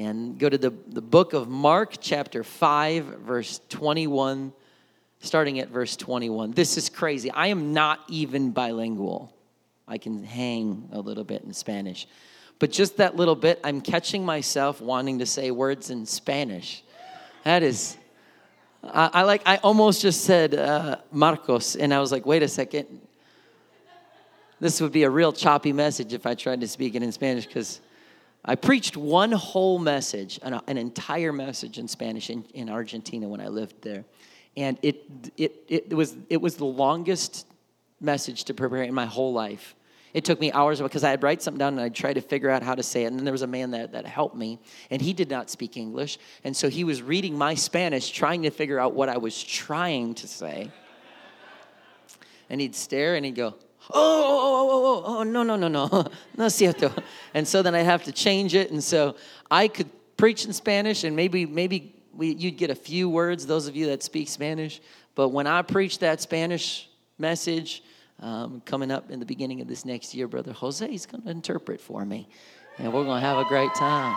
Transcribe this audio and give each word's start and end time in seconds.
and 0.00 0.38
go 0.38 0.48
to 0.48 0.56
the, 0.56 0.72
the 0.88 1.02
book 1.02 1.34
of 1.34 1.48
Mark, 1.48 1.96
chapter 2.00 2.42
5, 2.42 3.04
verse 3.04 3.60
21, 3.68 4.50
starting 5.20 5.58
at 5.58 5.68
verse 5.68 5.94
21. 5.94 6.52
This 6.52 6.78
is 6.78 6.88
crazy. 6.88 7.30
I 7.30 7.48
am 7.48 7.74
not 7.74 8.00
even 8.08 8.52
bilingual. 8.52 9.30
I 9.86 9.98
can 9.98 10.24
hang 10.24 10.88
a 10.92 11.00
little 11.00 11.24
bit 11.24 11.42
in 11.42 11.52
Spanish. 11.52 12.06
But 12.58 12.70
just 12.70 12.96
that 12.96 13.16
little 13.16 13.34
bit, 13.34 13.60
I'm 13.62 13.82
catching 13.82 14.24
myself 14.24 14.80
wanting 14.80 15.18
to 15.18 15.26
say 15.26 15.50
words 15.50 15.90
in 15.90 16.06
Spanish. 16.06 16.82
That 17.44 17.62
is, 17.62 17.98
I, 18.82 19.24
like, 19.24 19.42
I 19.44 19.58
almost 19.58 20.00
just 20.00 20.24
said 20.24 20.54
uh, 20.54 20.96
Marcos, 21.12 21.76
and 21.76 21.92
I 21.92 22.00
was 22.00 22.10
like, 22.10 22.24
wait 22.24 22.42
a 22.42 22.48
second. 22.48 22.86
This 24.60 24.80
would 24.80 24.92
be 24.92 25.02
a 25.02 25.10
real 25.10 25.32
choppy 25.34 25.74
message 25.74 26.14
if 26.14 26.24
I 26.24 26.34
tried 26.34 26.62
to 26.62 26.68
speak 26.68 26.94
it 26.94 27.02
in 27.02 27.12
Spanish 27.12 27.46
because 27.46 27.82
I 28.44 28.54
preached 28.54 28.96
one 28.96 29.32
whole 29.32 29.78
message, 29.78 30.38
an, 30.42 30.60
an 30.66 30.78
entire 30.78 31.32
message 31.32 31.78
in 31.78 31.88
Spanish 31.88 32.30
in, 32.30 32.44
in 32.54 32.70
Argentina 32.70 33.28
when 33.28 33.40
I 33.40 33.48
lived 33.48 33.82
there. 33.82 34.04
And 34.56 34.78
it, 34.82 35.04
it, 35.36 35.64
it, 35.68 35.94
was, 35.94 36.16
it 36.28 36.40
was 36.40 36.56
the 36.56 36.64
longest 36.64 37.46
message 38.00 38.44
to 38.44 38.54
prepare 38.54 38.82
in 38.82 38.94
my 38.94 39.06
whole 39.06 39.32
life. 39.32 39.74
It 40.12 40.24
took 40.24 40.40
me 40.40 40.50
hours 40.50 40.80
because 40.80 41.04
I'd 41.04 41.22
write 41.22 41.40
something 41.40 41.58
down 41.58 41.74
and 41.74 41.82
I'd 41.82 41.94
try 41.94 42.12
to 42.12 42.20
figure 42.20 42.50
out 42.50 42.62
how 42.62 42.74
to 42.74 42.82
say 42.82 43.04
it. 43.04 43.08
And 43.08 43.18
then 43.18 43.24
there 43.24 43.32
was 43.32 43.42
a 43.42 43.46
man 43.46 43.70
that, 43.72 43.92
that 43.92 44.06
helped 44.06 44.34
me, 44.34 44.58
and 44.90 45.00
he 45.00 45.12
did 45.12 45.30
not 45.30 45.50
speak 45.50 45.76
English. 45.76 46.18
And 46.42 46.56
so 46.56 46.68
he 46.68 46.82
was 46.82 47.00
reading 47.00 47.38
my 47.38 47.54
Spanish, 47.54 48.10
trying 48.10 48.42
to 48.42 48.50
figure 48.50 48.80
out 48.80 48.94
what 48.94 49.08
I 49.08 49.18
was 49.18 49.40
trying 49.40 50.14
to 50.14 50.26
say. 50.26 50.70
And 52.48 52.60
he'd 52.60 52.74
stare 52.74 53.14
and 53.14 53.24
he'd 53.24 53.36
go, 53.36 53.54
oh, 53.94 54.24
oh, 54.28 54.70
oh, 54.70 55.04
oh, 55.06 55.18
oh, 55.18 55.22
no, 55.22 55.42
no, 55.42 55.56
no, 55.56 55.68
no, 55.68 56.06
no 56.36 56.48
cierto. 56.48 56.92
And 57.34 57.46
so 57.46 57.62
then 57.62 57.74
I'd 57.74 57.84
have 57.84 58.04
to 58.04 58.12
change 58.12 58.54
it. 58.54 58.70
And 58.70 58.82
so 58.82 59.16
I 59.50 59.68
could 59.68 59.88
preach 60.16 60.44
in 60.44 60.52
Spanish 60.52 61.04
and 61.04 61.14
maybe, 61.16 61.46
maybe 61.46 61.94
we, 62.14 62.34
you'd 62.34 62.56
get 62.56 62.70
a 62.70 62.74
few 62.74 63.08
words, 63.08 63.46
those 63.46 63.66
of 63.66 63.76
you 63.76 63.86
that 63.86 64.02
speak 64.02 64.28
Spanish. 64.28 64.80
But 65.14 65.30
when 65.30 65.46
I 65.46 65.62
preach 65.62 65.98
that 66.00 66.20
Spanish 66.20 66.88
message, 67.18 67.82
um, 68.20 68.60
coming 68.64 68.90
up 68.90 69.10
in 69.10 69.18
the 69.18 69.26
beginning 69.26 69.60
of 69.60 69.68
this 69.68 69.84
next 69.84 70.14
year, 70.14 70.28
Brother 70.28 70.52
Jose 70.52 70.86
is 70.86 71.06
going 71.06 71.22
to 71.22 71.30
interpret 71.30 71.80
for 71.80 72.04
me. 72.04 72.28
And 72.78 72.92
we're 72.92 73.04
going 73.04 73.20
to 73.20 73.26
have 73.26 73.38
a 73.38 73.44
great 73.44 73.74
time. 73.74 74.16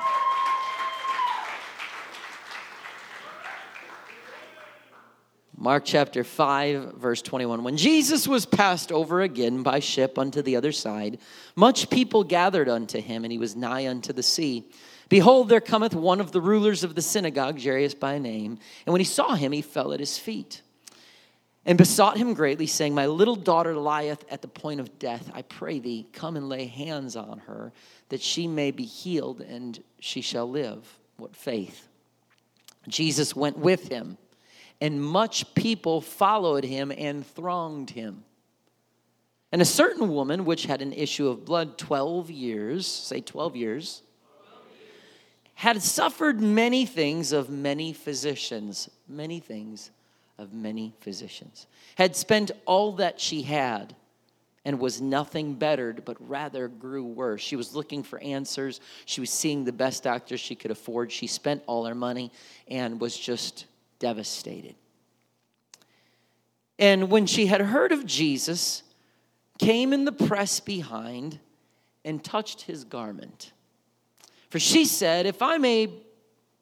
Mark 5.63 5.83
chapter 5.85 6.25
5, 6.25 6.95
verse 6.95 7.21
21. 7.21 7.63
When 7.63 7.77
Jesus 7.77 8.27
was 8.27 8.45
passed 8.45 8.91
over 8.91 9.21
again 9.21 9.63
by 9.63 9.79
ship 9.79 10.19
unto 10.19 10.41
the 10.41 10.57
other 10.57 10.73
side, 10.73 11.19
much 11.55 11.89
people 11.89 12.25
gathered 12.25 12.67
unto 12.67 12.99
him, 12.99 13.23
and 13.23 13.31
he 13.31 13.37
was 13.37 13.55
nigh 13.55 13.87
unto 13.87 14.11
the 14.11 14.21
sea. 14.21 14.65
Behold, 15.07 15.47
there 15.47 15.61
cometh 15.61 15.95
one 15.95 16.19
of 16.19 16.33
the 16.33 16.41
rulers 16.41 16.83
of 16.83 16.95
the 16.95 17.01
synagogue, 17.01 17.63
Jairus 17.63 17.93
by 17.93 18.17
name, 18.17 18.59
and 18.85 18.91
when 18.91 18.99
he 18.99 19.05
saw 19.05 19.35
him, 19.35 19.53
he 19.53 19.61
fell 19.61 19.93
at 19.93 20.01
his 20.01 20.17
feet 20.17 20.61
and 21.65 21.77
besought 21.77 22.17
him 22.17 22.33
greatly, 22.33 22.67
saying, 22.67 22.93
My 22.93 23.05
little 23.05 23.37
daughter 23.37 23.73
lieth 23.77 24.25
at 24.29 24.41
the 24.41 24.49
point 24.49 24.81
of 24.81 24.99
death. 24.99 25.31
I 25.33 25.43
pray 25.43 25.79
thee, 25.79 26.07
come 26.11 26.35
and 26.35 26.49
lay 26.49 26.65
hands 26.65 27.15
on 27.15 27.39
her, 27.47 27.71
that 28.09 28.21
she 28.21 28.47
may 28.47 28.71
be 28.71 28.83
healed, 28.83 29.39
and 29.39 29.81
she 30.01 30.19
shall 30.19 30.49
live. 30.49 30.99
What 31.15 31.37
faith! 31.37 31.87
Jesus 32.89 33.33
went 33.33 33.57
with 33.57 33.87
him, 33.87 34.17
and 34.83 35.01
much 35.01 35.55
people 35.55 36.01
followed 36.01 36.65
him 36.65 36.91
and 36.91 37.25
thronged 37.25 37.91
him. 37.91 38.25
And 39.49 39.61
a 39.61 39.65
certain 39.65 40.09
woman, 40.09 40.43
which 40.43 40.65
had 40.65 40.81
an 40.81 40.91
issue 40.91 41.29
of 41.29 41.45
blood 41.45 41.77
12 41.77 42.29
years, 42.29 42.85
say 42.85 43.21
12 43.21 43.55
years, 43.55 44.01
had 45.53 45.81
suffered 45.81 46.41
many 46.41 46.85
things 46.85 47.31
of 47.31 47.49
many 47.49 47.93
physicians, 47.93 48.89
many 49.07 49.39
things 49.39 49.89
of 50.37 50.53
many 50.53 50.93
physicians, 50.99 51.65
had 51.95 52.13
spent 52.13 52.51
all 52.65 52.91
that 52.91 53.21
she 53.21 53.43
had 53.43 53.95
and 54.65 54.81
was 54.81 54.99
nothing 54.99 55.53
bettered, 55.53 56.03
but 56.03 56.17
rather 56.27 56.67
grew 56.67 57.05
worse. 57.05 57.39
She 57.39 57.55
was 57.55 57.73
looking 57.73 58.03
for 58.03 58.19
answers. 58.19 58.81
She 59.05 59.21
was 59.21 59.29
seeing 59.29 59.63
the 59.63 59.71
best 59.71 60.03
doctors 60.03 60.41
she 60.41 60.55
could 60.55 60.71
afford. 60.71 61.09
She 61.09 61.27
spent 61.27 61.63
all 61.67 61.85
her 61.85 61.95
money 61.95 62.33
and 62.67 62.99
was 62.99 63.17
just 63.17 63.65
devastated. 64.03 64.75
And 66.77 67.09
when 67.09 67.25
she 67.25 67.45
had 67.45 67.61
heard 67.61 67.93
of 67.93 68.05
Jesus, 68.05 68.83
came 69.59 69.93
in 69.93 70.03
the 70.03 70.11
press 70.11 70.59
behind 70.59 71.39
and 72.03 72.21
touched 72.21 72.63
his 72.63 72.83
garment. 72.83 73.53
For 74.49 74.59
she 74.59 74.83
said, 74.83 75.25
If 75.25 75.41
I 75.41 75.57
may 75.57 75.87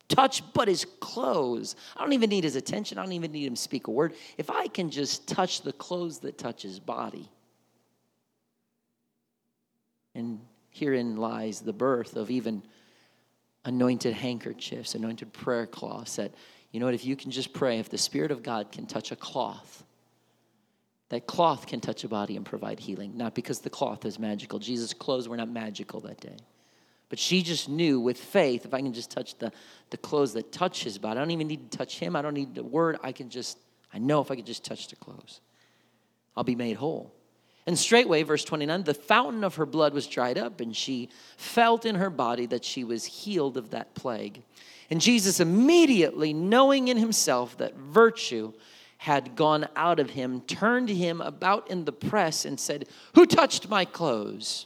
touch 0.08 0.44
but 0.54 0.68
his 0.68 0.86
clothes. 1.00 1.76
I 1.96 2.02
don't 2.02 2.14
even 2.14 2.30
need 2.30 2.44
his 2.44 2.58
attention. 2.58 2.98
I 2.98 3.04
don't 3.04 3.14
even 3.14 3.32
need 3.32 3.48
him 3.48 3.56
to 3.56 3.62
speak 3.62 3.88
a 3.88 3.92
word. 3.92 4.14
If 4.38 4.50
I 4.52 4.68
can 4.68 4.90
just 4.90 5.26
touch 5.26 5.62
the 5.62 5.72
clothes 5.72 6.20
that 6.20 6.38
touch 6.38 6.62
his 6.62 6.80
body. 6.80 7.30
And 10.14 10.42
herein 10.70 11.16
lies 11.16 11.62
the 11.62 11.74
birth 11.74 12.18
of 12.18 12.30
even 12.30 12.62
anointed 13.64 14.14
handkerchiefs, 14.14 14.96
anointed 14.96 15.32
prayer 15.32 15.66
cloths 15.66 16.18
that, 16.18 16.34
you 16.72 16.80
know 16.80 16.86
what, 16.86 16.96
if 16.96 17.06
you 17.06 17.16
can 17.16 17.32
just 17.32 17.54
pray, 17.54 17.80
if 17.80 17.90
the 17.90 17.98
Spirit 17.98 18.32
of 18.32 18.44
God 18.44 18.72
can 18.72 18.86
touch 18.86 19.12
a 19.12 19.16
cloth, 19.16 19.84
that 21.10 21.28
cloth 21.28 21.68
can 21.68 21.82
touch 21.82 22.06
a 22.06 22.08
body 22.08 22.38
and 22.38 22.46
provide 22.46 22.80
healing. 22.80 23.18
Not 23.18 23.36
because 23.36 23.60
the 23.60 23.70
cloth 23.70 24.06
is 24.06 24.18
magical. 24.18 24.60
Jesus' 24.60 24.94
clothes 24.94 25.28
were 25.28 25.36
not 25.36 25.50
magical 25.50 26.00
that 26.02 26.22
day. 26.22 26.38
But 27.10 27.20
she 27.20 27.44
just 27.44 27.68
knew 27.68 28.00
with 28.00 28.18
faith, 28.18 28.64
if 28.64 28.74
I 28.74 28.80
can 28.80 28.94
just 28.94 29.12
touch 29.12 29.38
the, 29.38 29.52
the 29.90 29.98
clothes 29.98 30.32
that 30.34 30.54
touch 30.54 30.86
his 30.86 30.98
body, 30.98 31.18
I 31.18 31.22
don't 31.22 31.32
even 31.32 31.48
need 31.48 31.70
to 31.70 31.78
touch 31.78 32.00
him. 32.00 32.16
I 32.16 32.22
don't 32.22 32.34
need 32.34 32.56
the 32.56 32.64
word. 32.64 32.98
I 33.04 33.12
can 33.12 33.30
just, 33.30 33.58
I 33.94 33.98
know 33.98 34.22
if 34.22 34.32
I 34.32 34.38
can 34.38 34.46
just 34.46 34.64
touch 34.64 34.88
the 34.88 34.96
clothes, 34.96 35.42
I'll 36.38 36.46
be 36.46 36.56
made 36.56 36.78
whole. 36.78 37.14
And 37.68 37.78
straightway, 37.78 38.24
verse 38.24 38.46
29, 38.46 38.84
the 38.84 38.94
fountain 38.94 39.44
of 39.44 39.56
her 39.56 39.66
blood 39.66 39.94
was 39.94 40.08
dried 40.08 40.38
up, 40.38 40.62
and 40.62 40.74
she 40.74 41.10
felt 41.36 41.86
in 41.86 41.96
her 41.96 42.10
body 42.10 42.46
that 42.46 42.64
she 42.64 42.86
was 42.86 43.04
healed 43.04 43.58
of 43.58 43.72
that 43.72 43.94
plague. 43.94 44.42
And 44.92 45.00
Jesus, 45.00 45.40
immediately 45.40 46.34
knowing 46.34 46.90
in 46.90 46.98
himself 46.98 47.58
that 47.58 47.76
virtue 47.78 48.52
had 48.98 49.38
gone 49.38 49.68
out 49.78 50.02
of 50.02 50.10
him, 50.10 50.42
turned 50.42 50.90
him 50.90 51.22
about 51.22 51.72
in 51.72 51.86
the 51.86 51.94
press 51.94 52.44
and 52.44 52.60
said, 52.60 52.88
Who 53.16 53.26
touched 53.26 53.70
my 53.70 53.86
clothes? 53.86 54.66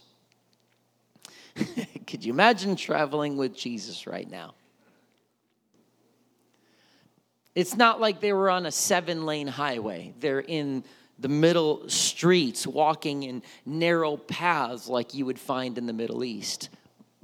Could 2.08 2.24
you 2.24 2.32
imagine 2.32 2.74
traveling 2.74 3.36
with 3.36 3.56
Jesus 3.56 4.06
right 4.06 4.28
now? 4.28 4.54
It's 7.54 7.76
not 7.76 8.00
like 8.00 8.20
they 8.20 8.32
were 8.32 8.50
on 8.50 8.66
a 8.66 8.72
seven 8.72 9.24
lane 9.24 9.46
highway. 9.46 10.12
They're 10.18 10.40
in 10.40 10.84
the 11.20 11.28
middle 11.28 11.88
streets, 11.88 12.66
walking 12.66 13.22
in 13.22 13.42
narrow 13.64 14.16
paths 14.16 14.88
like 14.88 15.14
you 15.14 15.24
would 15.24 15.38
find 15.38 15.78
in 15.78 15.86
the 15.86 15.94
Middle 15.94 16.24
East, 16.24 16.68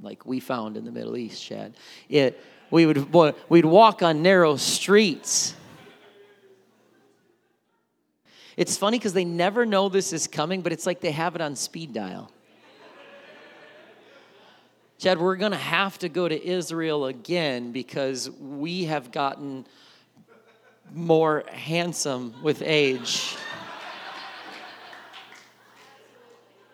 like 0.01 0.25
we 0.25 0.39
found 0.39 0.77
in 0.77 0.85
the 0.85 0.91
Middle 0.91 1.17
East, 1.17 1.43
Chad. 1.43 1.75
It, 2.09 2.41
we 2.73 2.87
would, 2.87 3.35
we'd 3.49 3.65
walk 3.65 4.01
on 4.01 4.23
narrow 4.23 4.55
streets. 4.55 5.53
It's 8.57 8.75
funny 8.77 8.97
because 8.97 9.13
they 9.13 9.25
never 9.25 9.63
know 9.63 9.89
this 9.89 10.11
is 10.11 10.25
coming, 10.25 10.61
but 10.61 10.71
it's 10.71 10.87
like 10.87 10.99
they 10.99 11.11
have 11.11 11.35
it 11.35 11.41
on 11.41 11.55
speed 11.55 11.93
dial. 11.93 12.31
Chad, 14.97 15.19
we're 15.19 15.35
going 15.35 15.51
to 15.51 15.57
have 15.57 15.99
to 15.99 16.09
go 16.09 16.27
to 16.27 16.43
Israel 16.43 17.05
again 17.05 17.71
because 17.73 18.31
we 18.31 18.85
have 18.85 19.11
gotten 19.11 19.67
more 20.91 21.43
handsome 21.51 22.33
with 22.41 22.63
age 22.65 23.35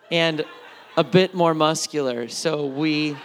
and 0.09 0.45
a 0.95 1.03
bit 1.03 1.33
more 1.33 1.53
muscular. 1.53 2.29
So 2.29 2.67
we 2.67 3.17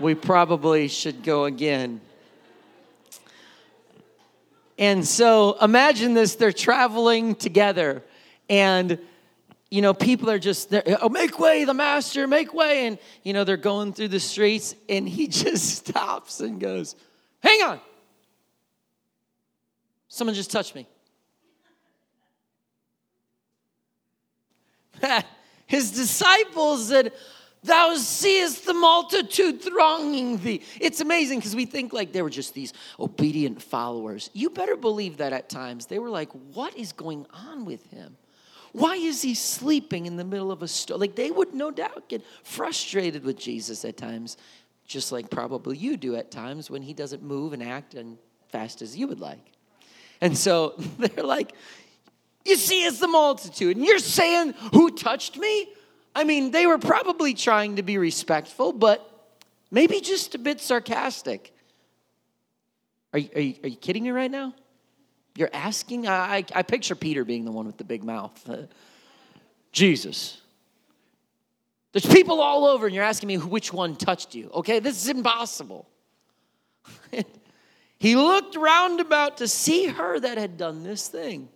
we 0.00 0.14
probably 0.14 0.88
should 0.88 1.22
go 1.22 1.44
again. 1.44 2.00
And 4.78 5.06
so 5.06 5.56
imagine 5.60 6.14
this 6.14 6.34
they're 6.34 6.52
traveling 6.52 7.34
together 7.34 8.02
and 8.48 8.98
you 9.70 9.82
know, 9.82 9.92
people 9.92 10.30
are 10.30 10.38
just 10.38 10.70
there, 10.70 10.82
oh, 11.00 11.08
make 11.08 11.38
way, 11.38 11.64
the 11.64 11.74
master, 11.74 12.26
make 12.26 12.54
way. 12.54 12.86
And, 12.86 12.98
you 13.24 13.32
know, 13.32 13.44
they're 13.44 13.56
going 13.56 13.92
through 13.92 14.08
the 14.08 14.20
streets, 14.20 14.74
and 14.88 15.08
he 15.08 15.26
just 15.42 15.86
stops 15.86 16.40
and 16.40 16.60
goes, 16.60 16.94
hang 17.42 17.62
on. 17.62 17.80
Someone 20.08 20.34
just 20.34 20.50
touched 20.50 20.74
me. 20.74 20.86
His 25.66 25.90
disciples 25.90 26.88
said, 26.88 27.12
Thou 27.62 27.96
seest 27.96 28.64
the 28.64 28.74
multitude 28.74 29.60
thronging 29.60 30.38
thee. 30.38 30.62
It's 30.80 31.00
amazing 31.00 31.40
because 31.40 31.56
we 31.56 31.66
think 31.66 31.92
like 31.92 32.12
they 32.12 32.22
were 32.22 32.30
just 32.30 32.54
these 32.54 32.72
obedient 33.00 33.60
followers. 33.60 34.30
You 34.32 34.50
better 34.50 34.76
believe 34.76 35.16
that 35.16 35.32
at 35.32 35.48
times 35.48 35.86
they 35.86 35.98
were 35.98 36.10
like, 36.10 36.30
What 36.54 36.76
is 36.76 36.92
going 36.92 37.26
on 37.32 37.64
with 37.64 37.84
him? 37.90 38.16
Why 38.72 38.96
is 38.96 39.22
he 39.22 39.34
sleeping 39.34 40.04
in 40.04 40.16
the 40.16 40.24
middle 40.24 40.52
of 40.52 40.62
a 40.62 40.68
storm? 40.68 41.00
Like 41.00 41.16
they 41.16 41.30
would 41.30 41.54
no 41.54 41.70
doubt 41.70 42.08
get 42.08 42.22
frustrated 42.44 43.24
with 43.24 43.38
Jesus 43.38 43.84
at 43.84 43.96
times. 43.96 44.36
just 44.86 45.10
like 45.10 45.30
probably 45.30 45.76
you 45.76 45.96
do 45.96 46.14
at 46.14 46.30
times 46.30 46.70
when 46.70 46.82
he 46.82 46.92
doesn't 46.92 47.22
move 47.22 47.52
and 47.52 47.62
act 47.62 47.94
and 47.94 48.18
fast 48.50 48.82
as 48.82 48.96
you 48.96 49.08
would 49.08 49.18
like. 49.18 49.52
And 50.20 50.36
so 50.36 50.74
they're 50.98 51.24
like, 51.24 51.52
You 52.44 52.56
see, 52.56 52.84
it's 52.84 53.00
the 53.00 53.08
multitude. 53.08 53.76
And 53.76 53.84
you're 53.84 53.98
saying, 53.98 54.54
Who 54.72 54.90
touched 54.90 55.36
me? 55.36 55.68
I 56.16 56.24
mean, 56.24 56.50
they 56.50 56.66
were 56.66 56.78
probably 56.78 57.34
trying 57.34 57.76
to 57.76 57.82
be 57.82 57.98
respectful, 57.98 58.72
but 58.72 59.06
maybe 59.70 60.00
just 60.00 60.34
a 60.34 60.38
bit 60.38 60.62
sarcastic. 60.62 61.54
Are 63.12 63.18
you, 63.18 63.28
are 63.34 63.40
you, 63.40 63.54
are 63.62 63.68
you 63.68 63.76
kidding 63.76 64.04
me 64.04 64.10
right 64.10 64.30
now? 64.30 64.54
You're 65.36 65.50
asking? 65.52 66.08
I, 66.08 66.36
I, 66.36 66.44
I 66.54 66.62
picture 66.62 66.94
Peter 66.94 67.22
being 67.22 67.44
the 67.44 67.52
one 67.52 67.66
with 67.66 67.76
the 67.76 67.84
big 67.84 68.02
mouth. 68.02 68.48
Uh, 68.48 68.62
Jesus. 69.72 70.40
There's 71.92 72.06
people 72.06 72.40
all 72.40 72.64
over, 72.64 72.86
and 72.86 72.94
you're 72.94 73.04
asking 73.04 73.26
me 73.26 73.36
which 73.36 73.70
one 73.70 73.94
touched 73.94 74.34
you. 74.34 74.50
Okay, 74.54 74.78
this 74.78 74.96
is 74.96 75.10
impossible. 75.10 75.86
he 77.98 78.16
looked 78.16 78.56
round 78.56 79.00
about 79.00 79.36
to 79.38 79.48
see 79.48 79.88
her 79.88 80.18
that 80.18 80.38
had 80.38 80.56
done 80.56 80.82
this 80.82 81.08
thing. 81.08 81.50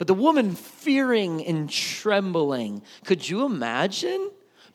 But 0.00 0.06
the 0.06 0.14
woman, 0.14 0.54
fearing 0.54 1.44
and 1.44 1.68
trembling, 1.68 2.80
could 3.04 3.28
you 3.28 3.44
imagine? 3.44 4.30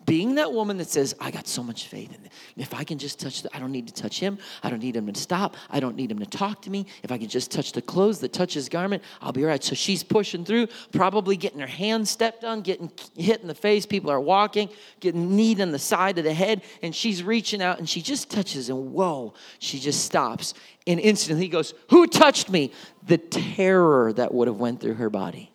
Being 0.05 0.35
that 0.35 0.51
woman 0.51 0.77
that 0.77 0.89
says, 0.89 1.15
I 1.19 1.31
got 1.31 1.47
so 1.47 1.63
much 1.63 1.87
faith 1.87 2.09
in 2.09 2.25
it. 2.25 2.31
If 2.57 2.73
I 2.73 2.83
can 2.83 2.97
just 2.97 3.19
touch 3.19 3.41
the, 3.41 3.55
I 3.55 3.59
don't 3.59 3.71
need 3.71 3.87
to 3.87 3.93
touch 3.93 4.19
him. 4.19 4.37
I 4.61 4.69
don't 4.69 4.81
need 4.81 4.95
him 4.95 5.11
to 5.11 5.19
stop. 5.19 5.55
I 5.69 5.79
don't 5.79 5.95
need 5.95 6.11
him 6.11 6.19
to 6.19 6.25
talk 6.25 6.61
to 6.63 6.69
me. 6.69 6.85
If 7.01 7.11
I 7.11 7.17
can 7.17 7.27
just 7.27 7.51
touch 7.51 7.71
the 7.71 7.81
clothes 7.81 8.19
that 8.19 8.33
touch 8.33 8.53
his 8.53 8.69
garment, 8.69 9.03
I'll 9.21 9.31
be 9.31 9.43
all 9.43 9.49
right. 9.49 9.63
So 9.63 9.73
she's 9.73 10.03
pushing 10.03 10.45
through, 10.45 10.67
probably 10.91 11.37
getting 11.37 11.59
her 11.59 11.67
hand 11.67 12.07
stepped 12.07 12.43
on, 12.43 12.61
getting 12.61 12.91
hit 13.15 13.41
in 13.41 13.47
the 13.47 13.55
face. 13.55 13.85
People 13.85 14.11
are 14.11 14.21
walking, 14.21 14.69
getting 14.99 15.35
kneed 15.35 15.59
in 15.59 15.71
the 15.71 15.79
side 15.79 16.17
of 16.17 16.23
the 16.23 16.33
head, 16.33 16.61
and 16.81 16.93
she's 16.93 17.23
reaching 17.23 17.61
out 17.61 17.79
and 17.79 17.89
she 17.89 18.01
just 18.01 18.29
touches, 18.29 18.69
and 18.69 18.91
whoa, 18.91 19.33
she 19.59 19.79
just 19.79 20.05
stops. 20.05 20.53
And 20.85 20.99
instantly 20.99 21.45
he 21.45 21.49
goes, 21.49 21.73
Who 21.89 22.05
touched 22.05 22.49
me? 22.49 22.71
The 23.07 23.17
terror 23.17 24.13
that 24.13 24.33
would 24.33 24.47
have 24.47 24.57
went 24.57 24.81
through 24.81 24.95
her 24.95 25.09
body. 25.09 25.51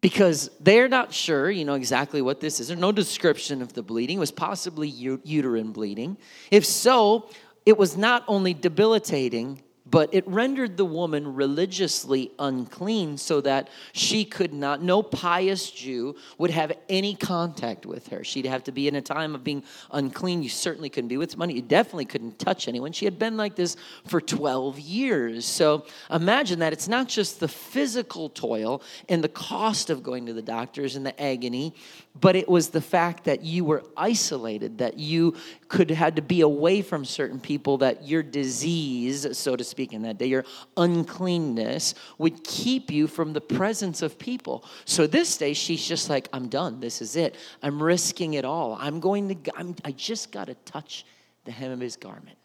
Because 0.00 0.50
they're 0.60 0.88
not 0.88 1.12
sure, 1.12 1.50
you 1.50 1.64
know, 1.64 1.74
exactly 1.74 2.22
what 2.22 2.40
this 2.40 2.60
is. 2.60 2.68
There's 2.68 2.80
no 2.80 2.92
description 2.92 3.60
of 3.60 3.74
the 3.74 3.82
bleeding. 3.82 4.16
It 4.16 4.20
was 4.20 4.32
possibly 4.32 4.88
uterine 4.88 5.72
bleeding. 5.72 6.16
If 6.50 6.64
so, 6.64 7.28
it 7.66 7.76
was 7.76 7.96
not 7.96 8.24
only 8.26 8.54
debilitating, 8.54 9.62
but 9.90 10.12
it 10.14 10.26
rendered 10.28 10.76
the 10.76 10.84
woman 10.84 11.34
religiously 11.34 12.30
unclean 12.38 13.18
so 13.18 13.40
that 13.40 13.68
she 13.92 14.24
could 14.24 14.52
not, 14.52 14.82
no 14.82 15.02
pious 15.02 15.70
Jew 15.70 16.16
would 16.38 16.50
have 16.50 16.72
any 16.88 17.14
contact 17.14 17.86
with 17.86 18.08
her. 18.08 18.22
She'd 18.22 18.46
have 18.46 18.64
to 18.64 18.72
be 18.72 18.86
in 18.86 18.94
a 18.94 19.02
time 19.02 19.34
of 19.34 19.42
being 19.42 19.64
unclean. 19.90 20.42
You 20.42 20.48
certainly 20.48 20.90
couldn't 20.90 21.08
be 21.08 21.16
with 21.16 21.36
money. 21.36 21.54
You 21.54 21.62
definitely 21.62 22.04
couldn't 22.04 22.38
touch 22.38 22.68
anyone. 22.68 22.92
She 22.92 23.04
had 23.04 23.18
been 23.18 23.36
like 23.36 23.56
this 23.56 23.76
for 24.06 24.20
12 24.20 24.78
years. 24.78 25.44
So 25.44 25.86
imagine 26.10 26.60
that 26.60 26.72
it's 26.72 26.88
not 26.88 27.08
just 27.08 27.40
the 27.40 27.48
physical 27.48 28.28
toil 28.28 28.82
and 29.08 29.24
the 29.24 29.28
cost 29.28 29.90
of 29.90 30.02
going 30.02 30.26
to 30.26 30.32
the 30.32 30.42
doctors 30.42 30.94
and 30.94 31.04
the 31.04 31.20
agony, 31.20 31.74
but 32.20 32.36
it 32.36 32.48
was 32.48 32.70
the 32.70 32.80
fact 32.80 33.24
that 33.24 33.42
you 33.42 33.64
were 33.64 33.84
isolated, 33.96 34.78
that 34.78 34.98
you 34.98 35.36
could 35.68 35.90
had 35.90 36.16
to 36.16 36.22
be 36.22 36.40
away 36.40 36.82
from 36.82 37.04
certain 37.04 37.40
people, 37.40 37.78
that 37.78 38.06
your 38.06 38.22
disease, 38.22 39.26
so 39.38 39.56
to 39.56 39.64
speak, 39.64 39.79
in 39.92 40.02
that 40.02 40.18
day, 40.18 40.26
your 40.26 40.44
uncleanness 40.76 41.94
would 42.18 42.44
keep 42.44 42.90
you 42.90 43.06
from 43.06 43.32
the 43.32 43.40
presence 43.40 44.02
of 44.02 44.18
people. 44.18 44.64
So 44.84 45.06
this 45.06 45.36
day, 45.36 45.52
she's 45.52 45.86
just 45.86 46.08
like, 46.08 46.28
I'm 46.32 46.48
done. 46.48 46.80
This 46.80 47.02
is 47.02 47.16
it. 47.16 47.36
I'm 47.62 47.82
risking 47.82 48.34
it 48.34 48.44
all. 48.44 48.76
I'm 48.80 49.00
going 49.00 49.42
to, 49.42 49.56
I'm, 49.56 49.74
I 49.84 49.92
just 49.92 50.32
got 50.32 50.46
to 50.46 50.54
touch 50.54 51.04
the 51.44 51.52
hem 51.52 51.72
of 51.72 51.80
his 51.80 51.96
garment. 51.96 52.36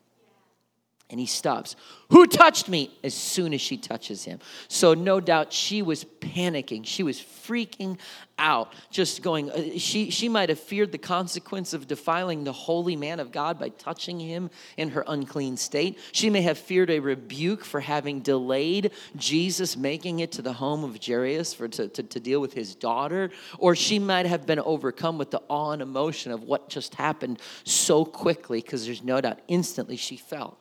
And 1.10 1.20
he 1.20 1.28
stops. 1.28 1.76
Who 2.10 2.26
touched 2.26 2.68
me? 2.68 2.92
As 3.04 3.14
soon 3.14 3.54
as 3.54 3.62
she 3.62 3.78
touches 3.78 4.24
him. 4.24 4.40
So, 4.68 4.96
no 4.96 5.20
doubt, 5.20 5.54
she 5.54 5.84
was 5.84 6.04
panicking. 6.36 6.86
She 6.86 7.04
was 7.04 7.20
freaking 7.20 7.98
out, 8.38 8.74
just 8.92 9.22
going. 9.22 9.50
Uh, 9.50 9.78
she, 9.78 10.10
she 10.10 10.28
might 10.28 10.50
have 10.50 10.60
feared 10.60 10.92
the 10.92 10.98
consequence 10.98 11.74
of 11.74 11.88
defiling 11.88 12.44
the 12.44 12.52
holy 12.52 12.96
man 12.96 13.20
of 13.20 13.32
God 13.32 13.58
by 13.58 13.70
touching 13.70 14.20
him 14.20 14.50
in 14.76 14.90
her 14.90 15.04
unclean 15.08 15.56
state. 15.56 15.98
She 16.12 16.30
may 16.30 16.42
have 16.42 16.58
feared 16.58 16.90
a 16.90 17.00
rebuke 17.00 17.64
for 17.64 17.80
having 17.80 18.20
delayed 18.20 18.92
Jesus 19.16 19.78
making 19.78 20.20
it 20.20 20.34
to 20.34 20.42
the 20.42 20.54
home 20.54 20.84
of 20.84 21.00
Jairus 21.04 21.54
for, 21.54 21.68
to, 21.70 21.88
to, 21.88 22.04
to 22.04 22.20
deal 22.20 22.42
with 22.42 22.54
his 22.54 22.76
daughter. 22.76 23.32
Or 23.58 23.76
she 23.76 24.00
might 24.00 24.26
have 24.26 24.46
been 24.46 24.60
overcome 24.60 25.18
with 25.18 25.32
the 25.32 25.42
awe 25.48 25.72
and 25.72 25.82
emotion 25.82 26.32
of 26.32 26.44
what 26.44 26.70
just 26.70 26.96
happened 26.96 27.40
so 27.64 28.04
quickly, 28.04 28.62
because 28.62 28.86
there's 28.86 29.04
no 29.04 29.22
doubt 29.22 29.40
instantly 29.48 29.96
she 29.96 30.18
felt 30.18 30.58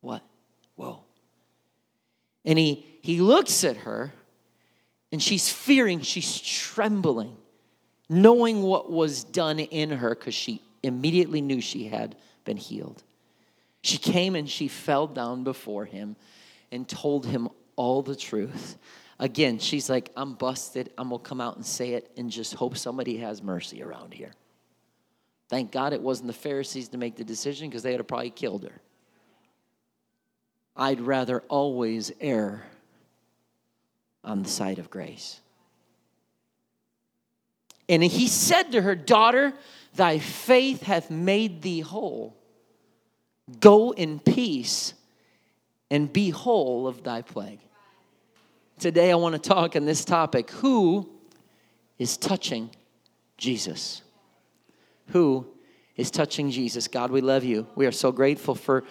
what? 0.00 0.22
Whoa. 0.76 1.00
And 2.44 2.58
he, 2.58 2.86
he 3.02 3.20
looks 3.20 3.64
at 3.64 3.78
her, 3.78 4.12
and 5.10 5.22
she's 5.22 5.50
fearing, 5.50 6.00
she's 6.00 6.40
trembling, 6.40 7.36
knowing 8.08 8.62
what 8.62 8.90
was 8.90 9.24
done 9.24 9.58
in 9.58 9.90
her 9.90 10.14
because 10.14 10.34
she 10.34 10.62
immediately 10.82 11.40
knew 11.40 11.60
she 11.60 11.84
had 11.84 12.16
been 12.44 12.56
healed. 12.56 13.02
She 13.82 13.98
came 13.98 14.34
and 14.34 14.48
she 14.48 14.68
fell 14.68 15.06
down 15.06 15.44
before 15.44 15.84
him 15.84 16.16
and 16.70 16.86
told 16.88 17.26
him 17.26 17.48
all 17.76 18.02
the 18.02 18.16
truth. 18.16 18.76
Again, 19.18 19.58
she's 19.58 19.88
like, 19.88 20.10
I'm 20.16 20.34
busted. 20.34 20.90
I'm 20.98 21.08
going 21.08 21.22
to 21.22 21.28
come 21.28 21.40
out 21.40 21.56
and 21.56 21.64
say 21.64 21.94
it 21.94 22.10
and 22.16 22.30
just 22.30 22.54
hope 22.54 22.76
somebody 22.76 23.16
has 23.18 23.42
mercy 23.42 23.82
around 23.82 24.14
here. 24.14 24.32
Thank 25.48 25.72
God 25.72 25.92
it 25.92 26.02
wasn't 26.02 26.26
the 26.26 26.34
Pharisees 26.34 26.88
to 26.90 26.98
make 26.98 27.16
the 27.16 27.24
decision 27.24 27.68
because 27.68 27.82
they 27.82 27.92
would 27.92 28.00
have 28.00 28.06
probably 28.06 28.30
killed 28.30 28.64
her. 28.64 28.80
I'd 30.76 31.00
rather 31.00 31.40
always 31.48 32.12
err 32.20 32.64
on 34.28 34.42
the 34.42 34.48
side 34.48 34.78
of 34.78 34.90
grace. 34.90 35.40
And 37.88 38.04
he 38.04 38.28
said 38.28 38.72
to 38.72 38.82
her, 38.82 38.94
Daughter, 38.94 39.54
thy 39.96 40.18
faith 40.18 40.82
hath 40.82 41.10
made 41.10 41.62
thee 41.62 41.80
whole. 41.80 42.36
Go 43.60 43.92
in 43.92 44.20
peace 44.20 44.92
and 45.90 46.12
be 46.12 46.28
whole 46.28 46.86
of 46.86 47.02
thy 47.02 47.22
plague. 47.22 47.60
Today, 48.78 49.10
I 49.10 49.14
want 49.14 49.34
to 49.34 49.40
talk 49.40 49.74
on 49.74 49.86
this 49.86 50.04
topic 50.04 50.50
who 50.50 51.08
is 51.98 52.16
touching 52.16 52.70
Jesus? 53.38 54.02
Who 55.08 55.46
is 55.96 56.10
touching 56.10 56.50
Jesus? 56.50 56.86
God, 56.86 57.10
we 57.10 57.22
love 57.22 57.42
you. 57.42 57.66
We 57.74 57.86
are 57.86 57.92
so 57.92 58.12
grateful 58.12 58.54
for 58.54 58.84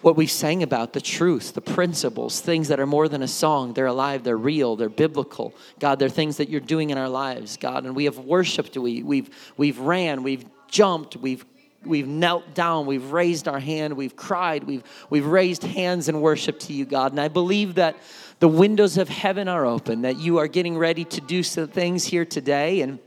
what 0.00 0.16
we 0.16 0.26
sang 0.26 0.62
about 0.62 0.92
the 0.92 1.00
truth, 1.00 1.54
the 1.54 1.60
principles, 1.60 2.40
things 2.40 2.68
that 2.68 2.78
are 2.78 2.86
more 2.86 3.08
than 3.08 3.22
a 3.22 3.28
song. 3.28 3.72
They're 3.72 3.86
alive, 3.86 4.22
they're 4.22 4.36
real, 4.36 4.76
they're 4.76 4.88
biblical. 4.88 5.54
God, 5.80 5.98
they're 5.98 6.08
things 6.08 6.36
that 6.36 6.48
you're 6.48 6.60
doing 6.60 6.90
in 6.90 6.98
our 6.98 7.08
lives, 7.08 7.56
God. 7.56 7.84
And 7.84 7.96
we 7.96 8.04
have 8.04 8.18
worshiped, 8.18 8.76
we, 8.76 9.02
we've, 9.02 9.28
we've 9.56 9.78
ran, 9.78 10.22
we've 10.22 10.44
jumped, 10.68 11.16
we've 11.16 11.44
we've 11.84 12.08
knelt 12.08 12.54
down, 12.54 12.86
we've 12.86 13.12
raised 13.12 13.46
our 13.46 13.60
hand, 13.60 13.96
we've 13.96 14.16
cried, 14.16 14.64
we've, 14.64 14.82
we've 15.10 15.26
raised 15.26 15.62
hands 15.62 16.08
in 16.08 16.20
worship 16.20 16.58
to 16.58 16.72
you, 16.72 16.84
God. 16.84 17.12
And 17.12 17.20
I 17.20 17.28
believe 17.28 17.76
that 17.76 17.96
the 18.40 18.48
windows 18.48 18.98
of 18.98 19.08
heaven 19.08 19.48
are 19.48 19.64
open, 19.64 20.02
that 20.02 20.18
you 20.18 20.38
are 20.38 20.48
getting 20.48 20.76
ready 20.76 21.04
to 21.04 21.20
do 21.20 21.42
some 21.42 21.68
things 21.68 22.04
here 22.04 22.24
today. 22.24 22.80
And 22.80 22.98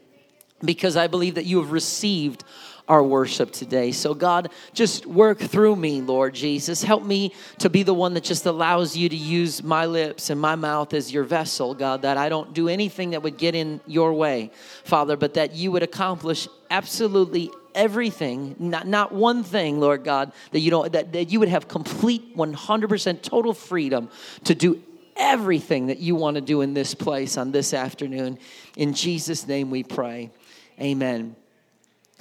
because 0.64 0.96
I 0.96 1.08
believe 1.08 1.36
that 1.36 1.46
you 1.46 1.60
have 1.62 1.72
received 1.72 2.44
our 2.92 3.02
worship 3.02 3.52
today. 3.52 3.94
So, 3.94 4.14
God, 4.14 4.52
just 4.74 5.06
work 5.06 5.40
through 5.40 5.78
me, 5.78 6.02
Lord 6.02 6.36
Jesus. 6.36 6.84
Help 6.84 7.06
me 7.06 7.34
to 7.60 7.70
be 7.70 7.84
the 7.84 7.94
one 7.94 8.14
that 8.16 8.24
just 8.26 8.46
allows 8.46 8.98
you 8.98 9.08
to 9.08 9.16
use 9.16 9.64
my 9.64 9.86
lips 9.86 10.30
and 10.30 10.42
my 10.42 10.56
mouth 10.56 10.94
as 10.94 11.10
your 11.10 11.24
vessel, 11.24 11.74
God, 11.74 12.02
that 12.02 12.18
I 12.18 12.28
don't 12.28 12.54
do 12.54 12.68
anything 12.68 13.12
that 13.12 13.24
would 13.24 13.38
get 13.38 13.56
in 13.56 13.80
your 13.88 14.14
way, 14.14 14.52
Father, 14.84 15.16
but 15.16 15.36
that 15.36 15.56
you 15.56 15.72
would 15.72 15.84
accomplish 15.84 16.50
absolutely 16.70 17.50
everything, 17.74 18.58
not, 18.60 18.86
not 18.86 19.14
one 19.14 19.46
thing, 19.46 19.80
Lord 19.80 20.04
God, 20.04 20.34
that 20.52 20.60
you 20.60 20.70
don't 20.70 20.92
that, 20.92 21.14
that 21.14 21.32
you 21.32 21.40
would 21.40 21.48
have 21.48 21.70
complete 21.70 22.36
100% 22.36 23.22
total 23.22 23.54
freedom 23.54 24.10
to 24.44 24.54
do 24.54 24.84
everything 25.16 25.88
that 25.88 26.00
you 26.00 26.16
want 26.16 26.36
to 26.36 26.42
do 26.42 26.60
in 26.60 26.74
this 26.74 26.94
place 26.94 27.38
on 27.38 27.54
this 27.54 27.74
afternoon. 27.74 28.38
In 28.76 28.94
Jesus' 28.94 29.48
name 29.48 29.72
we 29.72 29.84
pray. 29.84 30.30
Amen 30.78 31.38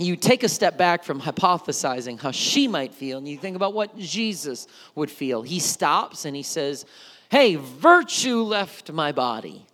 you 0.03 0.17
take 0.17 0.43
a 0.43 0.49
step 0.49 0.79
back 0.79 1.05
from 1.05 1.21
hypothesizing 1.21 2.21
how 2.21 2.31
she 2.31 2.69
might 2.69 2.95
feel 2.95 3.19
and 3.19 3.29
you 3.29 3.37
think 3.37 3.57
about 3.57 3.75
what 3.75 3.97
Jesus 3.99 4.67
would 4.95 5.11
feel. 5.11 5.43
He 5.43 5.59
stops 5.59 6.25
and 6.25 6.37
he 6.37 6.43
says, 6.43 6.85
Hey, 7.31 7.57
virtue 7.57 8.43
left 8.43 8.91
my 8.91 9.13
body, 9.13 9.65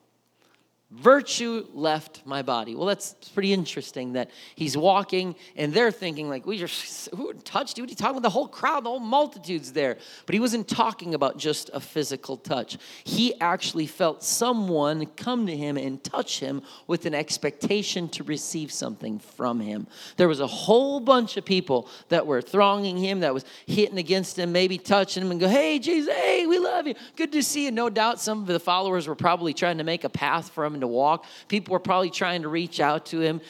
virtue 0.96 1.66
left 1.74 2.22
my 2.24 2.42
body. 2.42 2.74
Well, 2.74 2.86
that's 2.86 3.14
pretty 3.34 3.52
interesting 3.52 4.14
that 4.14 4.30
he's 4.54 4.76
walking 4.76 5.36
and 5.56 5.72
they're 5.72 5.90
thinking 5.90 6.28
like, 6.28 6.46
we 6.46 6.58
just, 6.58 7.10
who 7.14 7.32
touched 7.34 7.76
you? 7.76 7.84
What 7.84 7.90
are 7.90 7.92
you 7.92 7.96
talking 7.96 8.12
about? 8.12 8.22
The 8.22 8.30
whole 8.30 8.48
crowd, 8.48 8.84
the 8.84 8.90
whole 8.90 9.00
multitude's 9.00 9.72
there. 9.72 9.98
But 10.24 10.34
he 10.34 10.40
wasn't 10.40 10.68
talking 10.68 11.14
about 11.14 11.38
just 11.38 11.70
a 11.74 11.80
physical 11.80 12.36
touch. 12.36 12.78
He 13.04 13.38
actually 13.40 13.86
felt 13.86 14.22
someone 14.22 15.06
come 15.16 15.46
to 15.46 15.56
him 15.56 15.76
and 15.76 16.02
touch 16.02 16.40
him 16.40 16.62
with 16.86 17.04
an 17.06 17.14
expectation 17.14 18.08
to 18.10 18.24
receive 18.24 18.72
something 18.72 19.18
from 19.18 19.60
him. 19.60 19.86
There 20.16 20.28
was 20.28 20.40
a 20.40 20.46
whole 20.46 21.00
bunch 21.00 21.36
of 21.36 21.44
people 21.44 21.88
that 22.08 22.26
were 22.26 22.40
thronging 22.40 22.96
him, 22.96 23.20
that 23.20 23.34
was 23.34 23.44
hitting 23.66 23.98
against 23.98 24.38
him, 24.38 24.52
maybe 24.52 24.78
touching 24.78 25.22
him 25.22 25.30
and 25.30 25.40
go, 25.40 25.48
hey, 25.48 25.78
Jesus, 25.78 26.14
hey, 26.14 26.46
we 26.46 26.58
love 26.58 26.86
you. 26.86 26.94
Good 27.16 27.32
to 27.32 27.42
see 27.42 27.66
you. 27.66 27.70
No 27.70 27.90
doubt 27.90 28.20
some 28.20 28.40
of 28.40 28.46
the 28.46 28.60
followers 28.60 29.06
were 29.06 29.14
probably 29.14 29.52
trying 29.52 29.78
to 29.78 29.84
make 29.84 30.04
a 30.04 30.08
path 30.08 30.50
for 30.50 30.64
him 30.64 30.85
to 30.86 30.92
walk. 30.92 31.26
People 31.48 31.72
were 31.72 31.80
probably 31.80 32.10
trying 32.10 32.42
to 32.42 32.48
reach 32.48 32.80
out 32.80 33.06
to 33.06 33.20
him, 33.20 33.40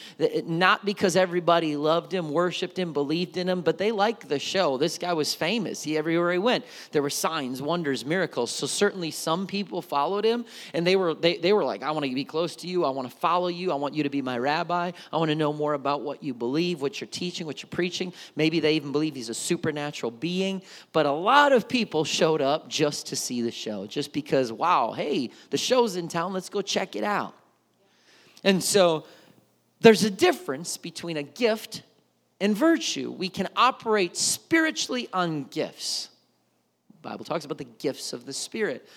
not 0.45 0.85
because 0.85 1.15
everybody 1.15 1.75
loved 1.75 2.13
him, 2.13 2.31
worshiped 2.31 2.77
him, 2.77 2.93
believed 2.93 3.37
in 3.37 3.47
him, 3.47 3.61
but 3.61 3.77
they 3.77 3.91
liked 3.91 4.27
the 4.27 4.39
show. 4.39 4.77
This 4.77 4.97
guy 4.97 5.13
was 5.13 5.33
famous. 5.33 5.83
He 5.83 5.97
everywhere 5.97 6.31
he 6.31 6.37
went, 6.37 6.65
there 6.91 7.01
were 7.01 7.09
signs, 7.09 7.61
wonders, 7.61 8.05
miracles. 8.05 8.51
So 8.51 8.67
certainly 8.67 9.11
some 9.11 9.47
people 9.47 9.81
followed 9.81 10.25
him, 10.25 10.45
and 10.73 10.85
they 10.85 10.95
were 10.95 11.13
they, 11.13 11.37
they 11.37 11.53
were 11.53 11.63
like, 11.63 11.83
I 11.83 11.91
want 11.91 12.05
to 12.05 12.13
be 12.13 12.25
close 12.25 12.55
to 12.57 12.67
you. 12.67 12.85
I 12.85 12.89
want 12.89 13.09
to 13.09 13.15
follow 13.17 13.47
you. 13.47 13.71
I 13.71 13.75
want 13.75 13.93
you 13.93 14.03
to 14.03 14.09
be 14.09 14.21
my 14.21 14.37
rabbi. 14.37 14.91
I 15.11 15.17
want 15.17 15.29
to 15.29 15.35
know 15.35 15.53
more 15.53 15.73
about 15.73 16.01
what 16.01 16.23
you 16.23 16.33
believe, 16.33 16.81
what 16.81 16.99
you're 16.99 17.07
teaching, 17.07 17.45
what 17.45 17.61
you're 17.61 17.69
preaching. 17.69 18.13
Maybe 18.35 18.59
they 18.59 18.73
even 18.73 18.91
believe 18.91 19.15
he's 19.15 19.29
a 19.29 19.33
supernatural 19.33 20.11
being. 20.11 20.61
But 20.93 21.05
a 21.05 21.11
lot 21.11 21.51
of 21.51 21.67
people 21.67 22.03
showed 22.03 22.41
up 22.41 22.67
just 22.67 23.07
to 23.07 23.15
see 23.15 23.41
the 23.41 23.51
show, 23.51 23.85
just 23.87 24.13
because, 24.13 24.51
wow, 24.51 24.91
hey, 24.91 25.31
the 25.49 25.57
show's 25.57 25.95
in 25.95 26.07
town. 26.07 26.33
Let's 26.33 26.49
go 26.49 26.61
check 26.61 26.95
it 26.95 27.03
out. 27.03 27.26
And 28.43 28.63
so 28.63 29.05
there's 29.79 30.03
a 30.03 30.11
difference 30.11 30.77
between 30.77 31.17
a 31.17 31.23
gift 31.23 31.83
and 32.39 32.55
virtue. 32.55 33.11
We 33.11 33.29
can 33.29 33.47
operate 33.55 34.15
spiritually 34.15 35.07
on 35.13 35.45
gifts. 35.45 36.09
The 37.01 37.09
Bible 37.09 37.25
talks 37.25 37.45
about 37.45 37.57
the 37.57 37.65
gifts 37.65 38.13
of 38.13 38.25
the 38.25 38.33
Spirit. 38.33 38.87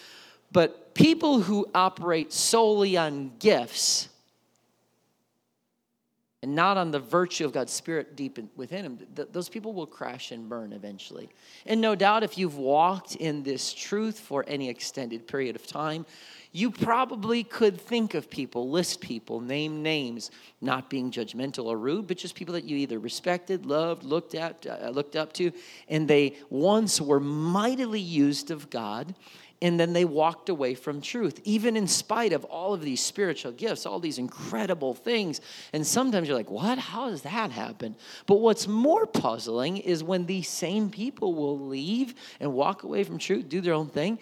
But 0.53 0.95
people 0.95 1.41
who 1.41 1.67
operate 1.75 2.33
solely 2.33 2.97
on 2.97 3.33
gifts 3.39 4.09
and 6.43 6.55
not 6.55 6.79
on 6.79 6.91
the 6.91 6.99
virtue 6.99 7.45
of 7.45 7.53
God's 7.53 7.73
Spirit 7.73 8.17
deep 8.17 8.39
in, 8.39 8.49
within 8.57 8.83
them, 8.83 8.99
th- 9.15 9.29
those 9.31 9.51
people 9.51 9.75
will 9.75 9.87
crash 9.87 10.33
and 10.33 10.49
burn 10.49 10.73
eventually. 10.73 11.29
And 11.67 11.83
no 11.83 11.95
doubt, 11.95 12.23
if 12.23 12.39
you've 12.39 12.57
walked 12.57 13.17
in 13.17 13.43
this 13.43 13.75
truth 13.75 14.19
for 14.19 14.45
any 14.49 14.71
extended 14.71 15.27
period 15.27 15.55
of 15.55 15.67
time, 15.67 16.07
you 16.53 16.71
probably 16.71 17.45
could 17.45 17.79
think 17.79 18.15
of 18.15 18.31
people, 18.31 18.71
list 18.71 19.01
people, 19.01 19.41
name 19.41 19.83
names, 19.83 20.31
not 20.61 20.89
being 20.89 21.13
judgmental 21.13 21.67
or 21.67 21.77
rude, 21.77 22.07
but 22.07 22.17
just 22.17 22.35
people 22.35 22.55
that 22.55 22.65
you 22.65 22.77
either 22.79 22.99
respected, 22.99 23.67
loved, 23.67 24.03
looked 24.03 24.35
at, 24.35 24.67
uh, 24.67 24.89
looked 24.89 25.17
up 25.17 25.33
to, 25.35 25.53
and 25.89 26.09
they 26.09 26.37
once 26.49 27.01
were 27.01 27.21
mightily 27.21 28.01
used 28.01 28.51
of 28.51 28.71
God, 28.71 29.15
and 29.63 29.79
then 29.79 29.93
they 29.93 30.07
walked 30.07 30.49
away 30.49 30.75
from 30.75 31.03
truth, 31.03 31.41
even 31.45 31.77
in 31.77 31.87
spite 31.87 32.33
of 32.33 32.45
all 32.45 32.73
of 32.73 32.81
these 32.81 33.03
spiritual 33.03 33.53
gifts, 33.53 33.85
all 33.85 34.01
these 34.01 34.19
incredible 34.19 34.95
things. 34.95 35.41
And 35.73 35.87
sometimes 35.87 36.29
you're 36.29 36.37
like, 36.37 36.51
what? 36.51 36.79
How 36.79 37.11
does 37.11 37.23
that 37.23 37.51
happen? 37.51 37.95
But 38.27 38.37
what's 38.37 38.67
more 38.67 39.07
puzzling 39.07 39.77
is 39.77 40.03
when 40.03 40.25
these 40.25 40.49
same 40.49 40.89
people 40.89 41.35
will 41.35 41.59
leave 41.59 42.15
and 42.41 42.55
walk 42.55 42.85
away 42.85 43.05
from 43.05 43.19
truth, 43.19 43.49
do 43.49 43.61
their 43.61 43.75
own 43.75 43.89
thing, 43.89 44.19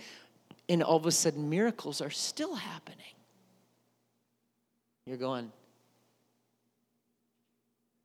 and 0.68 0.82
all 0.82 0.96
of 0.96 1.06
a 1.06 1.12
sudden 1.12 1.48
miracles 1.48 2.00
are 2.00 2.10
still 2.10 2.56
happening. 2.56 2.96
You're 5.06 5.16
going, 5.16 5.52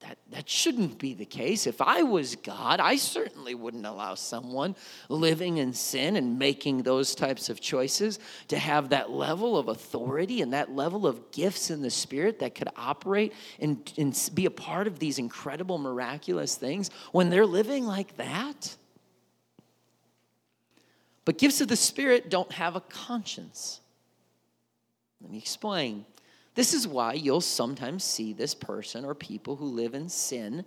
that, 0.04 0.18
that 0.32 0.50
shouldn't 0.50 1.00
be 1.00 1.14
the 1.14 1.26
case. 1.26 1.66
If 1.66 1.82
I 1.82 2.04
was 2.04 2.36
God, 2.36 2.80
I 2.80 2.98
certainly 2.98 3.56
wouldn't 3.56 3.86
allow 3.86 4.16
someone 4.16 4.76
living 5.08 5.58
in 5.58 5.74
sin 5.74 6.18
and 6.18 6.38
making 6.38 6.84
those 6.84 7.16
types 7.16 7.50
of 7.50 7.62
choices 7.62 8.20
to 8.50 8.60
have 8.60 8.90
that 8.90 9.12
level 9.12 9.58
of 9.58 9.70
authority 9.70 10.42
and 10.42 10.52
that 10.54 10.76
level 10.76 11.08
of 11.08 11.32
gifts 11.32 11.70
in 11.70 11.82
the 11.82 11.90
Spirit 11.90 12.40
that 12.40 12.54
could 12.54 12.68
operate 12.76 13.34
and, 13.60 13.94
and 13.98 14.30
be 14.34 14.46
a 14.46 14.52
part 14.52 14.88
of 14.88 15.00
these 15.00 15.20
incredible, 15.20 15.78
miraculous 15.78 16.56
things 16.56 16.90
when 17.14 17.30
they're 17.30 17.46
living 17.46 17.86
like 17.86 18.18
that. 18.18 18.76
But 21.24 21.38
gifts 21.38 21.62
of 21.62 21.70
the 21.70 21.78
Spirit 21.78 22.30
don't 22.30 22.52
have 22.52 22.76
a 22.76 22.82
conscience. 22.82 23.80
Let 25.22 25.32
me 25.32 25.38
explain. 25.38 26.06
This 26.56 26.74
is 26.74 26.88
why 26.88 27.14
you'll 27.14 27.42
sometimes 27.42 28.04
see 28.04 28.34
this 28.34 28.54
person 28.54 29.06
or 29.06 29.16
people 29.16 29.56
who 29.56 29.66
live 29.66 29.96
in 29.96 30.10
sin 30.10 30.66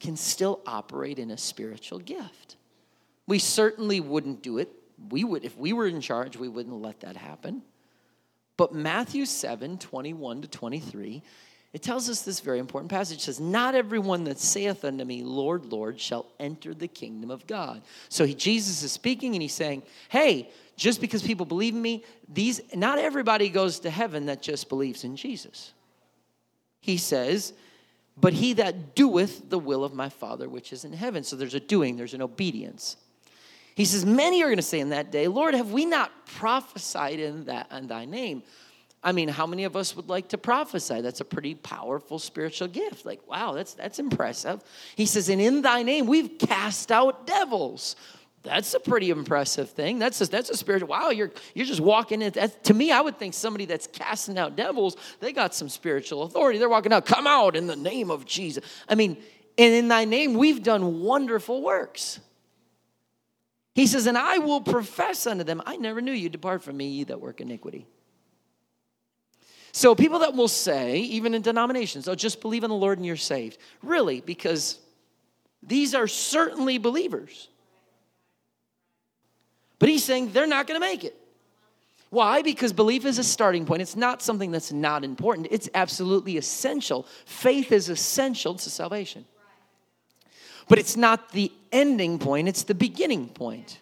can 0.00 0.16
still 0.16 0.60
operate 0.66 1.18
in 1.18 1.30
a 1.30 1.38
spiritual 1.38 1.98
gift. 1.98 2.56
We 3.26 3.38
certainly 3.38 4.00
wouldn't 4.00 4.42
do 4.42 4.58
it. 4.58 4.72
We 5.10 5.24
would, 5.24 5.44
if 5.44 5.56
we 5.56 5.72
were 5.72 5.86
in 5.86 6.00
charge, 6.00 6.36
we 6.36 6.48
wouldn't 6.48 6.80
let 6.80 7.00
that 7.00 7.16
happen. 7.16 7.62
But 8.56 8.74
Matthew 8.74 9.26
7 9.26 9.78
21 9.78 10.42
to 10.42 10.48
23 10.48 11.22
it 11.74 11.82
tells 11.82 12.08
us 12.08 12.22
this 12.22 12.40
very 12.40 12.58
important 12.58 12.90
passage. 12.90 13.20
Says, 13.20 13.40
Not 13.40 13.74
everyone 13.74 14.24
that 14.24 14.38
saith 14.38 14.84
unto 14.84 15.04
me, 15.04 15.22
Lord, 15.22 15.66
Lord, 15.66 16.00
shall 16.00 16.26
enter 16.40 16.72
the 16.72 16.88
kingdom 16.88 17.30
of 17.30 17.46
God. 17.46 17.82
So 18.08 18.24
he, 18.24 18.34
Jesus 18.34 18.82
is 18.82 18.90
speaking 18.90 19.34
and 19.34 19.42
he's 19.42 19.54
saying, 19.54 19.82
Hey, 20.08 20.50
just 20.76 21.00
because 21.00 21.22
people 21.22 21.44
believe 21.44 21.74
in 21.74 21.82
me, 21.82 22.04
these 22.28 22.60
not 22.74 22.98
everybody 22.98 23.50
goes 23.50 23.80
to 23.80 23.90
heaven 23.90 24.26
that 24.26 24.40
just 24.40 24.68
believes 24.68 25.04
in 25.04 25.16
Jesus. 25.16 25.72
He 26.80 26.96
says, 26.96 27.52
But 28.16 28.32
he 28.32 28.54
that 28.54 28.94
doeth 28.94 29.50
the 29.50 29.58
will 29.58 29.84
of 29.84 29.92
my 29.92 30.08
Father 30.08 30.48
which 30.48 30.72
is 30.72 30.84
in 30.84 30.94
heaven. 30.94 31.22
So 31.22 31.36
there's 31.36 31.54
a 31.54 31.60
doing, 31.60 31.96
there's 31.96 32.14
an 32.14 32.22
obedience. 32.22 32.96
He 33.74 33.84
says, 33.84 34.06
Many 34.06 34.42
are 34.42 34.46
going 34.46 34.56
to 34.56 34.62
say 34.62 34.80
in 34.80 34.88
that 34.88 35.12
day, 35.12 35.28
Lord, 35.28 35.52
have 35.52 35.70
we 35.70 35.84
not 35.84 36.26
prophesied 36.26 37.20
in 37.20 37.44
that 37.44 37.70
in 37.70 37.88
thy 37.88 38.06
name? 38.06 38.42
I 39.02 39.12
mean, 39.12 39.28
how 39.28 39.46
many 39.46 39.64
of 39.64 39.76
us 39.76 39.94
would 39.94 40.08
like 40.08 40.28
to 40.28 40.38
prophesy? 40.38 41.00
That's 41.00 41.20
a 41.20 41.24
pretty 41.24 41.54
powerful 41.54 42.18
spiritual 42.18 42.68
gift. 42.68 43.06
Like, 43.06 43.26
wow, 43.28 43.52
that's 43.52 43.74
that's 43.74 43.98
impressive. 43.98 44.62
He 44.96 45.06
says, 45.06 45.28
and 45.28 45.40
in 45.40 45.62
thy 45.62 45.82
name 45.82 46.06
we've 46.06 46.38
cast 46.38 46.90
out 46.90 47.26
devils. 47.26 47.96
That's 48.44 48.72
a 48.74 48.80
pretty 48.80 49.10
impressive 49.10 49.70
thing. 49.70 49.98
That's 49.98 50.20
a, 50.20 50.26
that's 50.26 50.48
a 50.48 50.56
spiritual. 50.56 50.88
Wow, 50.88 51.10
you're 51.10 51.32
you're 51.54 51.66
just 51.66 51.80
walking 51.80 52.22
in. 52.22 52.32
That, 52.32 52.64
to 52.64 52.74
me, 52.74 52.92
I 52.92 53.00
would 53.00 53.18
think 53.18 53.34
somebody 53.34 53.66
that's 53.66 53.88
casting 53.88 54.38
out 54.38 54.56
devils, 54.56 54.96
they 55.20 55.32
got 55.32 55.54
some 55.54 55.68
spiritual 55.68 56.22
authority. 56.22 56.58
They're 56.58 56.68
walking 56.68 56.92
out, 56.92 57.04
come 57.04 57.26
out 57.26 57.56
in 57.56 57.66
the 57.66 57.76
name 57.76 58.10
of 58.10 58.24
Jesus. 58.24 58.64
I 58.88 58.94
mean, 58.94 59.16
and 59.58 59.74
in 59.74 59.88
thy 59.88 60.04
name 60.04 60.34
we've 60.34 60.62
done 60.62 61.00
wonderful 61.00 61.62
works. 61.62 62.20
He 63.74 63.86
says, 63.86 64.06
and 64.06 64.18
I 64.18 64.38
will 64.38 64.60
profess 64.60 65.26
unto 65.26 65.44
them, 65.44 65.62
I 65.66 65.76
never 65.76 66.00
knew 66.00 66.12
you. 66.12 66.28
Depart 66.28 66.64
from 66.64 66.76
me, 66.76 66.88
ye 66.88 67.04
that 67.04 67.20
work 67.20 67.40
iniquity. 67.40 67.86
So, 69.72 69.94
people 69.94 70.20
that 70.20 70.34
will 70.34 70.48
say, 70.48 70.98
even 70.98 71.34
in 71.34 71.42
denominations, 71.42 72.08
oh, 72.08 72.14
just 72.14 72.40
believe 72.40 72.64
in 72.64 72.70
the 72.70 72.76
Lord 72.76 72.98
and 72.98 73.06
you're 73.06 73.16
saved. 73.16 73.58
Really, 73.82 74.20
because 74.20 74.78
these 75.62 75.94
are 75.94 76.06
certainly 76.06 76.78
believers. 76.78 77.48
But 79.78 79.88
he's 79.88 80.04
saying 80.04 80.32
they're 80.32 80.46
not 80.46 80.66
going 80.66 80.80
to 80.80 80.86
make 80.86 81.04
it. 81.04 81.16
Why? 82.10 82.42
Because 82.42 82.72
belief 82.72 83.04
is 83.04 83.18
a 83.18 83.24
starting 83.24 83.66
point. 83.66 83.82
It's 83.82 83.96
not 83.96 84.22
something 84.22 84.50
that's 84.50 84.72
not 84.72 85.04
important, 85.04 85.48
it's 85.50 85.68
absolutely 85.74 86.36
essential. 86.36 87.06
Faith 87.26 87.72
is 87.72 87.88
essential 87.88 88.54
to 88.54 88.70
salvation. 88.70 89.24
But 90.68 90.78
it's 90.78 90.96
not 90.96 91.32
the 91.32 91.52
ending 91.72 92.18
point, 92.18 92.48
it's 92.48 92.62
the 92.62 92.74
beginning 92.74 93.28
point. 93.28 93.80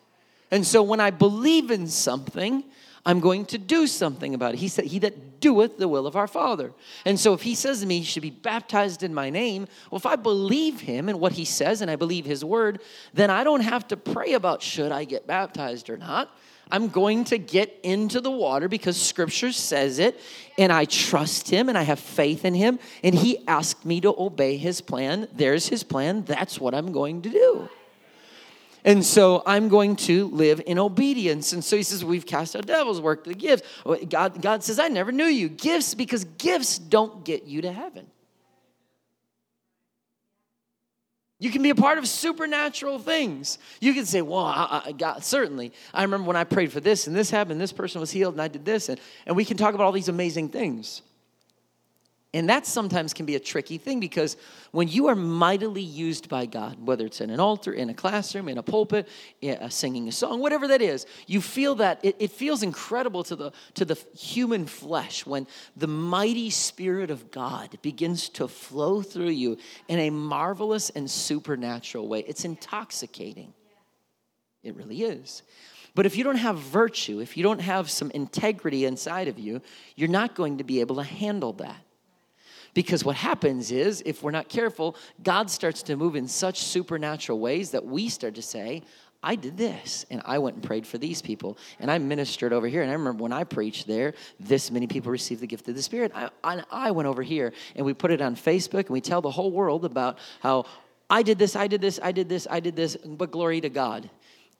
And 0.51 0.67
so 0.67 0.83
when 0.83 1.01
I 1.01 1.11
believe 1.11 1.71
in 1.71 1.89
something, 1.89 2.65
I'm 3.07 3.21
going 3.21 3.47
to 3.47 3.59
do 3.59 3.87
something 3.87 4.35
about 4.35 4.55
it. 4.55 4.59
He 4.59 4.67
said, 4.67 4.87
He 4.87 4.99
that 4.99 5.41
doeth 5.41 5.79
the 5.79 5.87
will 5.87 6.09
of 6.09 6.17
our 6.17 6.27
Father. 6.27 6.73
And 7.05 7.19
so 7.19 7.33
if 7.33 7.43
he 7.43 7.55
says 7.55 7.81
to 7.81 7.87
me, 7.87 8.01
He 8.01 8.05
should 8.05 8.23
be 8.23 8.31
baptized 8.31 9.05
in 9.05 9.15
my 9.15 9.31
name, 9.31 9.69
well, 9.91 9.97
if 9.97 10.07
I 10.07 10.17
believe 10.17 10.81
him 10.81 11.09
and 11.09 11.21
what 11.21 11.33
he 11.33 11.45
says 11.45 11.81
and 11.81 11.91
I 11.91 11.95
believe 11.95 12.27
his 12.27 12.45
word, 12.45 12.81
then 13.15 13.31
I 13.31 13.45
don't 13.45 13.61
have 13.61 13.87
to 13.89 13.97
pray 13.97 14.33
about 14.33 14.61
should 14.61 14.91
I 14.91 15.05
get 15.05 15.27
baptized 15.27 15.89
or 15.89 15.97
not. 15.97 16.37
I'm 16.69 16.89
going 16.89 17.23
to 17.27 17.39
get 17.39 17.79
into 17.85 18.21
the 18.21 18.31
water 18.31 18.69
because 18.69 19.01
scripture 19.01 19.53
says 19.53 20.01
it, 20.01 20.21
and 20.59 20.73
I 20.73 20.85
trust 20.85 21.49
him 21.49 21.69
and 21.69 21.79
I 21.79 21.83
have 21.83 22.01
faith 22.01 22.45
in 22.45 22.55
him, 22.55 22.81
and 23.05 23.15
he 23.15 23.47
asked 23.47 23.85
me 23.85 24.01
to 24.01 24.13
obey 24.19 24.57
his 24.57 24.81
plan. 24.81 25.29
There's 25.33 25.69
his 25.69 25.85
plan. 25.85 26.25
That's 26.25 26.59
what 26.61 26.75
I'm 26.75 26.91
going 26.91 27.23
to 27.23 27.31
do. 27.31 27.69
And 28.87 29.05
so 29.05 29.43
I'm 29.45 29.69
going 29.69 29.97
to 29.97 30.29
live 30.29 30.63
in 30.65 30.79
obedience. 30.79 31.53
And 31.53 31.63
so 31.63 31.77
he 31.77 31.83
says, 31.83 32.05
We've 32.05 32.25
cast 32.25 32.55
out 32.55 32.67
devils, 32.67 33.01
worked 33.01 33.27
the 33.27 33.35
gifts. 33.35 33.69
God, 34.09 34.41
God 34.41 34.63
says, 34.63 34.79
I 34.79 34.87
never 34.87 35.11
knew 35.11 35.27
you. 35.27 35.49
Gifts, 35.49 35.95
because 35.95 36.25
gifts 36.39 36.79
don't 36.79 37.25
get 37.25 37.45
you 37.45 37.63
to 37.63 37.73
heaven. 37.73 38.07
You 41.41 41.51
can 41.51 41.63
be 41.63 41.71
a 41.71 41.75
part 41.75 41.99
of 41.99 42.07
supernatural 42.07 43.01
things. 43.01 43.59
You 43.81 43.93
can 43.93 44.07
say, 44.07 44.23
Well, 44.23 44.45
I, 44.45 44.83
I, 44.87 44.93
God, 44.93 45.25
certainly. 45.25 45.73
I 45.93 46.03
remember 46.03 46.29
when 46.29 46.37
I 46.37 46.45
prayed 46.45 46.71
for 46.71 46.81
this 46.81 47.09
and 47.09 47.17
this 47.17 47.29
happened, 47.29 47.61
this 47.61 47.73
person 47.73 48.01
was 48.01 48.13
healed 48.13 48.35
and 48.35 48.41
I 48.41 48.47
did 48.47 48.65
this. 48.65 48.89
And, 48.89 49.01
and 49.27 49.35
we 49.35 49.45
can 49.45 49.57
talk 49.57 49.75
about 49.75 49.85
all 49.85 49.93
these 49.93 50.09
amazing 50.09 50.51
things. 50.51 51.03
And 52.37 52.51
that 52.51 52.67
sometimes 52.67 53.15
can 53.15 53.25
be 53.25 53.35
a 53.35 53.41
tricky 53.41 53.79
thing 53.79 53.99
because 53.99 54.37
when 54.71 54.89
you 54.89 55.07
are 55.07 55.15
mightily 55.15 55.81
used 55.81 56.29
by 56.29 56.45
God, 56.45 56.77
whether 56.85 57.07
it's 57.07 57.23
in 57.23 57.31
an 57.31 57.41
altar, 57.41 57.73
in 57.73 57.89
a 57.89 57.95
classroom, 57.95 58.51
in 58.51 58.59
a 58.59 58.63
pulpit, 58.63 59.09
eh, 59.43 59.69
singing 59.71 60.07
a 60.07 60.13
song, 60.13 60.41
whatever 60.41 60.69
that 60.69 60.83
is, 60.83 61.07
you 61.27 61.41
feel 61.41 61.77
that 61.77 61.99
it, 62.03 62.17
it 62.19 62.31
feels 62.31 62.63
incredible 62.63 63.25
to 63.25 63.37
the, 63.37 63.53
to 63.73 63.87
the 63.87 63.95
human 64.15 64.67
flesh 64.67 65.25
when 65.25 65.47
the 65.79 65.87
mighty 65.87 66.51
Spirit 66.51 67.11
of 67.11 67.31
God 67.31 67.79
begins 67.81 68.29
to 68.31 68.49
flow 68.49 69.01
through 69.01 69.31
you 69.31 69.57
in 69.89 69.99
a 69.99 70.11
marvelous 70.11 70.91
and 70.91 71.11
supernatural 71.11 72.07
way. 72.07 72.21
It's 72.21 72.45
intoxicating. 72.45 73.55
It 74.63 74.77
really 74.77 75.05
is. 75.05 75.43
But 75.95 76.05
if 76.05 76.19
you 76.19 76.25
don't 76.25 76.37
have 76.37 76.59
virtue, 76.59 77.21
if 77.21 77.39
you 77.39 77.43
don't 77.43 77.63
have 77.63 77.89
some 77.89 78.11
integrity 78.11 78.85
inside 78.85 79.29
of 79.29 79.39
you, 79.39 79.63
you're 79.95 80.11
not 80.11 80.35
going 80.35 80.59
to 80.59 80.65
be 80.65 80.81
able 80.81 80.97
to 80.97 81.03
handle 81.03 81.55
that. 81.55 81.86
Because 82.77 83.07
what 83.07 83.17
happens 83.17 83.73
is, 83.73 84.03
if 84.05 84.23
we're 84.23 84.33
not 84.33 84.51
careful, 84.51 84.97
God 85.23 85.51
starts 85.51 85.83
to 85.85 85.97
move 85.97 86.15
in 86.15 86.29
such 86.29 86.61
supernatural 86.63 87.41
ways 87.41 87.71
that 87.71 87.87
we 87.87 88.11
start 88.11 88.35
to 88.35 88.43
say, 88.43 88.83
I 89.23 89.35
did 89.35 89.57
this 89.57 90.05
and 90.11 90.21
I 90.27 90.37
went 90.41 90.57
and 90.57 90.63
prayed 90.63 90.87
for 90.87 90.99
these 90.99 91.23
people 91.23 91.57
and 91.81 91.91
I 91.91 91.97
ministered 91.97 92.53
over 92.53 92.69
here. 92.69 92.83
And 92.83 92.91
I 92.91 92.93
remember 92.93 93.23
when 93.23 93.33
I 93.33 93.45
preached 93.45 93.87
there, 93.87 94.13
this 94.39 94.71
many 94.71 94.87
people 94.87 95.11
received 95.11 95.41
the 95.41 95.47
gift 95.47 95.67
of 95.69 95.75
the 95.75 95.81
Spirit. 95.81 96.13
I, 96.15 96.29
I, 96.45 96.63
I, 96.71 96.91
went 96.91 97.09
over 97.09 97.23
here 97.23 97.55
and 97.77 97.87
we 97.87 97.95
put 97.95 98.11
it 98.11 98.21
on 98.21 98.37
Facebook 98.37 98.81
and 98.81 98.91
we 98.91 99.01
tell 99.01 99.23
the 99.23 99.31
whole 99.31 99.51
world 99.51 99.87
about 99.87 100.19
how 100.41 100.67
I 101.09 101.23
did 101.23 101.39
this, 101.39 101.57
I 101.57 101.69
did 101.69 101.81
this, 101.81 101.99
I 102.03 102.13
did 102.13 102.29
this, 102.29 102.47
I 102.51 102.61
did 102.61 102.77
this, 102.77 102.95
but 102.97 103.31
glory 103.31 103.63
to 103.63 103.71
God. 103.71 104.11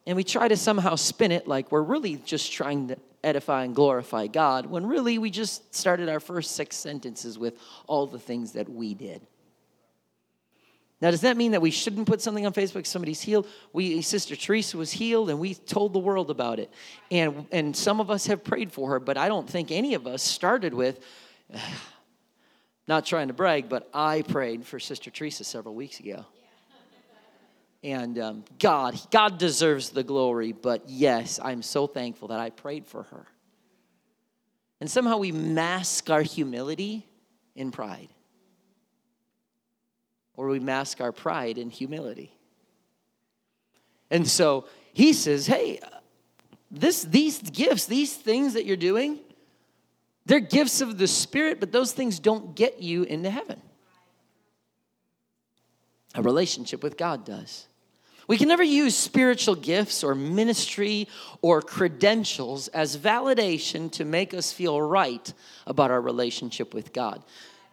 And 0.07 0.15
we 0.15 0.23
try 0.23 0.47
to 0.47 0.55
somehow 0.55 0.95
spin 0.95 1.33
it 1.33 1.49
like 1.49 1.69
we're 1.69 1.81
really 1.81 2.15
just 2.15 2.53
trying 2.53 2.87
to 2.87 2.97
edify 3.25 3.65
and 3.65 3.75
glorify 3.75 4.27
God, 4.27 4.65
when 4.65 4.85
really 4.85 5.17
we 5.17 5.29
just 5.29 5.75
started 5.75 6.07
our 6.07 6.21
first 6.21 6.55
six 6.55 6.77
sentences 6.77 7.37
with 7.37 7.59
all 7.87 8.07
the 8.07 8.17
things 8.17 8.53
that 8.53 8.69
we 8.69 8.93
did. 8.93 9.21
Now, 11.01 11.11
does 11.11 11.21
that 11.21 11.35
mean 11.35 11.51
that 11.51 11.61
we 11.61 11.71
shouldn't 11.71 12.07
put 12.07 12.21
something 12.21 12.45
on 12.45 12.53
Facebook? 12.53 12.87
Somebody's 12.87 13.21
healed. 13.21 13.47
We, 13.73 14.01
Sister 14.01 14.37
Teresa 14.37 14.77
was 14.77 14.93
healed, 14.93 15.29
and 15.29 15.39
we 15.39 15.53
told 15.53 15.91
the 15.91 15.99
world 15.99 16.31
about 16.31 16.59
it. 16.59 16.71
And, 17.11 17.45
and 17.51 17.75
some 17.75 17.99
of 17.99 18.09
us 18.09 18.27
have 18.27 18.45
prayed 18.45 18.71
for 18.71 18.91
her, 18.91 18.99
but 19.01 19.17
I 19.17 19.27
don't 19.27 19.47
think 19.47 19.71
any 19.71 19.93
of 19.93 20.07
us 20.07 20.23
started 20.23 20.73
with, 20.73 21.01
not 22.87 23.05
trying 23.05 23.27
to 23.27 23.33
brag, 23.33 23.67
but 23.67 23.89
I 23.93 24.21
prayed 24.21 24.65
for 24.65 24.79
Sister 24.79 25.11
Teresa 25.11 25.43
several 25.43 25.75
weeks 25.75 25.99
ago. 25.99 26.25
And 27.83 28.17
um, 28.19 28.45
God, 28.59 28.99
God 29.11 29.37
deserves 29.37 29.91
the 29.91 30.03
glory, 30.03 30.51
but 30.51 30.83
yes, 30.87 31.39
I'm 31.41 31.61
so 31.61 31.87
thankful 31.87 32.29
that 32.29 32.39
I 32.39 32.49
prayed 32.49 32.85
for 32.85 33.03
her. 33.03 33.27
And 34.79 34.89
somehow 34.89 35.17
we 35.17 35.31
mask 35.31 36.09
our 36.09 36.21
humility 36.21 37.07
in 37.55 37.71
pride, 37.71 38.09
or 40.35 40.47
we 40.47 40.59
mask 40.59 41.01
our 41.01 41.11
pride 41.11 41.57
in 41.57 41.69
humility. 41.69 42.31
And 44.09 44.27
so 44.27 44.65
he 44.93 45.13
says, 45.13 45.47
Hey, 45.47 45.79
this, 46.69 47.03
these 47.03 47.41
gifts, 47.41 47.85
these 47.85 48.13
things 48.13 48.53
that 48.53 48.65
you're 48.65 48.77
doing, 48.77 49.19
they're 50.25 50.39
gifts 50.39 50.81
of 50.81 50.97
the 50.97 51.07
Spirit, 51.07 51.59
but 51.59 51.71
those 51.71 51.93
things 51.93 52.19
don't 52.19 52.55
get 52.55 52.81
you 52.81 53.03
into 53.03 53.29
heaven. 53.29 53.61
A 56.15 56.21
relationship 56.21 56.83
with 56.83 56.97
God 56.97 57.25
does. 57.25 57.66
We 58.27 58.37
can 58.37 58.49
never 58.49 58.63
use 58.63 58.95
spiritual 58.95 59.55
gifts 59.55 60.03
or 60.03 60.13
ministry 60.13 61.07
or 61.41 61.61
credentials 61.61 62.67
as 62.69 62.97
validation 62.97 63.89
to 63.93 64.03
make 64.03 64.33
us 64.33 64.51
feel 64.51 64.81
right 64.81 65.33
about 65.65 65.91
our 65.91 66.01
relationship 66.01 66.73
with 66.73 66.91
God. 66.91 67.23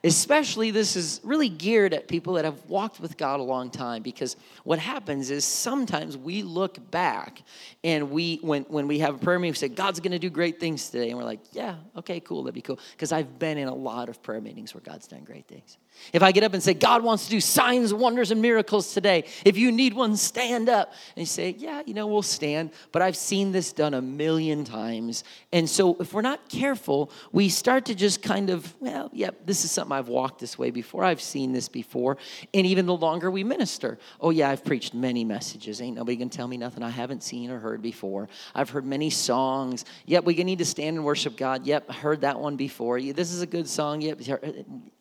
Especially, 0.04 0.70
this 0.70 0.96
is 0.96 1.18
really 1.24 1.48
geared 1.48 1.94
at 1.94 2.08
people 2.08 2.34
that 2.34 2.44
have 2.44 2.62
walked 2.66 3.00
with 3.00 3.16
God 3.16 3.40
a 3.40 3.42
long 3.42 3.70
time 3.70 4.02
because 4.02 4.36
what 4.62 4.78
happens 4.78 5.30
is 5.30 5.46
sometimes 5.46 6.14
we 6.14 6.42
look 6.42 6.90
back 6.90 7.42
and 7.82 8.10
we, 8.10 8.36
when, 8.42 8.64
when 8.64 8.86
we 8.86 8.98
have 8.98 9.14
a 9.14 9.18
prayer 9.18 9.38
meeting, 9.38 9.52
we 9.52 9.56
say, 9.56 9.68
God's 9.68 10.00
gonna 10.00 10.18
do 10.18 10.28
great 10.28 10.60
things 10.60 10.90
today. 10.90 11.08
And 11.08 11.18
we're 11.18 11.24
like, 11.24 11.40
yeah, 11.52 11.76
okay, 11.96 12.20
cool, 12.20 12.42
that'd 12.42 12.54
be 12.54 12.60
cool. 12.60 12.78
Because 12.92 13.12
I've 13.12 13.38
been 13.38 13.56
in 13.56 13.66
a 13.66 13.74
lot 13.74 14.10
of 14.10 14.22
prayer 14.22 14.42
meetings 14.42 14.74
where 14.74 14.82
God's 14.82 15.06
done 15.06 15.24
great 15.24 15.48
things. 15.48 15.78
If 16.12 16.22
I 16.22 16.32
get 16.32 16.44
up 16.44 16.54
and 16.54 16.62
say, 16.62 16.74
God 16.74 17.02
wants 17.02 17.24
to 17.24 17.30
do 17.30 17.40
signs, 17.40 17.92
wonders, 17.92 18.30
and 18.30 18.40
miracles 18.40 18.94
today, 18.94 19.24
if 19.44 19.56
you 19.56 19.72
need 19.72 19.94
one, 19.94 20.16
stand 20.16 20.68
up. 20.68 20.92
And 21.16 21.22
you 21.22 21.26
say, 21.26 21.54
Yeah, 21.58 21.82
you 21.86 21.94
know, 21.94 22.06
we'll 22.06 22.22
stand, 22.22 22.70
but 22.92 23.02
I've 23.02 23.16
seen 23.16 23.52
this 23.52 23.72
done 23.72 23.94
a 23.94 24.02
million 24.02 24.64
times. 24.64 25.24
And 25.52 25.68
so 25.68 25.96
if 26.00 26.12
we're 26.12 26.22
not 26.22 26.48
careful, 26.48 27.10
we 27.32 27.48
start 27.48 27.86
to 27.86 27.94
just 27.94 28.22
kind 28.22 28.50
of, 28.50 28.74
well, 28.80 29.10
yep, 29.12 29.46
this 29.46 29.64
is 29.64 29.70
something 29.70 29.92
I've 29.92 30.08
walked 30.08 30.40
this 30.40 30.58
way 30.58 30.70
before, 30.70 31.04
I've 31.04 31.22
seen 31.22 31.52
this 31.52 31.68
before. 31.68 32.16
And 32.52 32.66
even 32.66 32.86
the 32.86 32.96
longer 32.96 33.30
we 33.30 33.44
minister, 33.44 33.98
oh, 34.20 34.30
yeah, 34.30 34.50
I've 34.50 34.64
preached 34.64 34.94
many 34.94 35.24
messages. 35.24 35.80
Ain't 35.80 35.96
nobody 35.96 36.16
gonna 36.16 36.30
tell 36.30 36.48
me 36.48 36.56
nothing 36.56 36.82
I 36.82 36.90
haven't 36.90 37.22
seen 37.22 37.50
or 37.50 37.58
heard 37.58 37.82
before. 37.82 38.28
I've 38.54 38.70
heard 38.70 38.84
many 38.84 39.10
songs. 39.10 39.84
Yep, 40.06 40.24
we 40.24 40.34
need 40.44 40.58
to 40.58 40.64
stand 40.64 40.96
and 40.96 41.04
worship 41.04 41.36
God. 41.36 41.66
Yep, 41.66 41.90
heard 41.90 42.20
that 42.22 42.38
one 42.38 42.56
before. 42.56 43.00
This 43.00 43.32
is 43.32 43.42
a 43.42 43.46
good 43.46 43.68
song. 43.68 44.00
Yep, 44.00 44.20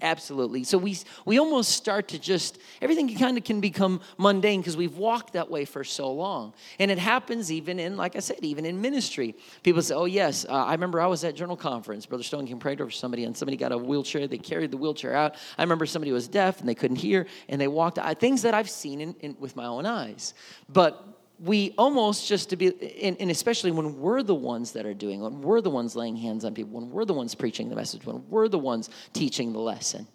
absolutely. 0.01 0.63
So 0.63 0.77
we, 0.83 0.97
we 1.25 1.39
almost 1.39 1.71
start 1.71 2.09
to 2.09 2.19
just, 2.19 2.59
everything 2.81 3.15
kind 3.17 3.37
of 3.37 3.43
can 3.43 3.61
become 3.61 4.01
mundane 4.17 4.59
because 4.59 4.77
we've 4.77 4.97
walked 4.97 5.33
that 5.33 5.49
way 5.49 5.65
for 5.65 5.83
so 5.83 6.11
long. 6.11 6.53
And 6.79 6.91
it 6.91 6.99
happens 6.99 7.51
even 7.51 7.79
in, 7.79 7.97
like 7.97 8.15
I 8.15 8.19
said, 8.19 8.39
even 8.41 8.65
in 8.65 8.81
ministry. 8.81 9.35
People 9.63 9.81
say, 9.81 9.95
oh, 9.95 10.05
yes, 10.05 10.45
uh, 10.47 10.51
I 10.51 10.73
remember 10.73 11.01
I 11.01 11.07
was 11.07 11.23
at 11.23 11.35
General 11.35 11.57
Conference. 11.57 12.05
Brother 12.05 12.23
Stone 12.23 12.47
came 12.47 12.59
prayed 12.59 12.81
over 12.81 12.91
somebody, 12.91 13.23
and 13.23 13.35
somebody 13.35 13.57
got 13.57 13.71
a 13.71 13.77
wheelchair. 13.77 14.27
They 14.27 14.37
carried 14.37 14.71
the 14.71 14.77
wheelchair 14.77 15.15
out. 15.15 15.35
I 15.57 15.63
remember 15.63 15.85
somebody 15.85 16.11
was 16.11 16.27
deaf 16.27 16.59
and 16.59 16.67
they 16.67 16.75
couldn't 16.75 16.97
hear, 16.97 17.25
and 17.47 17.59
they 17.59 17.67
walked. 17.67 17.97
I, 17.99 18.13
things 18.13 18.41
that 18.43 18.53
I've 18.53 18.69
seen 18.69 19.01
in, 19.01 19.15
in, 19.21 19.37
with 19.39 19.55
my 19.55 19.65
own 19.65 19.85
eyes. 19.85 20.33
But 20.69 21.07
we 21.39 21.73
almost 21.77 22.27
just 22.27 22.49
to 22.51 22.55
be, 22.55 22.67
and, 23.01 23.17
and, 23.19 23.31
especially 23.31 23.71
when 23.71 23.99
we're 23.99 24.23
the 24.23 24.35
ones 24.35 24.71
that 24.73 24.85
are 24.85 24.93
doing, 24.93 25.21
when 25.21 25.41
we're 25.41 25.61
the 25.61 25.69
ones 25.69 25.95
laying 25.95 26.15
hands 26.15 26.45
on 26.45 26.53
people, 26.53 26.79
when 26.79 26.89
we're 26.89 27.05
the 27.05 27.13
ones 27.13 27.35
preaching 27.35 27.69
the 27.69 27.75
message, 27.75 28.05
when 28.05 28.23
we're 28.29 28.47
the 28.47 28.59
ones 28.59 28.89
teaching 29.13 29.51
the 29.51 29.59
lesson, 29.59 30.07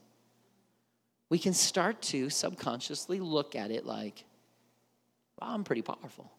we 1.30 1.38
can 1.38 1.52
start 1.52 2.00
to 2.02 2.30
subconsciously 2.30 3.20
look 3.20 3.54
at 3.54 3.70
it 3.70 3.84
like, 3.84 4.24
I'm 5.40 5.64
pretty 5.64 5.82
powerful. 5.82 6.30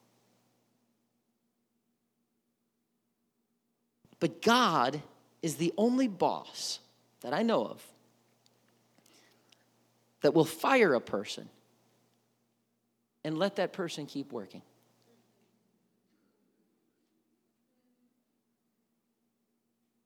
But 4.20 4.42
God 4.42 5.02
is 5.42 5.56
the 5.56 5.74
only 5.78 6.08
boss 6.08 6.80
that 7.22 7.34
I 7.34 7.44
know 7.44 7.66
of 7.66 7.86
that 10.22 10.34
will 10.34 10.46
fire 10.46 10.94
a 10.94 11.02
person 11.02 11.48
and 13.24 13.38
let 13.38 13.58
that 13.58 13.72
person 13.74 14.06
keep 14.06 14.32
working. 14.32 14.62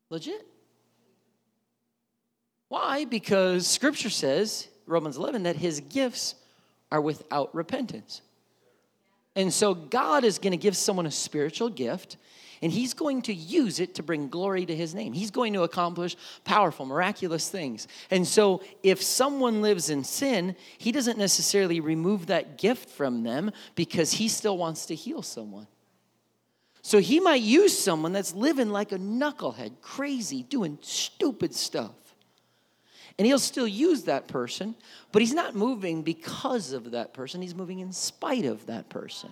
Legit. 0.09 0.45
Why? 2.67 3.05
Because 3.05 3.65
scripture 3.65 4.11
says, 4.11 4.67
Romans 4.85 5.17
11, 5.17 5.43
that 5.43 5.55
his 5.55 5.79
gifts 5.79 6.35
are 6.91 7.01
without 7.01 7.53
repentance. 7.55 8.21
And 9.35 9.51
so 9.51 9.73
God 9.73 10.23
is 10.23 10.37
going 10.37 10.51
to 10.51 10.57
give 10.57 10.77
someone 10.77 11.05
a 11.05 11.11
spiritual 11.11 11.69
gift 11.69 12.17
and 12.63 12.71
he's 12.71 12.93
going 12.93 13.21
to 13.23 13.33
use 13.33 13.81
it 13.81 13.95
to 13.95 14.03
bring 14.03 14.29
glory 14.29 14.65
to 14.65 14.73
his 14.73 14.95
name. 14.95 15.11
He's 15.11 15.31
going 15.31 15.51
to 15.51 15.63
accomplish 15.63 16.15
powerful, 16.45 16.85
miraculous 16.85 17.49
things. 17.49 17.89
And 18.09 18.25
so, 18.25 18.63
if 18.83 19.03
someone 19.03 19.61
lives 19.61 19.89
in 19.89 20.05
sin, 20.05 20.55
he 20.77 20.93
doesn't 20.93 21.17
necessarily 21.17 21.81
remove 21.81 22.27
that 22.27 22.57
gift 22.57 22.89
from 22.89 23.23
them 23.23 23.51
because 23.75 24.13
he 24.13 24.29
still 24.29 24.57
wants 24.57 24.85
to 24.85 24.95
heal 24.95 25.21
someone. 25.21 25.67
So, 26.83 26.99
he 26.99 27.19
might 27.19 27.41
use 27.41 27.77
someone 27.77 28.13
that's 28.13 28.33
living 28.33 28.69
like 28.69 28.93
a 28.93 28.97
knucklehead, 28.97 29.81
crazy, 29.81 30.43
doing 30.43 30.77
stupid 30.81 31.53
stuff. 31.53 32.02
And 33.17 33.27
he'll 33.27 33.39
still 33.39 33.67
use 33.67 34.03
that 34.03 34.27
person, 34.27 34.75
but 35.11 35.21
he's 35.21 35.33
not 35.33 35.55
moving 35.55 36.01
because 36.01 36.71
of 36.73 36.91
that 36.91 37.13
person, 37.13 37.41
he's 37.41 37.55
moving 37.55 37.79
in 37.79 37.91
spite 37.91 38.45
of 38.45 38.65
that 38.65 38.89
person. 38.89 39.29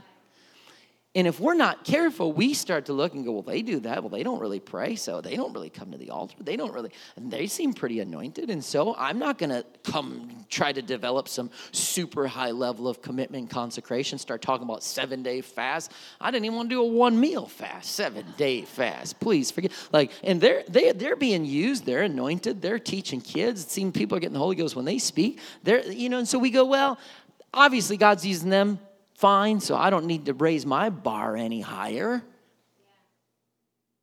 And 1.13 1.28
if 1.28 1.41
we're 1.41 1.56
not 1.56 1.84
careful, 1.84 2.32
we 2.32 2.54
start 2.54 2.86
to 2.86 2.93
look 2.93 3.13
and 3.13 3.26
go, 3.26 3.34
well, 3.34 3.41
they 3.41 3.62
do 3.62 3.82
that. 3.82 4.02
Well, 4.02 4.10
they 4.10 4.24
don't 4.24 4.39
really 4.39 4.62
pray, 4.62 4.95
so 4.95 5.19
they 5.19 5.36
don't 5.36 5.52
really 5.52 5.69
come 5.69 5.91
to 5.91 5.97
the 5.97 6.10
altar. 6.10 6.36
They 6.39 6.56
don't 6.56 6.74
really, 6.74 6.91
and 7.17 7.30
they 7.30 7.47
seem 7.47 7.74
pretty 7.74 8.00
anointed. 8.00 8.50
And 8.50 8.63
so 8.63 8.95
I'm 8.97 9.19
not 9.19 9.38
going 9.38 9.50
to 9.50 9.65
come 9.84 10.45
try 10.50 10.71
to 10.71 10.82
develop 10.82 11.28
some 11.28 11.50
super 11.74 12.28
high 12.28 12.52
level 12.52 12.88
of 12.88 13.02
commitment 13.02 13.50
consecration, 13.50 14.19
start 14.19 14.41
talking 14.41 14.63
about 14.63 14.84
seven 14.84 15.21
day 15.21 15.41
fast. 15.41 15.91
I 16.21 16.32
didn't 16.32 16.45
even 16.45 16.56
want 16.56 16.69
to 16.69 16.76
do 16.76 16.82
a 16.82 16.86
one 16.86 17.19
meal 17.19 17.45
fast, 17.45 17.91
seven 17.91 18.26
day 18.38 18.62
fast. 18.62 19.19
Please 19.19 19.52
forget. 19.52 19.74
Like, 19.91 20.12
and 20.24 20.39
they're, 20.39 20.63
they, 20.69 20.93
they're 20.93 21.17
being 21.17 21.43
used, 21.43 21.86
they're 21.86 22.04
anointed, 22.04 22.62
they're 22.62 22.80
teaching 22.80 23.19
kids. 23.19 23.65
It 23.65 23.69
seems 23.69 23.91
people 23.91 24.15
are 24.15 24.21
getting 24.21 24.34
the 24.34 24.39
Holy 24.39 24.56
Ghost 24.56 24.78
when 24.78 24.86
they 24.86 24.97
speak. 24.97 25.39
They're, 25.63 25.86
you 25.91 26.08
know, 26.08 26.19
and 26.19 26.28
so 26.28 26.39
we 26.39 26.52
go, 26.52 26.63
well, 26.63 26.97
Obviously, 27.54 27.97
God's 27.97 28.26
using 28.26 28.50
them 28.50 28.80
fine, 29.21 29.60
so 29.60 29.75
I 29.75 29.91
don't 29.91 30.07
need 30.07 30.25
to 30.25 30.34
raise 30.34 30.65
my 30.65 30.89
bar 30.89 31.38
any 31.38 31.62
higher 31.62 32.23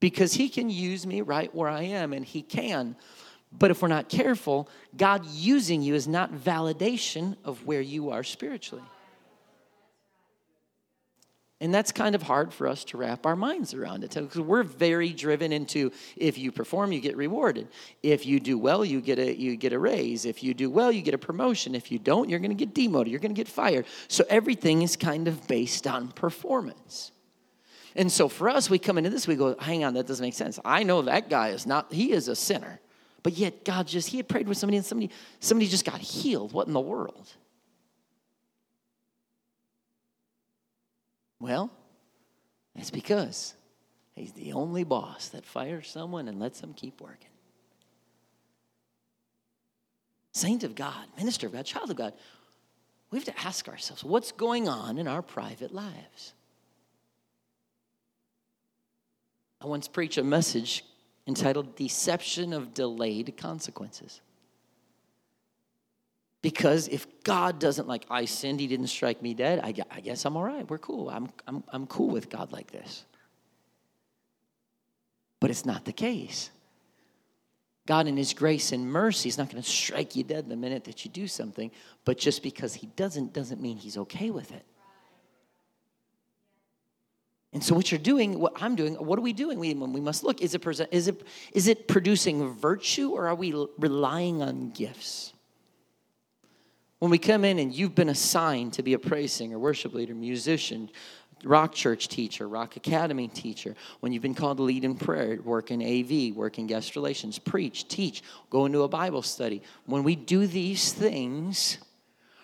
because 0.01 0.33
He 0.33 0.49
can 0.49 0.71
use 0.71 1.05
me 1.07 1.21
right 1.21 1.53
where 1.55 1.69
I 1.69 1.83
am, 1.83 2.13
and 2.13 2.25
He 2.25 2.41
can. 2.41 2.97
But 3.51 3.71
if 3.73 3.83
we're 3.83 3.89
not 3.89 4.09
careful, 4.09 4.69
God 4.97 5.27
using 5.27 5.83
you 5.83 5.95
is 5.95 6.07
not 6.07 6.33
validation 6.33 7.37
of 7.45 7.67
where 7.67 7.81
you 7.81 8.11
are 8.11 8.23
spiritually. 8.23 8.85
And 11.61 11.75
that's 11.75 11.91
kind 11.91 12.15
of 12.15 12.23
hard 12.23 12.53
for 12.53 12.69
us 12.69 12.85
to 12.85 12.97
wrap 12.97 13.27
our 13.27 13.35
minds 13.35 13.75
around 13.75 14.05
it 14.05 14.15
because 14.15 14.39
we're 14.39 14.63
very 14.63 15.11
driven 15.11 15.53
into 15.53 15.91
if 16.17 16.39
you 16.39 16.53
perform, 16.53 16.93
you 16.93 17.01
get 17.01 17.17
rewarded. 17.17 17.67
If 18.01 18.27
you 18.27 18.39
do 18.39 18.57
well, 18.57 18.85
you 18.85 19.01
get 19.01 19.19
a 19.19 19.37
you 19.37 19.57
get 19.57 19.73
a 19.73 19.79
raise. 19.79 20.25
If 20.25 20.45
you 20.45 20.55
do 20.55 20.71
well, 20.71 20.93
you 20.93 21.03
get 21.03 21.15
a 21.15 21.19
promotion. 21.19 21.75
If 21.75 21.91
you 21.91 21.99
don't, 21.99 22.29
you're 22.29 22.39
going 22.39 22.57
to 22.57 22.65
get 22.65 22.75
demoted. 22.75 23.11
You're 23.11 23.21
going 23.21 23.35
to 23.35 23.39
get 23.39 23.49
fired. 23.49 23.87
So 24.07 24.25
everything 24.29 24.83
is 24.83 24.95
kind 24.95 25.27
of 25.27 25.49
based 25.49 25.89
on 25.89 26.13
performance. 26.13 27.11
And 27.97 28.13
so 28.13 28.29
for 28.29 28.49
us, 28.49 28.71
we 28.71 28.79
come 28.79 28.97
into 28.97 29.11
this, 29.11 29.27
we 29.27 29.35
go, 29.35 29.57
hang 29.59 29.83
on, 29.83 29.95
that 29.95 30.07
doesn't 30.07 30.25
make 30.25 30.35
sense. 30.35 30.61
I 30.65 30.85
know 30.85 31.03
that 31.03 31.29
guy 31.29 31.49
is 31.49 31.67
not, 31.67 31.93
he 31.93 32.13
is 32.13 32.29
a 32.29 32.37
sinner. 32.37 32.81
But 33.25 33.33
yet 33.37 33.65
God 33.65 33.89
just, 33.89 34.09
he 34.09 34.19
had 34.19 34.29
prayed 34.29 34.47
with 34.47 34.57
somebody 34.57 34.77
and 34.77 34.87
somebody, 34.87 35.11
somebody 35.41 35.69
just 35.69 35.85
got 35.85 35.99
healed. 35.99 36.53
What 36.53 36.69
in 36.69 36.73
the 36.73 36.81
world? 36.81 37.33
Well, 41.41 41.71
that's 42.75 42.91
because 42.91 43.55
he's 44.15 44.33
the 44.33 44.53
only 44.53 44.85
boss 44.85 45.29
that 45.29 45.45
fires 45.45 45.89
someone 45.89 46.29
and 46.29 46.39
lets 46.39 46.61
them 46.61 46.75
keep 46.75 47.01
working. 47.01 47.29
Saint 50.33 50.65
of 50.65 50.75
God, 50.75 51.07
minister 51.17 51.47
of 51.47 51.53
God, 51.53 51.65
child 51.65 51.91
of 51.91 51.97
God, 51.97 52.13
we 53.11 53.19
have 53.19 53.25
to 53.25 53.41
ask 53.41 53.69
ourselves 53.69 54.05
what's 54.05 54.33
going 54.33 54.69
on 54.69 54.99
in 54.99 55.09
our 55.09 55.23
private 55.23 55.73
lives? 55.73 56.35
I 59.61 59.67
once 59.67 59.89
preached 59.89 60.19
a 60.19 60.25
message 60.25 60.85
entitled 61.27 61.77
Deception 61.77 62.53
of 62.53 62.73
Delayed 62.75 63.37
Consequences. 63.37 64.21
Because 66.41 66.87
if 66.89 67.07
God 67.25 67.59
doesn't 67.59 67.89
like, 67.89 68.07
I 68.09 68.25
sinned, 68.25 68.61
he 68.61 68.69
didn't 68.69 68.87
strike 68.87 69.23
me 69.23 69.35
dead, 69.35 69.61
I, 69.63 69.75
I 69.91 70.01
guess 70.01 70.25
I'm 70.25 70.37
all 70.37 70.45
right. 70.45 70.69
We're 70.69 70.79
cool. 70.79 71.11
I'm, 71.11 71.31
I'm, 71.47 71.65
I'm 71.69 71.87
cool 71.87 72.09
with 72.09 72.31
God 72.31 72.53
like 72.53 72.71
this. 72.71 73.05
But 75.41 75.51
it's 75.51 75.67
not 75.67 75.85
the 75.85 75.93
case. 75.93 76.51
God, 77.87 78.07
in 78.07 78.17
His 78.17 78.35
grace 78.35 78.73
and 78.73 78.87
mercy, 78.87 79.29
is 79.29 79.39
not 79.39 79.51
going 79.51 79.63
to 79.63 79.69
strike 79.69 80.15
you 80.15 80.23
dead 80.23 80.49
the 80.49 80.57
minute 80.57 80.85
that 80.85 81.05
you 81.05 81.11
do 81.11 81.27
something, 81.27 81.71
but 82.05 82.19
just 82.19 82.43
because 82.43 82.75
He 82.75 82.87
doesn't, 82.87 83.33
doesn't 83.33 83.61
mean 83.61 83.77
He's 83.77 83.97
okay 83.97 84.31
with 84.31 84.53
it. 84.53 84.65
And 87.53 87.65
so, 87.65 87.75
what 87.75 87.91
you're 87.91 87.99
doing, 87.99 88.39
what 88.39 88.53
I'm 88.61 88.77
doing, 88.77 88.95
what 88.95 89.19
are 89.19 89.23
we 89.23 89.33
doing? 89.33 89.59
We, 89.59 89.73
we 89.73 90.01
must 90.01 90.23
look 90.23 90.43
is 90.43 90.55
it, 90.55 90.67
is, 90.93 91.09
it, 91.09 91.23
is 91.53 91.67
it 91.67 91.89
producing 91.89 92.53
virtue 92.53 93.13
or 93.13 93.27
are 93.27 93.35
we 93.35 93.55
relying 93.79 94.43
on 94.43 94.71
gifts? 94.71 95.33
When 96.99 97.11
we 97.11 97.19
come 97.19 97.45
in 97.45 97.59
and 97.59 97.73
you've 97.73 97.95
been 97.95 98.09
assigned 98.09 98.73
to 98.75 98.83
be 98.83 98.95
a 98.95 98.99
praise 98.99 99.33
singer, 99.33 99.59
worship 99.59 99.95
leader, 99.95 100.15
musician, 100.15 100.91
rock 101.45 101.73
church 101.73 102.09
teacher, 102.09 102.49
rock 102.49 102.77
academy 102.77 103.29
teacher, 103.29 103.77
when 104.01 104.13
you've 104.13 104.23
been 104.23 104.35
called 104.35 104.57
to 104.57 104.65
lead 104.65 104.85
in 104.85 104.97
prayer, 104.97 105.41
work 105.43 105.71
in 105.71 105.81
AV, 105.81 106.35
work 106.35 106.59
in 106.59 106.67
guest 106.67 106.97
relations, 106.97 107.39
preach, 107.39 107.87
teach, 107.87 108.23
go 108.51 108.67
into 108.67 108.83
a 108.83 108.89
Bible 108.89 109.23
study, 109.23 109.63
when 109.87 110.03
we 110.03 110.17
do 110.17 110.47
these 110.47 110.93
things, 110.93 111.79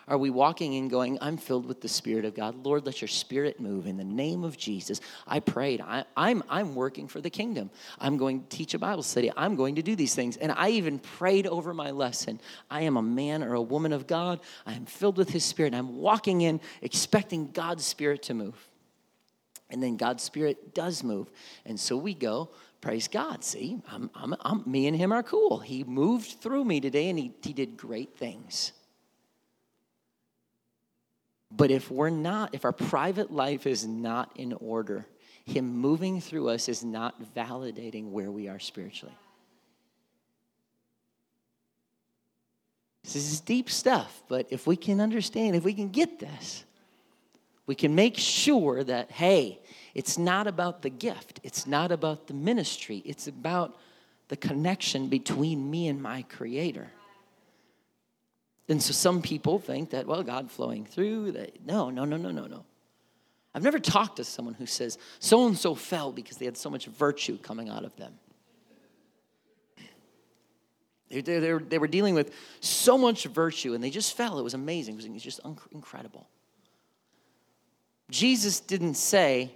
are 0.06 0.18
we 0.18 0.28
walking 0.28 0.74
in 0.74 0.88
going, 0.88 1.18
I'm 1.22 1.38
filled 1.38 1.64
with 1.64 1.80
the 1.80 1.88
Spirit 1.88 2.26
of 2.26 2.34
God? 2.34 2.64
Lord, 2.64 2.84
let 2.84 3.00
your 3.00 3.08
Spirit 3.08 3.58
move 3.58 3.86
in 3.86 3.96
the 3.96 4.04
name 4.04 4.44
of 4.44 4.58
Jesus. 4.58 5.00
I 5.26 5.40
prayed. 5.40 5.80
I, 5.80 6.00
am 6.00 6.04
I'm, 6.16 6.42
I'm 6.48 6.74
working 6.74 7.08
for 7.08 7.22
the 7.22 7.30
kingdom. 7.30 7.70
I'm 7.98 8.18
going 8.18 8.42
to 8.42 8.48
teach 8.56 8.74
a 8.74 8.78
Bible 8.78 9.02
study. 9.02 9.32
I'm 9.34 9.56
going 9.56 9.76
to 9.76 9.82
do 9.82 9.96
these 9.96 10.14
things. 10.14 10.36
And 10.36 10.52
I 10.52 10.70
even 10.70 10.98
prayed 10.98 11.46
over 11.46 11.72
my 11.72 11.90
lesson. 11.90 12.38
I 12.70 12.82
am 12.82 12.98
a 12.98 13.02
man 13.02 13.42
or 13.42 13.54
a 13.54 13.62
woman 13.62 13.92
of 13.94 14.06
God. 14.06 14.40
I 14.66 14.74
am 14.74 14.84
filled 14.84 15.16
with 15.16 15.30
His 15.30 15.44
Spirit. 15.44 15.74
I'm 15.74 15.96
walking 15.96 16.42
in 16.42 16.60
expecting 16.82 17.50
God's 17.52 17.86
Spirit 17.86 18.24
to 18.24 18.34
move. 18.34 18.56
And 19.70 19.82
then 19.82 19.96
God's 19.96 20.22
Spirit 20.22 20.74
does 20.74 21.02
move. 21.02 21.30
And 21.64 21.80
so 21.80 21.96
we 21.96 22.12
go, 22.12 22.50
praise 22.82 23.08
God. 23.08 23.42
See, 23.42 23.80
I'm, 23.90 24.10
I'm, 24.14 24.36
I'm, 24.42 24.62
me 24.66 24.86
and 24.86 24.94
Him 24.96 25.12
are 25.12 25.22
cool. 25.22 25.60
He 25.60 25.82
moved 25.82 26.42
through 26.42 26.66
me 26.66 26.78
today 26.80 27.08
and 27.08 27.18
He, 27.18 27.32
he 27.42 27.54
did 27.54 27.78
great 27.78 28.18
things. 28.18 28.72
But 31.56 31.70
if 31.70 31.90
we're 31.90 32.10
not, 32.10 32.54
if 32.54 32.64
our 32.64 32.72
private 32.72 33.30
life 33.30 33.66
is 33.66 33.86
not 33.86 34.32
in 34.36 34.52
order, 34.54 35.06
Him 35.44 35.76
moving 35.76 36.20
through 36.20 36.48
us 36.48 36.68
is 36.68 36.82
not 36.82 37.34
validating 37.34 38.10
where 38.10 38.30
we 38.30 38.48
are 38.48 38.58
spiritually. 38.58 39.14
This 43.04 43.16
is 43.16 43.40
deep 43.40 43.70
stuff, 43.70 44.22
but 44.28 44.46
if 44.50 44.66
we 44.66 44.76
can 44.76 45.00
understand, 45.00 45.54
if 45.54 45.62
we 45.62 45.74
can 45.74 45.90
get 45.90 46.18
this, 46.18 46.64
we 47.66 47.74
can 47.74 47.94
make 47.94 48.16
sure 48.16 48.82
that, 48.82 49.10
hey, 49.10 49.60
it's 49.94 50.18
not 50.18 50.46
about 50.46 50.82
the 50.82 50.90
gift, 50.90 51.38
it's 51.42 51.66
not 51.66 51.92
about 51.92 52.26
the 52.26 52.34
ministry, 52.34 53.02
it's 53.04 53.28
about 53.28 53.78
the 54.28 54.36
connection 54.36 55.08
between 55.08 55.70
me 55.70 55.88
and 55.88 56.02
my 56.02 56.22
Creator. 56.22 56.90
And 58.68 58.82
so 58.82 58.92
some 58.92 59.20
people 59.20 59.58
think 59.58 59.90
that, 59.90 60.06
well, 60.06 60.22
God 60.22 60.50
flowing 60.50 60.84
through, 60.84 61.32
that 61.32 61.64
no, 61.66 61.90
no, 61.90 62.04
no, 62.04 62.16
no, 62.16 62.30
no, 62.30 62.46
no. 62.46 62.64
I've 63.54 63.62
never 63.62 63.78
talked 63.78 64.16
to 64.16 64.24
someone 64.24 64.54
who 64.54 64.66
says 64.66 64.98
so 65.20 65.46
and 65.46 65.56
so 65.56 65.74
fell 65.74 66.10
because 66.10 66.38
they 66.38 66.44
had 66.44 66.56
so 66.56 66.70
much 66.70 66.86
virtue 66.86 67.38
coming 67.38 67.68
out 67.68 67.84
of 67.84 67.94
them. 67.96 68.14
They, 71.10 71.20
they, 71.20 71.38
they, 71.38 71.78
were 71.78 71.86
dealing 71.86 72.14
with 72.14 72.34
so 72.60 72.98
much 72.98 73.24
virtue 73.26 73.74
and 73.74 73.84
they 73.84 73.90
just 73.90 74.16
fell. 74.16 74.38
It 74.38 74.42
was 74.42 74.54
amazing. 74.54 74.98
It 74.98 75.12
was 75.12 75.22
just 75.22 75.40
incredible. 75.70 76.26
Jesus 78.10 78.58
didn't 78.60 78.94
say, 78.94 79.52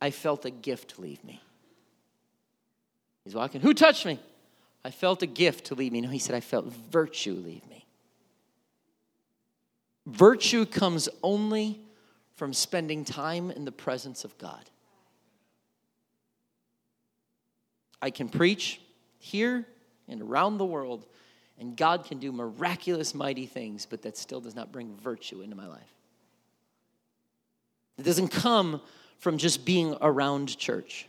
I 0.00 0.10
felt 0.10 0.44
a 0.46 0.50
gift 0.50 0.98
leave 0.98 1.22
me. 1.24 1.42
He's 3.24 3.34
walking, 3.34 3.60
who 3.60 3.74
touched 3.74 4.06
me? 4.06 4.18
I 4.84 4.90
felt 4.90 5.22
a 5.22 5.26
gift 5.26 5.66
to 5.66 5.74
leave 5.74 5.92
me. 5.92 6.00
No, 6.00 6.08
he 6.08 6.18
said, 6.18 6.34
I 6.34 6.40
felt 6.40 6.66
virtue 6.90 7.34
leave 7.34 7.68
me. 7.68 7.81
Virtue 10.06 10.66
comes 10.66 11.08
only 11.22 11.80
from 12.34 12.52
spending 12.52 13.04
time 13.04 13.50
in 13.50 13.64
the 13.64 13.72
presence 13.72 14.24
of 14.24 14.36
God. 14.38 14.68
I 18.00 18.10
can 18.10 18.28
preach 18.28 18.80
here 19.18 19.64
and 20.08 20.20
around 20.20 20.58
the 20.58 20.64
world, 20.64 21.06
and 21.58 21.76
God 21.76 22.04
can 22.04 22.18
do 22.18 22.32
miraculous, 22.32 23.14
mighty 23.14 23.46
things, 23.46 23.86
but 23.86 24.02
that 24.02 24.16
still 24.16 24.40
does 24.40 24.56
not 24.56 24.72
bring 24.72 24.96
virtue 24.96 25.40
into 25.40 25.54
my 25.54 25.68
life. 25.68 25.94
It 27.98 28.04
doesn't 28.04 28.28
come 28.28 28.80
from 29.18 29.38
just 29.38 29.64
being 29.64 29.96
around 30.00 30.58
church. 30.58 31.06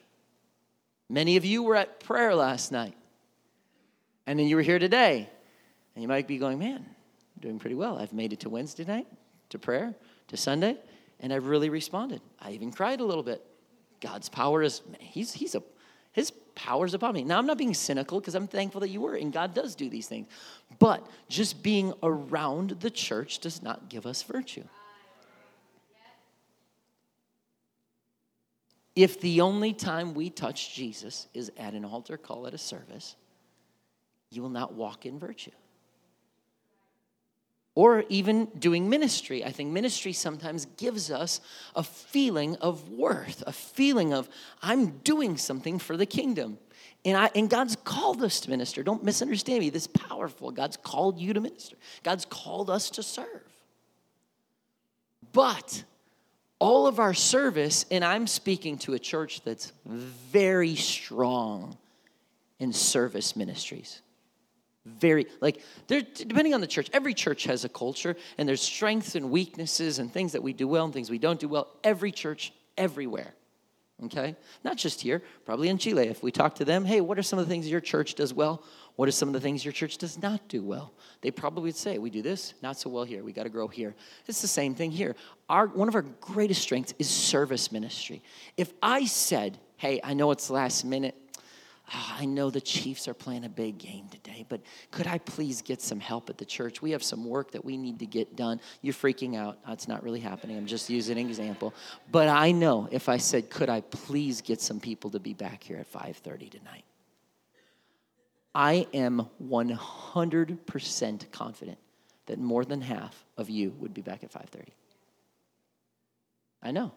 Many 1.10 1.38
of 1.38 1.46
you 1.46 1.64
were 1.64 1.76
at 1.76 2.00
prayer 2.00 2.36
last 2.36 2.72
night, 2.72 2.96
and 4.28 4.38
then 4.38 4.48
you 4.48 4.56
were 4.56 4.62
here 4.62 4.78
today, 4.78 5.28
and 5.96 6.02
you 6.04 6.08
might 6.08 6.28
be 6.28 6.38
going, 6.38 6.60
man, 6.60 6.86
doing 7.44 7.60
pretty 7.60 7.76
well. 7.76 8.00
I've 8.00 8.14
made 8.14 8.32
it 8.32 8.40
to 8.40 8.50
Wednesday 8.50 8.86
night, 8.86 9.06
to 9.50 9.60
prayer, 9.60 9.94
to 10.30 10.38
Sunday, 10.38 10.78
and 11.20 11.34
I've 11.34 11.46
really 11.46 11.70
responded. 11.70 12.22
I 12.40 12.52
even 12.52 12.72
cried 12.72 13.02
a 13.02 13.04
little 13.04 13.22
bit. 13.22 13.46
God's 14.00 14.30
power 14.30 14.64
is, 14.64 14.82
he's, 14.98 15.34
he's 15.34 15.54
a, 15.54 15.62
his 16.14 16.32
power's 16.56 16.94
upon 16.94 17.14
me. 17.14 17.24
Now, 17.26 17.38
I'm 17.38 17.46
not 17.46 17.58
being 17.58 17.74
cynical 17.74 18.20
because 18.20 18.34
I'm 18.34 18.48
thankful 18.48 18.80
that 18.80 18.90
you 18.90 19.02
were, 19.02 19.16
and 19.16 19.32
God 19.32 19.54
does 19.54 19.76
do 19.76 19.90
these 19.90 20.08
things. 20.08 20.28
But 20.80 21.06
just 21.28 21.62
being 21.62 21.94
around 22.02 22.78
the 22.80 22.90
church 22.90 23.40
does 23.40 23.62
not 23.62 23.90
give 23.90 24.06
us 24.06 24.24
virtue. 24.24 24.64
If 28.96 29.20
the 29.20 29.42
only 29.42 29.74
time 29.74 30.14
we 30.14 30.30
touch 30.30 30.76
Jesus 30.76 31.28
is 31.34 31.52
at 31.58 31.74
an 31.74 31.84
altar 31.84 32.16
call 32.16 32.48
at 32.48 32.54
a 32.54 32.58
service, 32.58 33.18
you 34.30 34.42
will 34.42 34.50
not 34.50 34.74
walk 34.74 35.06
in 35.06 35.20
virtue 35.20 35.52
or 37.76 38.04
even 38.10 38.46
doing 38.58 38.90
ministry. 38.90 39.44
I 39.44 39.52
think 39.52 39.72
ministry 39.72 40.14
sometimes 40.14 40.66
gives 40.78 41.10
us 41.10 41.42
a 41.76 41.84
feeling 41.84 42.56
of 42.58 42.90
worth, 42.90 43.44
a 43.48 43.52
feeling 43.52 44.14
of, 44.14 44.30
I'm 44.62 45.00
doing 45.00 45.38
something 45.38 45.80
for 45.80 45.98
the 45.98 46.06
kingdom. 46.06 46.60
And, 47.04 47.18
I, 47.18 47.32
and 47.36 47.50
God's 47.50 47.76
called 47.84 48.22
us 48.24 48.40
to 48.42 48.50
minister. 48.50 48.84
Don't 48.84 49.04
misunderstand 49.04 49.60
me. 49.60 49.70
This 49.70 49.84
is 49.84 49.88
powerful. 49.88 50.52
God's 50.52 50.78
called 50.78 51.20
you 51.20 51.34
to 51.34 51.42
minister, 51.42 51.78
God's 52.04 52.26
called 52.26 52.70
us 52.70 52.90
to 52.92 53.04
serve. 53.04 53.42
But 55.32 55.84
all 56.60 56.86
of 56.86 57.00
our 57.00 57.16
service, 57.16 57.86
and 57.90 58.06
I'm 58.06 58.28
speaking 58.28 58.78
to 58.80 58.94
a 58.94 59.00
church 59.00 59.42
that's 59.44 59.74
very 59.86 60.76
strong 60.76 61.78
in 62.60 62.72
service 62.72 63.36
ministries 63.36 64.03
very 64.86 65.28
like 65.40 65.62
there 65.88 66.02
depending 66.02 66.54
on 66.54 66.60
the 66.60 66.68
church 66.68 66.90
every 66.92 67.14
church 67.14 67.46
has 67.46 67.64
a 67.64 67.70
culture 67.70 68.16
and 68.38 68.48
there's 68.48 68.62
strengths 68.62 69.16
and 69.16 69.32
weaknesses 69.32 70.00
and 70.00 70.12
things 70.12 70.34
that 70.34 70.44
we 70.44 70.52
do 70.52 70.68
well 70.68 70.84
and 70.86 70.94
things 70.94 71.10
we 71.10 71.18
don't 71.18 71.40
do 71.40 71.48
well 71.48 71.68
every 71.84 72.12
church 72.12 72.52
everywhere 72.78 73.34
okay? 74.06 74.36
Not 74.64 74.78
just 74.78 75.02
here 75.02 75.22
probably 75.46 75.70
in 75.70 75.78
chile 75.78 76.08
if 76.08 76.22
we 76.22 76.32
talk 76.32 76.56
to 76.56 76.66
them 76.66 76.84
hey 76.84 77.02
what 77.02 77.18
are 77.18 77.24
some 77.24 77.40
of 77.40 77.46
the 77.46 77.50
things 77.50 77.70
your 77.70 77.82
church 77.82 78.16
does 78.16 78.34
well? 78.34 78.64
What 78.96 79.08
are 79.08 79.12
some 79.12 79.30
of 79.30 79.34
the 79.34 79.40
things 79.40 79.66
your 79.66 79.72
church 79.72 79.98
does 79.98 80.22
not 80.22 80.48
do 80.48 80.62
well? 80.62 80.94
They 81.22 81.32
probably 81.32 81.64
would 81.64 81.76
say 81.76 81.98
we 81.98 82.10
do 82.10 82.22
this 82.22 82.54
not 82.62 82.78
so 82.78 82.90
well 82.90 83.06
here 83.06 83.24
we 83.24 83.32
got 83.32 83.44
to 83.44 83.50
grow 83.50 83.68
here. 83.68 83.96
It's 84.28 84.42
the 84.42 84.48
same 84.48 84.76
thing 84.76 84.92
here. 84.92 85.16
Our 85.50 85.68
one 85.68 85.88
of 85.88 85.96
our 85.96 86.02
greatest 86.02 86.62
strengths 86.62 86.94
is 87.00 87.10
service 87.10 87.72
ministry. 87.72 88.22
If 88.58 88.74
i 88.82 89.06
said 89.06 89.60
hey 89.78 90.02
i 90.04 90.14
know 90.14 90.32
it's 90.32 90.50
last 90.50 90.84
minute 90.84 91.16
oh, 91.94 92.16
I 92.20 92.26
know 92.26 92.50
the 92.50 92.62
Chiefs 92.62 93.08
are 93.08 93.14
playing 93.14 93.46
a 93.46 93.50
big 93.50 93.78
game 93.78 94.08
today, 94.10 94.46
but 94.48 94.62
could 94.92 95.08
I 95.08 95.18
please 95.20 95.62
get 95.62 95.82
some 95.82 96.00
help 96.00 96.30
at 96.30 96.38
the 96.38 96.46
church? 96.46 96.82
We 96.82 96.92
have 96.92 97.04
some 97.04 97.26
work 97.26 97.52
that 97.52 97.64
we 97.64 97.78
need 97.78 98.00
to 98.00 98.06
get 98.06 98.36
done. 98.36 98.60
You're 98.82 98.94
freaking 98.94 99.36
out. 99.36 99.60
Ah, 99.66 99.70
That's 99.70 99.88
not 99.88 100.04
really 100.04 100.20
happening. 100.20 100.58
I'm 100.58 100.66
just 100.66 100.90
using 100.90 101.18
an 101.18 101.26
example. 101.26 101.74
But 102.12 102.28
I 102.28 102.52
know 102.52 102.88
if 102.92 103.10
I 103.10 103.18
said, 103.18 103.50
could 103.50 103.70
I 103.70 103.82
please 103.82 104.42
get 104.42 104.62
some 104.62 104.80
people 104.80 105.10
to 105.12 105.20
be 105.20 105.34
back 105.34 105.64
here 105.64 105.78
at 105.78 105.92
5:30 105.92 106.50
tonight? 106.50 106.84
I 108.56 108.88
am 108.94 109.28
100% 109.42 111.32
confident 111.32 111.78
that 112.28 112.40
more 112.40 112.64
than 112.66 112.82
half 112.82 113.26
of 113.38 113.50
you 113.50 113.72
would 113.80 113.94
be 113.94 114.02
back 114.02 114.24
at 114.24 114.32
5:30. 114.32 114.70
I 116.62 116.72
know. 116.72 116.94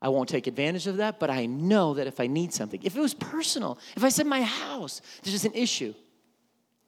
I 0.00 0.08
won't 0.08 0.28
take 0.28 0.46
advantage 0.46 0.86
of 0.86 0.98
that, 0.98 1.18
but 1.18 1.30
I 1.30 1.46
know 1.46 1.94
that 1.94 2.06
if 2.06 2.20
I 2.20 2.26
need 2.26 2.52
something, 2.52 2.80
if 2.82 2.96
it 2.96 3.00
was 3.00 3.14
personal, 3.14 3.78
if 3.96 4.04
I 4.04 4.10
said 4.10 4.26
my 4.26 4.42
house, 4.42 5.00
there's 5.22 5.32
just 5.32 5.46
an 5.46 5.54
issue, 5.54 5.94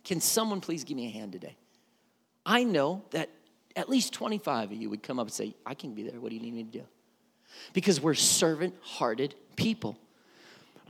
can 0.04 0.20
someone 0.20 0.60
please 0.60 0.84
give 0.84 0.96
me 0.96 1.06
a 1.06 1.10
hand 1.10 1.32
today? 1.32 1.56
I 2.44 2.64
know 2.64 3.04
that 3.10 3.30
at 3.76 3.88
least 3.88 4.12
25 4.12 4.72
of 4.72 4.76
you 4.76 4.90
would 4.90 5.02
come 5.02 5.18
up 5.18 5.26
and 5.26 5.32
say, 5.32 5.54
I 5.64 5.74
can 5.74 5.94
be 5.94 6.02
there. 6.02 6.20
What 6.20 6.30
do 6.30 6.36
you 6.36 6.42
need 6.42 6.54
me 6.54 6.64
to 6.64 6.70
do? 6.70 6.84
Because 7.72 8.00
we're 8.00 8.14
servant 8.14 8.74
hearted 8.82 9.34
people. 9.56 9.98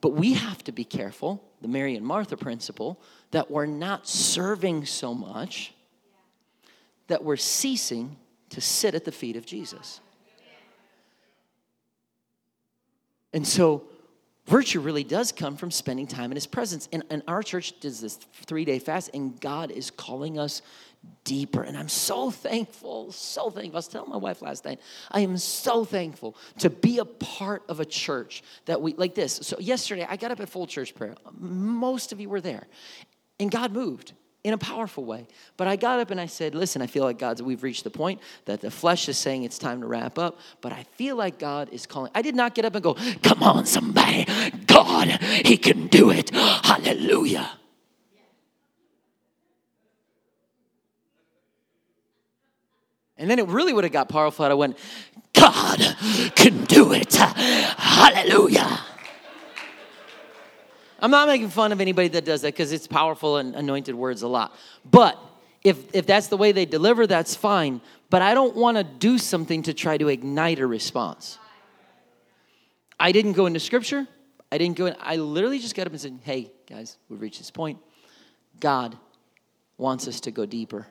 But 0.01 0.11
we 0.11 0.35
have 0.35 0.63
to 0.65 0.73
be 0.73 0.85
careful, 0.85 1.43
the 1.61 1.69
Mary 1.69 1.97
and 1.97 2.07
Martha 2.07 2.37
principle, 2.37 3.01
that 3.31 3.51
we're 3.51 3.67
not 3.67 4.09
serving 4.09 4.87
so 4.87 5.15
much 5.15 5.75
that 7.09 7.25
we're 7.25 7.37
ceasing 7.37 8.17
to 8.51 8.61
sit 8.61 8.95
at 8.95 9.05
the 9.05 9.13
feet 9.13 9.37
of 9.37 9.45
Jesus. 9.45 10.01
And 13.33 13.47
so, 13.47 13.85
virtue 14.47 14.81
really 14.81 15.05
does 15.05 15.33
come 15.33 15.57
from 15.57 15.71
spending 15.71 16.07
time 16.07 16.31
in 16.31 16.37
His 16.37 16.47
presence. 16.47 16.89
And, 16.93 17.05
and 17.11 17.23
our 17.29 17.43
church 17.43 17.79
does 17.81 18.01
this 18.01 18.17
three 18.47 18.65
day 18.65 18.79
fast, 18.79 19.11
and 19.15 19.39
God 19.41 19.71
is 19.71 19.91
calling 19.91 20.39
us 20.39 20.63
deeper. 21.25 21.63
And 21.63 21.77
I'm 21.77 21.89
so 21.89 22.31
thankful, 22.31 23.13
so 23.13 23.51
thankful. 23.51 23.77
I 23.77 23.79
was 23.79 23.89
telling 23.89 24.11
my 24.11 24.17
wife 24.17 24.43
last 24.43 24.65
night, 24.65 24.81
I 25.11 25.21
am 25.21 25.37
so 25.37 25.85
thankful 25.85 26.37
to 26.59 26.71
be 26.71 26.99
a 26.99 27.05
part 27.05 27.63
of 27.69 27.81
a 27.81 27.85
church 27.85 28.43
that 28.65 28.81
we, 28.81 28.95
like 28.95 29.15
this. 29.15 29.35
So, 29.43 29.59
yesterday, 29.59 30.07
I 30.09 30.17
got 30.17 30.31
up 30.31 30.41
at 30.41 30.49
full 30.49 30.67
church 30.67 30.95
prayer. 30.95 31.15
Most 31.39 32.13
of 32.13 32.21
you 32.21 32.29
were 32.29 32.41
there, 32.41 32.67
and 33.39 33.51
God 33.51 33.73
moved 33.73 34.13
in 34.49 34.55
a 34.55 34.59
powerful 34.59 35.05
way. 35.05 35.27
But 35.57 35.69
I 35.69 35.77
got 35.77 36.01
up 36.01 36.11
and 36.11 36.21
I 36.21 36.27
said, 36.27 36.55
Listen, 36.55 36.81
I 36.83 36.87
feel 36.87 37.05
like 37.05 37.19
God's, 37.19 37.43
we've 37.43 37.63
reached 37.63 37.85
the 37.85 37.91
point 37.91 38.21
that 38.47 38.61
the 38.61 38.71
flesh 38.71 39.09
is 39.09 39.19
saying 39.19 39.45
it's 39.45 39.59
time 39.59 39.83
to 39.83 39.87
wrap 39.87 40.19
up, 40.19 40.39
but 40.63 40.73
I 40.73 40.85
feel 40.97 41.17
like 41.17 41.39
God 41.39 41.69
is 41.71 41.87
calling. 41.87 42.11
I 42.15 42.23
did 42.23 42.35
not 42.35 42.55
get 42.55 42.65
up 42.65 42.75
and 42.75 42.83
go, 42.83 42.95
Come 43.23 43.43
on, 43.43 43.67
somebody. 43.67 44.27
God, 44.67 45.09
He 45.45 45.57
can 45.59 45.87
do 45.87 46.11
it. 46.11 46.31
Hallelujah. 46.31 47.51
And 53.19 53.29
then 53.29 53.39
it 53.39 53.49
really 53.49 53.73
would 53.73 53.85
have 53.85 53.93
got 53.93 54.09
powerful. 54.09 54.45
I 54.45 54.55
went, 54.55 54.79
God 55.35 55.79
can 56.37 56.65
do 56.65 56.93
it. 56.93 57.15
Hallelujah. 57.15 58.81
I'm 60.99 61.11
not 61.11 61.29
making 61.29 61.51
fun 61.51 61.73
of 61.73 61.81
anybody 61.81 62.09
that 62.09 62.25
does 62.25 62.43
that 62.43 62.55
because 62.55 62.73
it's 62.73 62.87
powerful 62.87 63.37
and 63.37 63.55
anointed 63.55 63.95
words 63.95 64.23
a 64.23 64.29
lot. 64.29 64.55
But 64.85 65.19
if, 65.63 65.95
if 65.95 66.07
that's 66.07 66.27
the 66.27 66.37
way 66.37 66.53
they 66.53 66.65
deliver, 66.65 67.07
that's 67.07 67.37
fine. 67.37 67.81
But 68.11 68.23
I 68.23 68.35
don't 68.35 68.57
want 68.57 68.79
to 68.79 68.85
do 68.85 69.19
something 69.19 69.63
to 69.65 69.75
try 69.75 69.97
to 69.99 70.09
ignite 70.09 70.59
a 70.59 70.67
response. 70.67 71.39
I 72.99 73.13
didn't 73.13 73.35
go 73.35 73.47
into 73.47 73.61
scripture. 73.61 74.09
I 74.51 74.59
didn't 74.59 74.77
go 74.77 74.87
in. 74.87 74.97
I 74.99 75.17
literally 75.17 75.59
just 75.59 75.77
got 75.77 75.87
up 75.87 75.93
and 75.93 76.01
said, 76.01 76.19
hey, 76.25 76.51
guys, 76.69 76.97
we've 77.09 77.21
reached 77.21 77.39
this 77.39 77.51
point. 77.51 77.79
God 78.59 78.97
wants 79.77 80.09
us 80.09 80.21
to 80.21 80.31
go 80.33 80.47
deeper. 80.47 80.87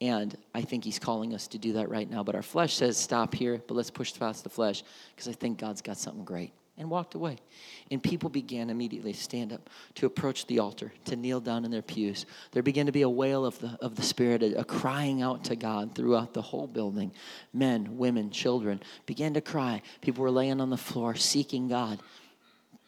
And 0.00 0.38
I 0.54 0.62
think 0.62 0.84
he's 0.84 0.98
calling 0.98 1.34
us 1.34 1.48
to 1.48 1.58
do 1.58 1.72
that 1.74 1.90
right 1.90 2.08
now. 2.08 2.22
But 2.22 2.34
our 2.34 2.42
flesh 2.42 2.74
says, 2.74 2.96
stop 2.96 3.34
here, 3.34 3.60
but 3.66 3.74
let's 3.74 3.90
push 3.90 4.16
past 4.18 4.44
the 4.44 4.50
flesh 4.50 4.84
because 5.14 5.28
I 5.28 5.32
think 5.32 5.58
God's 5.58 5.82
got 5.82 5.98
something 5.98 6.24
great 6.24 6.52
and 6.78 6.88
walked 6.88 7.14
away. 7.14 7.38
And 7.90 8.02
people 8.02 8.30
began 8.30 8.70
immediately 8.70 9.12
to 9.12 9.20
stand 9.20 9.52
up, 9.52 9.68
to 9.96 10.06
approach 10.06 10.46
the 10.46 10.60
altar, 10.60 10.92
to 11.06 11.16
kneel 11.16 11.40
down 11.40 11.64
in 11.64 11.70
their 11.70 11.82
pews. 11.82 12.24
There 12.52 12.62
began 12.62 12.86
to 12.86 12.92
be 12.92 13.02
a 13.02 13.08
wail 13.08 13.44
of 13.44 13.58
the, 13.58 13.76
of 13.80 13.96
the 13.96 14.02
Spirit, 14.02 14.42
a, 14.42 14.60
a 14.60 14.64
crying 14.64 15.20
out 15.22 15.44
to 15.44 15.56
God 15.56 15.94
throughout 15.94 16.34
the 16.34 16.42
whole 16.42 16.66
building. 16.66 17.12
Men, 17.52 17.98
women, 17.98 18.30
children 18.30 18.80
began 19.06 19.34
to 19.34 19.40
cry. 19.40 19.82
People 20.00 20.22
were 20.22 20.30
laying 20.30 20.60
on 20.60 20.70
the 20.70 20.76
floor, 20.76 21.14
seeking 21.14 21.68
God. 21.68 21.98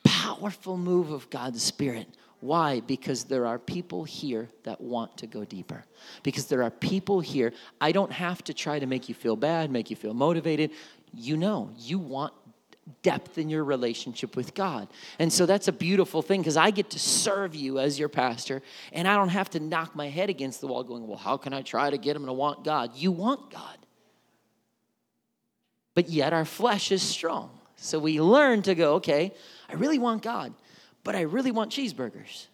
Powerful 0.05 0.77
move 0.77 1.11
of 1.11 1.29
God's 1.29 1.63
Spirit. 1.63 2.07
Why? 2.41 2.81
Because 2.81 3.25
there 3.25 3.47
are 3.47 3.59
people 3.59 4.05
here 4.05 4.49
that 4.63 4.81
want 4.81 5.19
to 5.19 5.27
go 5.27 5.45
deeper. 5.45 5.85
Because 6.23 6.47
there 6.47 6.63
are 6.63 6.71
people 6.71 7.21
here. 7.21 7.53
I 7.81 7.93
don't 7.93 8.13
have 8.13 8.43
to 8.45 8.55
try 8.55 8.79
to 8.79 8.87
make 8.87 9.09
you 9.11 9.15
feel 9.15 9.37
bad, 9.37 9.71
make 9.71 9.91
you 9.91 9.97
feel 9.97 10.15
motivated. 10.15 10.71
You 11.13 11.37
know, 11.37 11.71
you 11.77 11.99
want 11.99 12.33
depth 13.03 13.39
in 13.39 13.49
your 13.49 13.65
relationship 13.65 14.37
with 14.37 14.55
God. 14.55 14.89
And 15.19 15.33
so 15.33 15.47
that's 15.47 15.69
a 15.69 15.73
beautiful 15.73 16.23
thing 16.23 16.41
because 16.41 16.57
I 16.57 16.71
get 16.71 16.91
to 16.91 16.99
serve 16.99 17.55
you 17.55 17.79
as 17.79 17.99
your 17.99 18.09
pastor 18.09 18.63
and 18.93 19.07
I 19.07 19.17
don't 19.17 19.29
have 19.29 19.51
to 19.51 19.61
knock 19.61 19.95
my 19.95 20.09
head 20.09 20.31
against 20.31 20.61
the 20.61 20.67
wall 20.67 20.85
going, 20.85 21.07
well, 21.07 21.19
how 21.19 21.37
can 21.37 21.53
I 21.53 21.63
try 21.63 21.91
to 21.91 21.99
get 21.99 22.17
him 22.17 22.27
to 22.27 22.33
want 22.33 22.65
God? 22.65 22.93
You 22.95 23.13
want 23.13 23.51
God. 23.51 23.79
But 25.95 26.09
yet 26.09 26.33
our 26.33 26.45
flesh 26.45 26.93
is 26.93 27.03
strong. 27.03 27.51
So 27.77 27.99
we 27.99 28.21
learn 28.21 28.63
to 28.63 28.75
go, 28.75 28.95
okay, 28.95 29.33
I 29.69 29.75
really 29.75 29.99
want 29.99 30.23
God, 30.23 30.53
but 31.03 31.15
I 31.17 31.23
really 31.23 31.51
want 31.51 31.73
cheeseburgers. 31.73 32.47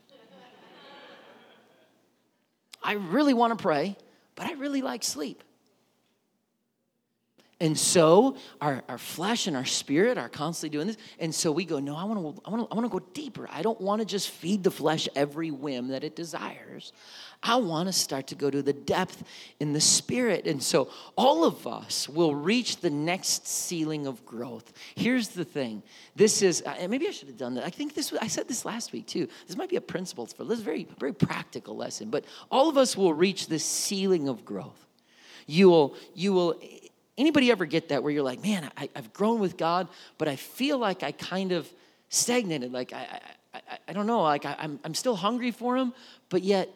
I 2.83 2.93
really 2.93 3.35
want 3.35 3.57
to 3.57 3.61
pray, 3.61 3.97
but 4.37 4.47
I 4.47 4.53
really 4.53 4.83
like 4.83 5.03
sleep. 5.03 5.43
And 7.59 7.79
so 7.79 8.37
our, 8.61 8.83
our 8.87 8.99
flesh 8.99 9.47
and 9.47 9.57
our 9.57 9.65
spirit 9.65 10.19
are 10.19 10.29
constantly 10.29 10.77
doing 10.77 10.89
this. 10.89 10.99
And 11.19 11.35
so 11.35 11.51
we 11.51 11.65
go, 11.65 11.79
no, 11.79 11.97
I 11.97 12.05
want 12.05 12.21
to 12.21 12.43
I 12.45 12.51
want 12.51 12.69
to 12.69 12.73
I 12.73 12.79
want 12.79 12.85
to 12.85 12.99
go 12.99 13.05
deeper. 13.15 13.49
I 13.51 13.63
don't 13.63 13.81
want 13.81 14.01
to 14.03 14.07
just 14.07 14.29
feed 14.29 14.63
the 14.63 14.71
flesh 14.71 15.09
every 15.17 15.51
whim 15.51 15.89
that 15.89 16.05
it 16.05 16.15
desires. 16.15 16.93
I 17.43 17.57
want 17.57 17.89
to 17.89 17.95
start 17.95 18.27
to 18.29 18.35
go 18.35 18.51
to 18.51 18.61
the 18.61 18.75
depth 18.75 19.25
in 19.59 19.73
the 19.73 19.81
spirit. 19.81 20.47
And 20.47 20.63
so 20.63 20.91
all 21.17 21.45
of 21.45 21.67
us 21.67 22.11
will 22.11 22.35
reach 22.35 22.79
the 22.79 22.91
next 22.91 23.47
ceiling 23.47 24.07
of 24.07 24.27
growth. 24.27 24.73
Here's 24.95 25.29
the 25.29 25.45
thing. 25.45 25.83
This 26.15 26.43
is 26.43 26.63
maybe 26.89 27.09
I 27.09 27.11
should 27.11 27.29
have 27.29 27.39
done 27.39 27.55
that. 27.55 27.65
I 27.65 27.71
think 27.71 27.95
this 27.95 28.13
I 28.21 28.27
said 28.27 28.49
this 28.49 28.67
last 28.67 28.93
week 28.93 29.07
too. 29.07 29.29
This 29.47 29.57
might 29.57 29.71
be 29.71 29.77
a 29.77 29.81
principle 29.81 30.27
for 30.27 30.45
this 30.45 30.61
very 30.61 30.87
very 30.99 31.15
practical 31.15 31.75
lesson, 31.75 32.11
but 32.11 32.27
all 32.51 32.69
of 32.69 32.77
us 32.77 32.99
will 32.99 33.15
reach 33.15 33.47
the 33.47 33.59
ceiling 33.59 34.29
of 34.29 34.45
growth. 34.45 34.83
You 35.47 35.71
will 35.71 35.97
you 36.15 36.33
will 36.33 36.61
Anybody 37.19 37.51
ever 37.51 37.65
get 37.65 37.89
that 37.89 38.03
where 38.03 38.13
you're 38.13 38.23
like, 38.23 38.43
man, 38.43 38.71
I, 38.77 38.91
have 38.95 39.13
grown 39.13 39.41
with 39.41 39.57
God, 39.57 39.89
but 40.19 40.29
I 40.29 40.37
feel 40.37 40.79
like 40.79 41.03
I 41.03 41.13
kind 41.13 41.53
of 41.53 41.69
stagnated. 42.09 42.73
Like, 42.73 42.93
I, 42.93 43.21
I, 43.55 43.61
I, 43.89 43.93
don't 43.93 44.07
know, 44.07 44.23
like 44.23 44.45
I, 44.45 44.55
I'm, 44.59 44.79
I'm 44.85 44.95
still 44.95 45.17
hungry 45.17 45.51
for 45.51 45.77
Him, 45.77 45.95
but 46.29 46.43
yet, 46.43 46.69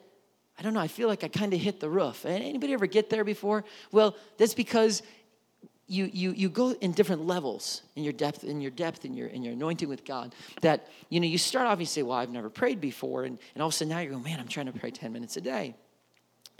I 0.59 0.63
don't 0.63 0.75
know, 0.75 0.81
I 0.81 0.89
feel 0.89 1.09
like 1.09 1.25
I 1.25 1.29
kind 1.29 1.53
of 1.53 1.61
hit 1.61 1.81
the 1.81 1.91
roof. 1.91 2.25
And 2.25 2.43
anybody 2.43 2.73
ever 2.73 2.87
get 2.87 3.11
there 3.11 3.25
before? 3.25 3.65
Well, 3.93 4.17
that's 4.39 4.55
because 4.55 5.03
you, 5.91 6.09
you, 6.13 6.31
you 6.33 6.49
go 6.49 6.71
in 6.71 6.93
different 6.93 7.27
levels 7.27 7.83
in 7.97 8.05
your 8.05 8.13
depth 8.13 8.45
in 8.45 8.61
your 8.61 8.71
depth 8.71 9.05
in 9.05 9.15
your 9.15 9.27
in 9.27 9.43
your 9.43 9.55
anointing 9.55 9.89
with 9.89 10.05
God 10.05 10.33
that 10.61 10.87
you 11.09 11.19
know 11.19 11.27
you 11.27 11.37
start 11.37 11.67
off 11.67 11.73
and 11.73 11.81
you 11.81 11.87
say 11.87 12.05
well 12.05 12.17
I've 12.17 12.31
never 12.31 12.49
prayed 12.49 12.81
before 12.81 13.25
and, 13.25 13.37
and 13.55 13.63
all 13.63 13.69
of 13.69 13.75
a 13.75 13.77
sudden 13.77 13.89
now 13.91 13.99
you're 13.99 14.13
going 14.13 14.23
man 14.23 14.39
I'm 14.39 14.47
trying 14.47 14.67
to 14.67 14.73
pray 14.73 14.93
10 14.93 15.13
minutes 15.13 15.37
a 15.37 15.41
day 15.41 15.75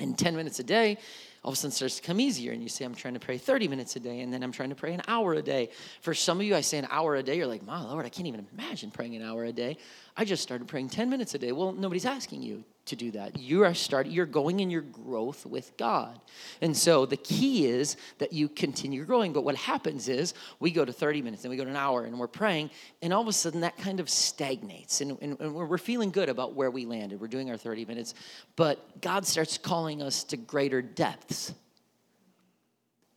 and 0.01 0.19
10 0.19 0.35
minutes 0.35 0.59
a 0.59 0.65
day 0.65 0.99
all 1.43 1.51
of 1.51 1.55
a 1.55 1.57
sudden 1.57 1.71
starts 1.71 1.97
to 1.97 2.03
come 2.03 2.21
easier 2.21 2.53
and 2.53 2.63
you 2.63 2.69
say 2.69 2.85
i'm 2.85 2.95
trying 2.95 3.15
to 3.15 3.21
pray 3.21 3.39
30 3.39 3.69
minutes 3.69 3.97
a 3.97 4.01
day 4.01 4.21
and 4.21 4.33
then 4.33 4.43
i'm 4.43 4.53
trying 4.53 4.69
to 4.69 4.75
pray 4.75 4.93
an 4.93 5.03
hour 5.09 5.35
a 5.35 5.43
day. 5.43 5.71
For 6.03 6.15
some 6.15 6.39
of 6.39 6.47
you 6.47 6.55
i 6.55 6.61
say 6.61 6.79
an 6.79 6.89
hour 6.91 7.17
a 7.17 7.23
day 7.23 7.37
you're 7.37 7.47
like 7.47 7.65
my 7.65 7.83
lord 7.83 8.05
i 8.05 8.09
can't 8.09 8.29
even 8.29 8.47
imagine 8.53 8.91
praying 8.91 9.17
an 9.17 9.23
hour 9.23 9.45
a 9.45 9.53
day. 9.53 9.77
I 10.17 10.25
just 10.25 10.43
started 10.43 10.69
praying 10.69 10.91
10 10.91 11.09
minutes 11.09 11.35
a 11.35 11.39
day. 11.39 11.53
Well 11.53 11.73
nobody's 11.73 12.05
asking 12.05 12.43
you 12.43 12.65
to 12.87 12.97
do 12.97 13.11
that. 13.13 13.39
You 13.39 13.65
are 13.65 13.73
starting 13.73 14.13
you're 14.13 14.27
going 14.27 14.61
in 14.61 14.71
your 14.71 14.83
growth 14.83 15.47
with 15.47 15.77
god. 15.77 16.21
And 16.61 16.77
so 16.77 17.07
the 17.07 17.17
key 17.17 17.67
is 17.67 17.97
that 18.19 18.33
you 18.33 18.49
continue 18.49 19.05
growing. 19.05 19.33
But 19.33 19.45
what 19.45 19.55
happens 19.55 20.09
is 20.09 20.35
we 20.59 20.71
go 20.71 20.85
to 20.85 20.93
30 20.93 21.23
minutes 21.23 21.45
and 21.45 21.51
we 21.51 21.57
go 21.57 21.65
to 21.65 21.71
an 21.71 21.77
hour 21.77 22.05
and 22.05 22.19
we're 22.19 22.27
praying 22.27 22.71
and 23.01 23.13
all 23.13 23.23
of 23.23 23.29
a 23.29 23.33
sudden 23.33 23.61
that 23.61 23.79
kind 23.79 24.01
of 24.01 24.11
stagnates. 24.11 25.01
And, 25.01 25.17
and, 25.23 25.41
and 25.41 25.55
we're 25.55 25.79
feeling 25.79 26.11
good 26.11 26.29
about 26.29 26.55
where 26.55 26.71
we 26.71 26.85
landed. 26.85 27.21
We're 27.21 27.29
doing 27.29 27.51
our 27.51 27.57
30 27.57 27.85
minutes. 27.85 28.15
But 28.57 29.01
god 29.01 29.25
starts 29.25 29.57
calling 29.57 30.03
us 30.03 30.25
to 30.25 30.37
greater 30.37 30.83
depth 30.83 31.30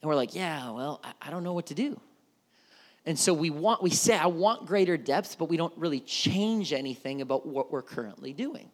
And 0.01 0.09
we're 0.09 0.15
like, 0.15 0.35
yeah, 0.35 0.69
well, 0.71 0.99
I, 1.03 1.13
I 1.21 1.29
don't 1.29 1.43
know 1.43 1.53
what 1.53 1.67
to 1.67 1.73
do. 1.73 1.99
And 3.05 3.17
so 3.17 3.33
we 3.33 3.49
want, 3.49 3.83
we 3.83 3.89
say, 3.89 4.17
I 4.17 4.27
want 4.27 4.65
greater 4.65 4.97
depths, 4.97 5.35
but 5.35 5.49
we 5.49 5.57
don't 5.57 5.75
really 5.77 5.99
change 5.99 6.73
anything 6.73 7.21
about 7.21 7.45
what 7.45 7.71
we're 7.71 7.81
currently 7.81 8.33
doing. 8.33 8.69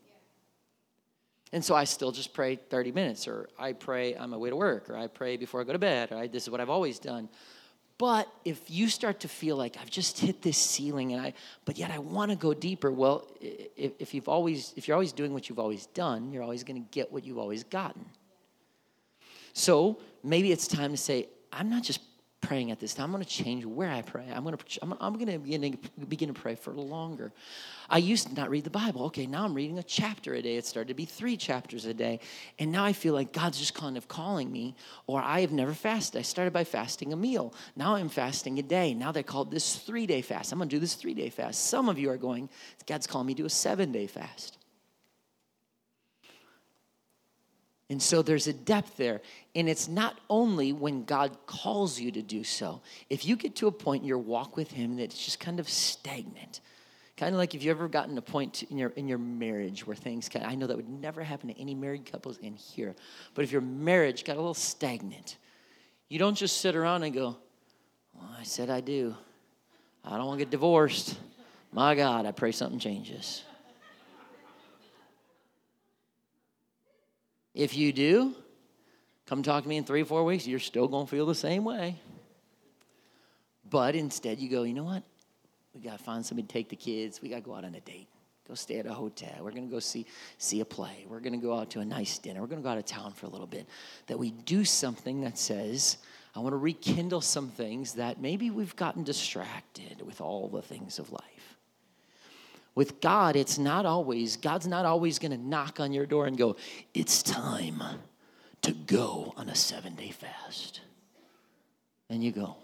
And 1.52 1.65
so 1.65 1.73
I 1.73 1.84
still 1.86 2.12
just 2.12 2.34
pray 2.34 2.56
30 2.56 2.91
minutes, 2.91 3.28
or 3.28 3.49
I 3.58 3.73
pray 3.73 4.15
on 4.15 4.30
my 4.30 4.38
way 4.38 4.49
to 4.49 4.56
work, 4.56 4.89
or 4.89 4.95
I 4.95 5.08
pray 5.08 5.38
before 5.38 5.62
I 5.62 5.63
go 5.63 5.73
to 5.73 5.80
bed, 5.80 6.12
or 6.12 6.17
I, 6.17 6.28
this 6.28 6.43
is 6.43 6.49
what 6.49 6.62
I've 6.62 6.69
always 6.69 6.99
done. 6.99 7.28
But 7.97 8.32
if 8.45 8.69
you 8.69 8.88
start 8.88 9.19
to 9.21 9.28
feel 9.28 9.58
like 9.58 9.75
I've 9.82 9.89
just 9.89 10.19
hit 10.19 10.41
this 10.41 10.58
ceiling, 10.58 11.12
and 11.13 11.21
I, 11.21 11.34
but 11.65 11.78
yet 11.78 11.91
I 11.91 11.97
want 11.99 12.32
to 12.32 12.38
go 12.38 12.54
deeper, 12.54 12.91
well, 12.91 13.28
if, 13.41 13.91
if 13.99 14.13
you've 14.13 14.30
always, 14.30 14.73
if 14.78 14.88
you're 14.88 14.95
always 14.95 15.12
doing 15.12 15.34
what 15.34 15.49
you've 15.49 15.60
always 15.60 15.88
done, 15.88 16.32
you're 16.32 16.43
always 16.43 16.63
going 16.63 16.82
to 16.82 16.88
get 16.91 17.12
what 17.12 17.25
you've 17.25 17.39
always 17.39 17.63
gotten. 17.63 18.06
So 19.53 19.99
maybe 20.23 20.51
it's 20.51 20.67
time 20.67 20.91
to 20.91 20.97
say, 20.97 21.27
I'm 21.51 21.69
not 21.69 21.83
just 21.83 22.01
praying 22.41 22.71
at 22.71 22.79
this 22.79 22.93
time. 22.93 23.05
I'm 23.05 23.12
going 23.12 23.23
to 23.23 23.29
change 23.29 23.65
where 23.65 23.89
I 23.89 24.01
pray. 24.01 24.25
I'm 24.33 24.43
going 24.43 24.55
to 24.55 24.79
I'm, 24.81 24.93
I'm 24.99 25.13
going 25.13 25.27
to 25.27 25.39
begin, 25.39 25.77
to 25.99 26.05
begin 26.05 26.33
to 26.33 26.39
pray 26.39 26.55
for 26.55 26.73
longer. 26.73 27.31
I 27.89 27.97
used 27.97 28.27
to 28.27 28.33
not 28.33 28.49
read 28.49 28.63
the 28.63 28.69
Bible. 28.69 29.05
Okay, 29.05 29.25
now 29.25 29.43
I'm 29.43 29.53
reading 29.53 29.79
a 29.79 29.83
chapter 29.83 30.33
a 30.35 30.41
day. 30.41 30.55
It 30.55 30.65
started 30.65 30.89
to 30.89 30.93
be 30.93 31.05
three 31.05 31.35
chapters 31.35 31.85
a 31.85 31.93
day, 31.93 32.19
and 32.57 32.71
now 32.71 32.85
I 32.85 32.93
feel 32.93 33.13
like 33.13 33.33
God's 33.33 33.59
just 33.59 33.73
kind 33.73 33.97
of 33.97 34.07
calling 34.07 34.51
me. 34.51 34.75
Or 35.07 35.21
I 35.21 35.41
have 35.41 35.51
never 35.51 35.73
fasted. 35.73 36.19
I 36.19 36.21
started 36.21 36.53
by 36.53 36.63
fasting 36.63 37.12
a 37.13 37.15
meal. 37.15 37.53
Now 37.75 37.95
I'm 37.95 38.09
fasting 38.09 38.59
a 38.59 38.63
day. 38.63 38.93
Now 38.93 39.12
they 39.12 39.23
call 39.23 39.45
this 39.45 39.75
three 39.77 40.05
day 40.05 40.21
fast. 40.21 40.51
I'm 40.51 40.59
going 40.59 40.69
to 40.69 40.75
do 40.75 40.79
this 40.79 40.95
three 40.95 41.13
day 41.13 41.29
fast. 41.29 41.65
Some 41.65 41.89
of 41.89 41.99
you 41.99 42.09
are 42.09 42.17
going. 42.17 42.49
God's 42.88 43.07
calling 43.07 43.27
me 43.27 43.35
to 43.35 43.45
a 43.45 43.49
seven 43.49 43.91
day 43.91 44.07
fast. 44.07 44.59
And 47.89 48.02
so 48.02 48.21
there's 48.21 48.47
a 48.47 48.54
depth 48.54 48.97
there. 48.97 49.21
And 49.56 49.67
it's 49.67 49.88
not 49.88 50.19
only 50.30 50.73
when 50.73 51.06
God 51.06 51.36
calls 51.47 51.99
you 51.99 52.12
to 52.12 52.21
do 52.21 52.43
so. 52.43 52.82
If 53.10 53.25
you 53.25 53.36
get 53.36 53.56
to 53.58 53.67
a 53.67 53.71
point 53.71 54.04
in 54.04 54.08
your 54.08 54.19
walk 54.19 54.56
with 54.56 54.71
Him 54.71 54.97
that 54.97 55.04
it's 55.04 55.25
just 55.25 55.39
kind 55.39 55.60
of 55.60 55.67
stagnant, 55.67 56.62
kind 57.17 57.34
of 57.34 57.39
like 57.39 57.56
if 57.56 57.63
you 57.63 57.71
ever 57.71 57.88
gotten 57.88 58.17
a 58.17 58.21
point 58.21 58.63
in 58.63 58.78
your 58.78 58.89
in 58.91 59.08
your 59.08 59.17
marriage 59.17 59.86
where 59.88 59.95
things 59.95 60.30
kind 60.30 60.45
of, 60.45 60.52
I 60.52 60.56
know 60.56 60.67
that 60.67 60.78
would 60.78 60.88
never 60.88 61.23
happen 61.23 61.49
to 61.49 61.60
any 61.60 61.73
married 61.73 62.10
couples 62.10 62.38
in 62.38 62.54
here, 62.54 62.95
but 63.34 63.43
if 63.43 63.52
your 63.52 63.62
marriage 63.62 64.23
got 64.23 64.36
a 64.36 64.39
little 64.39 64.54
stagnant, 64.54 65.38
you 66.08 66.19
don't 66.19 66.36
just 66.36 66.62
sit 66.62 66.75
around 66.75 67.04
and 67.04 67.13
go, 67.13 67.38
well, 68.13 68.30
I 68.39 68.43
said 68.43 68.69
I 68.69 68.82
do. 68.82 69.15
I 70.06 70.17
don't 70.17 70.28
want 70.28 70.39
to 70.39 70.45
get 70.45 70.52
divorced. 70.52 71.17
My 71.71 71.93
God, 71.93 72.25
I 72.25 72.32
pray 72.32 72.52
something 72.52 72.80
changes. 72.80 73.43
If 77.53 77.75
you 77.75 77.91
do, 77.91 78.35
come 79.25 79.43
talk 79.43 79.63
to 79.63 79.69
me 79.69 79.77
in 79.77 79.83
three 79.83 80.01
or 80.01 80.05
four 80.05 80.23
weeks. 80.23 80.47
You're 80.47 80.59
still 80.59 80.88
going 80.88 81.05
to 81.05 81.12
feel 81.12 81.25
the 81.25 81.35
same 81.35 81.63
way. 81.63 81.99
But 83.69 83.95
instead, 83.95 84.39
you 84.39 84.49
go, 84.49 84.63
you 84.63 84.73
know 84.73 84.83
what? 84.83 85.03
We 85.73 85.81
got 85.81 85.97
to 85.97 86.03
find 86.03 86.25
somebody 86.25 86.47
to 86.47 86.53
take 86.53 86.69
the 86.69 86.75
kids. 86.75 87.21
We 87.21 87.29
got 87.29 87.38
to 87.38 87.41
go 87.41 87.53
out 87.53 87.65
on 87.65 87.75
a 87.75 87.81
date. 87.81 88.07
Go 88.47 88.55
stay 88.55 88.79
at 88.79 88.88
a 88.88 88.93
hotel. 88.93 89.29
We're 89.41 89.51
going 89.51 89.67
to 89.67 89.71
go 89.71 89.79
see, 89.79 90.07
see 90.39 90.59
a 90.62 90.65
play. 90.65 91.05
We're 91.07 91.19
going 91.19 91.39
to 91.39 91.45
go 91.45 91.55
out 91.55 91.69
to 91.71 91.81
a 91.81 91.85
nice 91.85 92.17
dinner. 92.17 92.41
We're 92.41 92.47
going 92.47 92.62
to 92.62 92.63
go 92.63 92.71
out 92.71 92.79
of 92.79 92.85
town 92.85 93.13
for 93.13 93.27
a 93.27 93.29
little 93.29 93.45
bit. 93.45 93.67
That 94.07 94.17
we 94.17 94.31
do 94.31 94.65
something 94.65 95.21
that 95.21 95.38
says, 95.38 95.97
I 96.35 96.39
want 96.39 96.53
to 96.53 96.57
rekindle 96.57 97.21
some 97.21 97.49
things 97.49 97.93
that 97.93 98.19
maybe 98.19 98.49
we've 98.49 98.75
gotten 98.75 99.03
distracted 99.03 100.01
with 100.01 100.19
all 100.19 100.47
the 100.47 100.63
things 100.63 100.97
of 100.97 101.12
life. 101.12 101.59
With 102.75 103.01
God, 103.01 103.36
it's 103.36 103.58
not 103.58 103.86
always, 103.86 104.38
God's 104.38 104.67
not 104.67 104.86
always 104.86 105.19
going 105.19 105.32
to 105.32 105.38
knock 105.38 105.79
on 105.79 105.91
your 105.91 106.05
door 106.05 106.27
and 106.27 106.38
go, 106.38 106.55
It's 106.93 107.23
time 107.23 107.82
to 108.62 108.71
go 108.71 109.34
on 109.38 109.49
a 109.49 109.55
seven 109.55 109.95
day 109.95 110.12
fast. 110.12 110.82
And 112.10 112.23
you 112.23 112.32
go, 112.32 112.55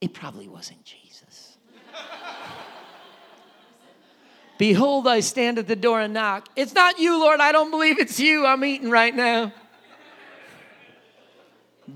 It 0.00 0.12
probably 0.12 0.48
wasn't 0.48 0.84
Jesus. 0.84 1.56
Behold, 4.58 5.06
I 5.06 5.20
stand 5.20 5.58
at 5.58 5.66
the 5.66 5.76
door 5.76 6.00
and 6.00 6.12
knock. 6.12 6.48
It's 6.54 6.74
not 6.74 6.98
you, 6.98 7.18
Lord. 7.18 7.40
I 7.40 7.50
don't 7.52 7.70
believe 7.70 7.98
it's 7.98 8.20
you. 8.20 8.44
I'm 8.44 8.64
eating 8.64 8.90
right 8.90 9.14
now. 9.14 9.52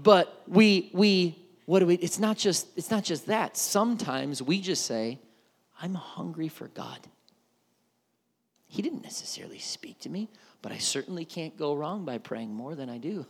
But 0.02 0.42
we, 0.48 0.90
we, 0.92 1.38
what 1.66 1.80
do 1.80 1.86
we, 1.86 1.94
it's 1.96 2.18
not 2.18 2.36
just, 2.36 2.66
it's 2.76 2.90
not 2.90 3.04
just 3.04 3.26
that. 3.26 3.56
Sometimes 3.56 4.42
we 4.42 4.60
just 4.60 4.86
say, 4.86 5.18
I'm 5.80 5.94
hungry 5.94 6.48
for 6.48 6.68
God. 6.68 6.98
He 8.74 8.82
didn't 8.82 9.04
necessarily 9.04 9.60
speak 9.60 10.00
to 10.00 10.08
me, 10.08 10.28
but 10.60 10.72
I 10.72 10.78
certainly 10.78 11.24
can't 11.24 11.56
go 11.56 11.74
wrong 11.74 12.04
by 12.04 12.18
praying 12.18 12.52
more 12.52 12.74
than 12.74 12.90
I 12.90 12.98
do. 12.98 13.24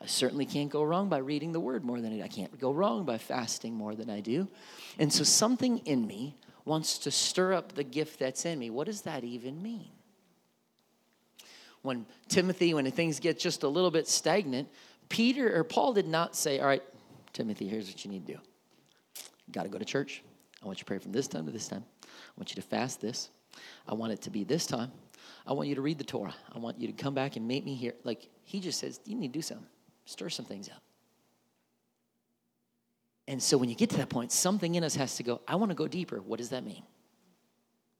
I 0.00 0.06
certainly 0.06 0.46
can't 0.46 0.70
go 0.70 0.82
wrong 0.82 1.10
by 1.10 1.18
reading 1.18 1.52
the 1.52 1.60
word 1.60 1.84
more 1.84 2.00
than 2.00 2.14
I 2.14 2.16
do. 2.16 2.22
I 2.22 2.28
can't 2.28 2.58
go 2.58 2.72
wrong 2.72 3.04
by 3.04 3.18
fasting 3.18 3.74
more 3.74 3.94
than 3.94 4.08
I 4.08 4.20
do. 4.20 4.48
And 4.98 5.12
so 5.12 5.24
something 5.24 5.76
in 5.80 6.06
me 6.06 6.38
wants 6.64 6.96
to 7.00 7.10
stir 7.10 7.52
up 7.52 7.74
the 7.74 7.84
gift 7.84 8.18
that's 8.18 8.46
in 8.46 8.58
me. 8.58 8.70
What 8.70 8.86
does 8.86 9.02
that 9.02 9.24
even 9.24 9.62
mean? 9.62 9.90
When 11.82 12.06
Timothy, 12.28 12.72
when 12.72 12.90
things 12.90 13.20
get 13.20 13.38
just 13.38 13.62
a 13.62 13.68
little 13.68 13.90
bit 13.90 14.08
stagnant, 14.08 14.70
Peter 15.10 15.54
or 15.54 15.64
Paul 15.64 15.92
did 15.92 16.08
not 16.08 16.34
say, 16.34 16.60
All 16.60 16.66
right, 16.66 16.82
Timothy, 17.34 17.68
here's 17.68 17.88
what 17.88 18.02
you 18.06 18.10
need 18.10 18.26
to 18.26 18.32
do. 18.32 18.38
Got 19.52 19.64
to 19.64 19.68
go 19.68 19.76
to 19.76 19.84
church. 19.84 20.22
I 20.62 20.66
want 20.66 20.78
you 20.78 20.84
to 20.84 20.86
pray 20.86 20.98
from 20.98 21.12
this 21.12 21.28
time 21.28 21.44
to 21.44 21.52
this 21.52 21.68
time. 21.68 21.84
I 22.02 22.08
want 22.38 22.48
you 22.48 22.56
to 22.56 22.66
fast 22.66 23.02
this. 23.02 23.28
I 23.86 23.94
want 23.94 24.12
it 24.12 24.22
to 24.22 24.30
be 24.30 24.44
this 24.44 24.66
time. 24.66 24.92
I 25.46 25.52
want 25.52 25.68
you 25.68 25.74
to 25.74 25.80
read 25.80 25.98
the 25.98 26.04
Torah. 26.04 26.34
I 26.54 26.58
want 26.58 26.80
you 26.80 26.86
to 26.86 26.92
come 26.92 27.14
back 27.14 27.36
and 27.36 27.46
meet 27.46 27.64
me 27.64 27.74
here. 27.74 27.94
Like 28.04 28.28
he 28.44 28.60
just 28.60 28.78
says, 28.78 29.00
you 29.04 29.16
need 29.16 29.32
to 29.32 29.38
do 29.38 29.42
something, 29.42 29.66
stir 30.04 30.28
some 30.28 30.44
things 30.44 30.68
up. 30.68 30.82
And 33.26 33.42
so 33.42 33.56
when 33.56 33.68
you 33.68 33.76
get 33.76 33.90
to 33.90 33.96
that 33.98 34.08
point, 34.08 34.32
something 34.32 34.74
in 34.74 34.82
us 34.82 34.96
has 34.96 35.16
to 35.16 35.22
go, 35.22 35.40
I 35.46 35.54
want 35.54 35.70
to 35.70 35.76
go 35.76 35.86
deeper. 35.86 36.20
What 36.20 36.38
does 36.38 36.50
that 36.50 36.64
mean? 36.64 36.82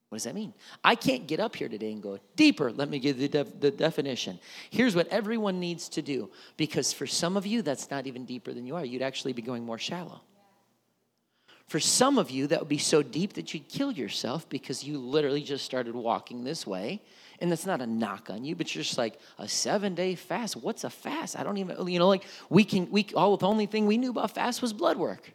What 0.08 0.16
does 0.16 0.24
that 0.24 0.34
mean? 0.34 0.52
I 0.82 0.96
can't 0.96 1.28
get 1.28 1.38
up 1.38 1.54
here 1.54 1.68
today 1.68 1.92
and 1.92 2.02
go 2.02 2.18
deeper. 2.34 2.72
Let 2.72 2.88
me 2.88 2.98
give 2.98 3.16
the, 3.16 3.28
def- 3.28 3.60
the 3.60 3.70
definition. 3.70 4.40
Here's 4.70 4.96
what 4.96 5.06
everyone 5.06 5.60
needs 5.60 5.88
to 5.90 6.02
do 6.02 6.30
because 6.56 6.92
for 6.92 7.06
some 7.06 7.36
of 7.36 7.46
you, 7.46 7.62
that's 7.62 7.92
not 7.92 8.08
even 8.08 8.24
deeper 8.24 8.52
than 8.52 8.66
you 8.66 8.74
are. 8.74 8.84
You'd 8.84 9.02
actually 9.02 9.32
be 9.32 9.42
going 9.42 9.64
more 9.64 9.78
shallow. 9.78 10.20
For 11.70 11.78
some 11.78 12.18
of 12.18 12.33
you, 12.33 12.48
that 12.48 12.59
would 12.59 12.68
be 12.68 12.78
so 12.78 13.00
deep 13.00 13.35
that 13.35 13.54
you'd 13.54 13.68
kill 13.68 13.92
yourself 13.92 14.48
because 14.48 14.83
you 14.83 14.98
literally 14.98 15.40
just 15.40 15.64
started 15.64 15.94
walking 15.94 16.42
this 16.42 16.66
way. 16.66 17.00
And 17.38 17.48
that's 17.48 17.64
not 17.64 17.80
a 17.80 17.87
knock 17.87 18.28
on 18.28 18.44
you, 18.44 18.56
but 18.56 18.74
you're 18.74 18.83
just 18.83 18.98
like 18.98 19.20
a 19.38 19.46
seven 19.46 19.94
day 19.94 20.16
fast. 20.16 20.56
What's 20.56 20.83
a 20.83 20.90
fast? 20.90 21.38
I 21.38 21.44
don't 21.44 21.59
even, 21.59 21.87
you 21.87 22.00
know, 22.00 22.09
like 22.09 22.24
we 22.48 22.64
can, 22.64 22.90
we, 22.90 23.06
all 23.14 23.37
the 23.37 23.46
only 23.46 23.66
thing 23.66 23.87
we 23.87 23.98
knew 23.98 24.11
about 24.11 24.33
fast 24.33 24.61
was 24.61 24.72
blood 24.72 24.96
work. 24.96 25.33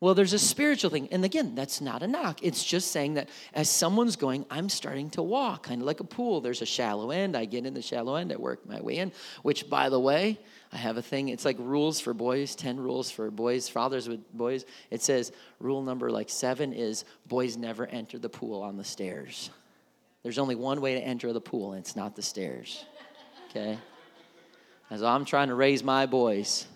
Well, 0.00 0.14
there's 0.14 0.32
a 0.32 0.38
spiritual 0.38 0.88
thing. 0.88 1.06
And 1.12 1.22
again, 1.22 1.54
that's 1.54 1.82
not 1.82 2.02
a 2.02 2.06
knock. 2.06 2.42
It's 2.42 2.64
just 2.64 2.90
saying 2.90 3.14
that 3.14 3.28
as 3.52 3.68
someone's 3.68 4.16
going, 4.16 4.46
I'm 4.50 4.70
starting 4.70 5.10
to 5.10 5.22
walk, 5.22 5.64
kind 5.64 5.82
of 5.82 5.86
like 5.86 6.00
a 6.00 6.04
pool. 6.04 6.40
There's 6.40 6.62
a 6.62 6.66
shallow 6.66 7.10
end. 7.10 7.36
I 7.36 7.44
get 7.44 7.66
in 7.66 7.74
the 7.74 7.82
shallow 7.82 8.14
end. 8.14 8.32
I 8.32 8.36
work 8.36 8.66
my 8.66 8.80
way 8.80 8.96
in, 8.96 9.12
which, 9.42 9.68
by 9.68 9.90
the 9.90 10.00
way, 10.00 10.38
I 10.72 10.76
have 10.76 10.96
a 10.96 11.02
thing. 11.02 11.28
It's 11.28 11.44
like 11.44 11.56
rules 11.58 12.00
for 12.00 12.14
boys, 12.14 12.54
10 12.54 12.78
rules 12.78 13.10
for 13.10 13.30
boys, 13.30 13.68
fathers 13.68 14.08
with 14.08 14.20
boys. 14.32 14.64
It 14.90 15.02
says 15.02 15.32
rule 15.58 15.82
number 15.82 16.10
like 16.10 16.30
seven 16.30 16.72
is 16.72 17.04
boys 17.26 17.56
never 17.56 17.86
enter 17.86 18.18
the 18.18 18.28
pool 18.28 18.62
on 18.62 18.76
the 18.76 18.84
stairs. 18.84 19.50
There's 20.22 20.38
only 20.38 20.54
one 20.54 20.80
way 20.80 20.94
to 20.94 21.00
enter 21.00 21.32
the 21.32 21.40
pool, 21.40 21.72
and 21.72 21.80
it's 21.80 21.96
not 21.96 22.14
the 22.14 22.22
stairs. 22.22 22.84
Okay? 23.48 23.78
As 24.90 25.02
I'm 25.02 25.24
trying 25.24 25.48
to 25.48 25.54
raise 25.54 25.82
my 25.82 26.06
boys 26.06 26.66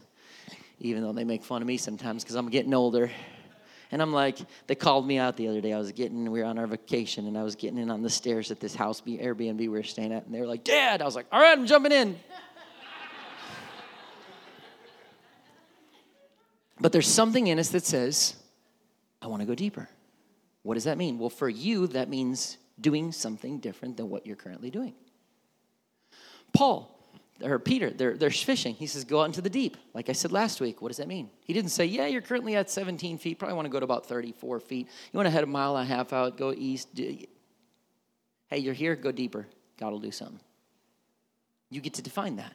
even 0.81 1.03
though 1.03 1.13
they 1.13 1.25
make 1.25 1.45
fun 1.45 1.63
of 1.63 1.69
me 1.69 1.77
sometimes 1.77 2.23
because 2.23 2.37
I'm 2.37 2.49
getting 2.49 2.75
older. 2.75 3.11
And 3.91 4.03
I'm 4.03 4.13
like, 4.13 4.39
they 4.67 4.75
called 4.75 5.07
me 5.07 5.19
out 5.19 5.37
the 5.37 5.49
other 5.49 5.61
day. 5.61 5.73
I 5.73 5.79
was 5.79 5.93
getting, 5.93 6.31
we 6.31 6.41
were 6.41 6.47
on 6.47 6.59
our 6.59 6.67
vacation, 6.67 7.27
and 7.27 7.39
I 7.39 7.43
was 7.43 7.55
getting 7.55 7.79
in 7.79 7.91
on 7.91 8.03
the 8.03 8.11
stairs 8.11 8.51
at 8.51 8.59
this 8.59 8.75
house, 8.75 9.01
Airbnb 9.03 9.59
we 9.59 9.69
were 9.69 9.83
staying 9.83 10.13
at, 10.13 10.27
and 10.27 10.35
they 10.35 10.41
were 10.41 10.47
like, 10.47 10.65
Dad. 10.65 11.01
I 11.01 11.05
was 11.05 11.15
like, 11.15 11.27
all 11.31 11.41
right, 11.41 11.57
I'm 11.57 11.67
jumping 11.67 11.93
in. 11.93 12.19
But 16.81 16.93
there's 16.93 17.09
something 17.09 17.47
in 17.47 17.59
us 17.59 17.69
that 17.71 17.85
says, 17.85 18.37
I 19.23 19.27
want 19.27 19.41
to 19.41 19.47
go 19.47 19.55
deeper. 19.55 19.89
What 20.63 20.75
does 20.75 20.85
that 20.85 20.99
mean? 20.99 21.19
Well, 21.19 21.31
for 21.31 21.49
you, 21.49 21.87
that 21.89 22.09
means 22.09 22.57
doing 22.81 23.13
something 23.13 23.59
different 23.59 23.97
than 23.97 24.09
what 24.09 24.27
you're 24.27 24.37
currently 24.37 24.71
doing. 24.71 24.95
Paul, 26.53 26.91
or 27.43 27.59
Peter, 27.59 27.91
they're, 27.91 28.17
they're 28.17 28.31
fishing. 28.31 28.75
He 28.75 28.87
says, 28.87 29.05
Go 29.05 29.21
out 29.21 29.25
into 29.25 29.41
the 29.41 29.51
deep. 29.51 29.77
Like 29.93 30.09
I 30.09 30.13
said 30.13 30.33
last 30.33 30.61
week, 30.61 30.81
what 30.81 30.89
does 30.89 30.99
that 30.99 31.09
mean? 31.09 31.31
He 31.45 31.53
didn't 31.53 31.71
say, 31.71 31.85
Yeah, 31.85 32.07
you're 32.07 32.23
currently 32.23 32.57
at 32.57 32.71
17 32.71 33.19
feet. 33.19 33.39
Probably 33.39 33.55
want 33.55 33.67
to 33.67 33.71
go 33.71 33.81
to 33.81 33.85
about 33.85 34.07
34 34.07 34.61
feet. 34.61 34.89
You 35.13 35.17
want 35.17 35.27
to 35.27 35.31
head 35.31 35.45
a 35.45 35.47
mile 35.47 35.77
and 35.77 35.91
a 35.91 35.95
half 35.95 36.13
out, 36.13 36.37
go 36.37 36.53
east. 36.57 36.89
Hey, 38.49 38.59
you're 38.59 38.75
here, 38.75 38.95
go 38.95 39.13
deeper. 39.13 39.47
God 39.79 39.91
will 39.91 40.01
do 40.01 40.13
something. 40.13 40.41
You 41.71 41.81
get 41.81 41.95
to 41.95 42.03
define 42.03 42.37
that. 42.37 42.55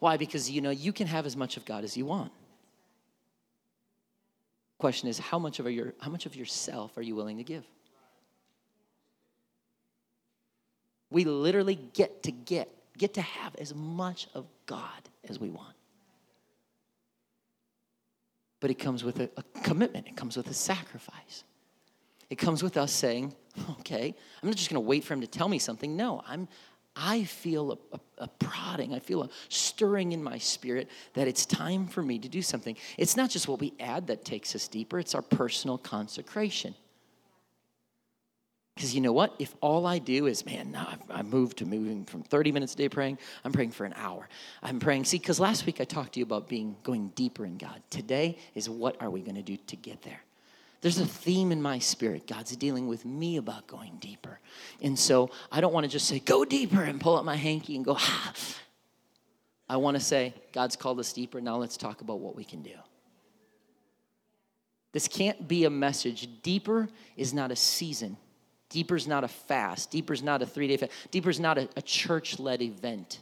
Why? 0.00 0.16
Because 0.16 0.50
you 0.50 0.60
know 0.60 0.70
you 0.70 0.92
can 0.92 1.06
have 1.06 1.26
as 1.26 1.36
much 1.36 1.56
of 1.56 1.64
God 1.64 1.82
as 1.84 1.96
you 1.96 2.04
want. 2.04 2.30
Question 4.78 5.08
is, 5.08 5.18
how 5.18 5.38
much 5.38 5.58
of 5.58 5.70
your 5.70 5.94
how 6.00 6.10
much 6.10 6.24
of 6.26 6.36
yourself 6.36 6.96
are 6.96 7.02
you 7.02 7.16
willing 7.16 7.38
to 7.38 7.44
give? 7.44 7.64
We 11.10 11.24
literally 11.24 11.74
get 11.74 12.22
to 12.24 12.30
get 12.32 12.70
get 12.96 13.14
to 13.14 13.22
have 13.22 13.56
as 13.56 13.74
much 13.74 14.28
of 14.34 14.46
God 14.66 15.08
as 15.28 15.40
we 15.40 15.50
want. 15.50 15.74
But 18.60 18.70
it 18.70 18.78
comes 18.78 19.04
with 19.04 19.20
a, 19.20 19.30
a 19.36 19.42
commitment, 19.62 20.08
it 20.08 20.16
comes 20.16 20.36
with 20.36 20.48
a 20.48 20.54
sacrifice. 20.54 21.44
It 22.30 22.36
comes 22.36 22.62
with 22.62 22.76
us 22.76 22.92
saying, 22.92 23.34
okay, 23.80 24.14
I'm 24.42 24.48
not 24.48 24.56
just 24.56 24.68
going 24.68 24.82
to 24.82 24.86
wait 24.86 25.02
for 25.02 25.14
him 25.14 25.22
to 25.22 25.26
tell 25.26 25.48
me 25.48 25.58
something. 25.58 25.96
No, 25.96 26.22
I'm, 26.26 26.46
I 27.00 27.24
feel 27.24 27.72
a, 27.72 27.96
a, 27.96 28.00
a, 28.24 28.28
prodding, 28.28 28.92
I 28.92 28.98
feel 28.98 29.22
a 29.22 29.28
stirring 29.48 30.10
in 30.10 30.22
my 30.22 30.38
spirit 30.38 30.88
that 31.14 31.28
it's 31.28 31.46
time 31.46 31.86
for 31.86 32.02
me 32.02 32.18
to 32.18 32.28
do 32.28 32.42
something. 32.42 32.76
It's 32.96 33.16
not 33.16 33.30
just 33.30 33.46
what 33.46 33.60
we 33.60 33.72
add 33.78 34.08
that 34.08 34.24
takes 34.24 34.54
us 34.56 34.66
deeper, 34.66 34.98
it's 34.98 35.14
our 35.14 35.22
personal 35.22 35.78
consecration. 35.78 36.74
Because 38.74 38.94
you 38.94 39.00
know 39.00 39.12
what? 39.12 39.34
If 39.38 39.54
all 39.60 39.86
I 39.86 39.98
do 39.98 40.26
is, 40.26 40.46
man, 40.46 40.70
now 40.70 40.88
I've, 40.90 41.18
I 41.18 41.22
moved 41.22 41.58
to 41.58 41.66
moving 41.66 42.04
from 42.04 42.22
30 42.22 42.52
minutes 42.52 42.74
a 42.74 42.76
day 42.76 42.88
praying, 42.88 43.18
I'm 43.44 43.52
praying 43.52 43.72
for 43.72 43.84
an 43.84 43.94
hour. 43.96 44.28
I'm 44.62 44.78
praying. 44.78 45.04
See, 45.04 45.18
because 45.18 45.40
last 45.40 45.66
week 45.66 45.80
I 45.80 45.84
talked 45.84 46.12
to 46.14 46.20
you 46.20 46.24
about 46.24 46.48
being 46.48 46.76
going 46.84 47.08
deeper 47.16 47.44
in 47.44 47.58
God. 47.58 47.82
Today 47.90 48.38
is 48.54 48.68
what 48.68 49.00
are 49.02 49.10
we 49.10 49.20
going 49.20 49.34
to 49.34 49.42
do 49.42 49.56
to 49.56 49.76
get 49.76 50.02
there? 50.02 50.20
There's 50.80 50.98
a 50.98 51.06
theme 51.06 51.50
in 51.50 51.60
my 51.60 51.78
spirit. 51.80 52.26
God's 52.26 52.54
dealing 52.56 52.86
with 52.86 53.04
me 53.04 53.36
about 53.36 53.66
going 53.66 53.96
deeper. 54.00 54.38
And 54.80 54.98
so 54.98 55.30
I 55.50 55.60
don't 55.60 55.72
want 55.72 55.84
to 55.84 55.90
just 55.90 56.06
say, 56.06 56.20
go 56.20 56.44
deeper 56.44 56.82
and 56.82 57.00
pull 57.00 57.16
up 57.16 57.24
my 57.24 57.34
hanky 57.34 57.74
and 57.74 57.84
go, 57.84 57.94
ha. 57.94 58.32
I 59.68 59.76
want 59.76 59.96
to 59.96 60.02
say, 60.02 60.34
God's 60.52 60.76
called 60.76 61.00
us 61.00 61.12
deeper. 61.12 61.40
Now 61.40 61.56
let's 61.56 61.76
talk 61.76 62.00
about 62.00 62.20
what 62.20 62.36
we 62.36 62.44
can 62.44 62.62
do. 62.62 62.74
This 64.92 65.08
can't 65.08 65.46
be 65.46 65.64
a 65.64 65.70
message. 65.70 66.28
Deeper 66.42 66.88
is 67.16 67.34
not 67.34 67.50
a 67.50 67.56
season. 67.56 68.16
Deeper 68.70 68.96
is 68.96 69.06
not 69.06 69.24
a 69.24 69.28
fast. 69.28 69.90
Deeper 69.90 70.12
is 70.12 70.22
not 70.22 70.42
a 70.42 70.46
three 70.46 70.68
day 70.68 70.76
fast. 70.76 70.92
Deeper 71.10 71.30
is 71.30 71.40
not 71.40 71.58
a, 71.58 71.68
a 71.76 71.82
church 71.82 72.38
led 72.38 72.62
event. 72.62 73.20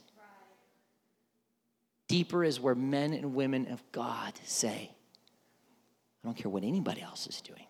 Deeper 2.09 2.45
is 2.45 2.61
where 2.61 2.75
men 2.75 3.13
and 3.13 3.35
women 3.35 3.67
of 3.73 3.83
God 3.91 4.33
say, 4.45 4.93
I 6.27 6.29
don't 6.29 6.37
care 6.37 6.51
what 6.51 6.65
anybody 6.65 7.03
else 7.03 7.29
is 7.29 7.41
doing. 7.41 7.67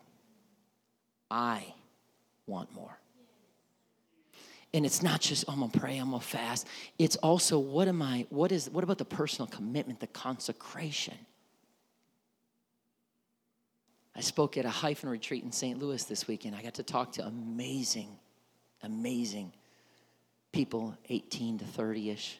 I 1.29 1.75
want 2.47 2.73
more. 2.73 2.97
And 4.73 4.83
it's 4.83 5.03
not 5.03 5.21
just, 5.21 5.45
oh, 5.47 5.53
I'm 5.53 5.59
gonna 5.59 5.71
pray, 5.71 5.99
I'm 5.99 6.09
gonna 6.09 6.21
fast. 6.21 6.65
It's 6.97 7.17
also 7.17 7.59
what 7.59 7.87
am 7.87 8.01
I, 8.01 8.25
what 8.31 8.51
is 8.51 8.67
what 8.67 8.83
about 8.83 8.97
the 8.97 9.05
personal 9.05 9.45
commitment, 9.47 9.99
the 9.99 10.07
consecration? 10.07 11.13
I 14.15 14.21
spoke 14.21 14.57
at 14.57 14.65
a 14.65 14.69
hyphen 14.69 15.09
retreat 15.09 15.43
in 15.43 15.51
St. 15.51 15.77
Louis 15.77 16.03
this 16.05 16.27
weekend. 16.27 16.55
I 16.55 16.63
got 16.63 16.73
to 16.75 16.83
talk 16.83 17.11
to 17.13 17.27
amazing, 17.27 18.09
amazing 18.81 19.53
people, 20.51 20.97
18 21.09 21.59
to 21.59 21.65
30 21.65 22.09
ish. 22.09 22.39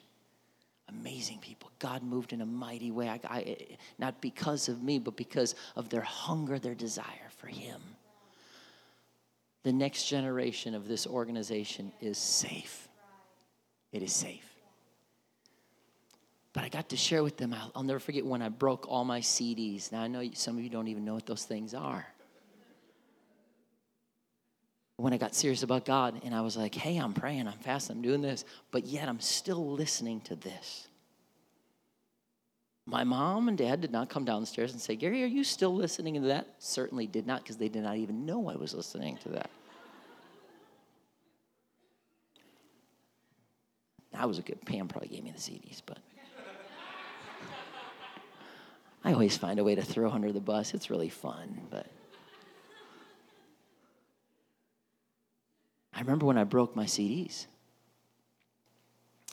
Amazing 0.90 1.40
people. 1.40 1.70
God 1.80 2.02
moved 2.02 2.32
in 2.34 2.42
a 2.42 2.46
mighty 2.46 2.92
way. 2.92 3.10
I, 3.10 3.20
I, 3.26 3.58
not 4.00 4.22
because 4.22 4.70
of 4.70 4.82
me, 4.82 5.00
but 5.00 5.18
because 5.18 5.56
of 5.76 5.90
their 5.90 6.02
hunger, 6.02 6.60
their 6.60 6.76
desire 6.76 7.30
for 7.38 7.48
Him. 7.48 7.82
The 9.64 9.74
next 9.74 10.08
generation 10.08 10.76
of 10.76 10.88
this 10.88 11.06
organization 11.06 11.92
is 12.00 12.18
safe. 12.18 12.88
It 13.92 14.02
is 14.02 14.14
safe. 14.14 14.48
But 16.54 16.64
I 16.64 16.70
got 16.70 16.90
to 16.90 16.98
share 16.98 17.22
with 17.22 17.38
them, 17.38 17.54
I'll, 17.54 17.72
I'll, 17.76 17.84
never 17.84 18.00
forget 18.00 18.26
when 18.26 18.42
I 18.42 18.50
broke 18.50 18.88
all 18.88 19.04
my 19.04 19.20
CDs. 19.20 19.92
Now, 19.92 20.02
I 20.02 20.08
know 20.08 20.28
some 20.34 20.58
of 20.58 20.64
you 20.64 20.70
don't 20.70 20.88
even 20.88 21.06
know 21.06 21.14
what 21.14 21.26
those 21.26 21.44
things 21.44 21.74
are. 21.74 22.08
When 24.98 25.14
I 25.14 25.18
got 25.18 25.36
serious 25.36 25.62
about 25.62 25.86
God 25.86 26.22
and 26.24 26.34
I 26.34 26.42
was 26.42 26.58
like, 26.58 26.74
hey, 26.74 26.98
I'm 26.98 27.14
praying, 27.14 27.48
I'm 27.48 27.60
fasting, 27.60 27.98
I'm 27.98 28.02
doing 28.02 28.22
this, 28.22 28.46
but 28.72 28.86
yet 28.86 29.08
I'm 29.08 29.20
still 29.20 29.74
listening 29.74 30.22
to 30.22 30.36
this. 30.36 30.88
My 32.88 33.04
mom 33.04 33.48
and 33.48 33.58
dad 33.58 33.82
did 33.82 33.92
not 33.92 34.10
come 34.10 34.26
downstairs 34.26 34.72
and 34.72 34.82
say, 34.82 34.96
Gary, 34.96 35.24
are 35.24 35.28
you 35.28 35.44
still 35.44 35.76
listening 35.76 36.16
to 36.16 36.22
that? 36.22 36.48
Certainly 36.58 37.08
did 37.08 37.28
not, 37.28 37.44
because 37.44 37.58
they 37.58 37.70
did 37.70 37.84
not 37.84 37.98
even 37.98 38.26
know 38.26 38.50
I 38.50 38.56
was 38.56 38.74
listening 38.74 39.18
to 39.18 39.30
that. 39.30 39.52
That 44.14 44.28
was 44.28 44.40
a 44.40 44.42
good, 44.42 44.66
Pam 44.66 44.88
probably 44.88 45.10
gave 45.10 45.24
me 45.24 45.32
the 45.32 45.38
CDs, 45.38 45.82
but. 45.86 45.98
I 49.04 49.14
always 49.14 49.38
find 49.38 49.60
a 49.60 49.64
way 49.64 49.76
to 49.76 49.84
throw 49.84 50.10
under 50.10 50.32
the 50.32 50.40
bus. 50.40 50.74
It's 50.74 50.90
really 50.90 51.10
fun, 51.10 51.62
but 51.70 51.86
I 55.98 56.02
remember 56.02 56.28
when 56.28 56.38
I 56.38 56.44
broke 56.44 56.76
my 56.76 56.86
CDs. 56.86 57.48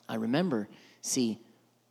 I 0.09 0.15
remember, 0.15 0.67
see, 1.03 1.39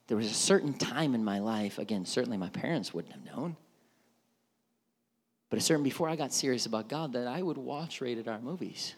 there 0.07 0.17
was 0.17 0.25
a 0.25 0.33
certain 0.33 0.73
time 0.73 1.13
in 1.13 1.23
my 1.23 1.37
life, 1.37 1.77
again, 1.77 2.07
certainly 2.07 2.37
my 2.37 2.49
parents 2.49 2.91
wouldn't 2.91 3.13
have 3.13 3.23
known, 3.23 3.55
but 5.51 5.59
a 5.59 5.61
certain 5.61 5.83
before 5.83 6.09
I 6.09 6.15
got 6.15 6.33
serious 6.33 6.65
about 6.65 6.89
God 6.89 7.13
that 7.13 7.27
I 7.27 7.43
would 7.43 7.57
watch 7.57 8.01
rated 8.01 8.27
R 8.27 8.39
movies. 8.39 8.95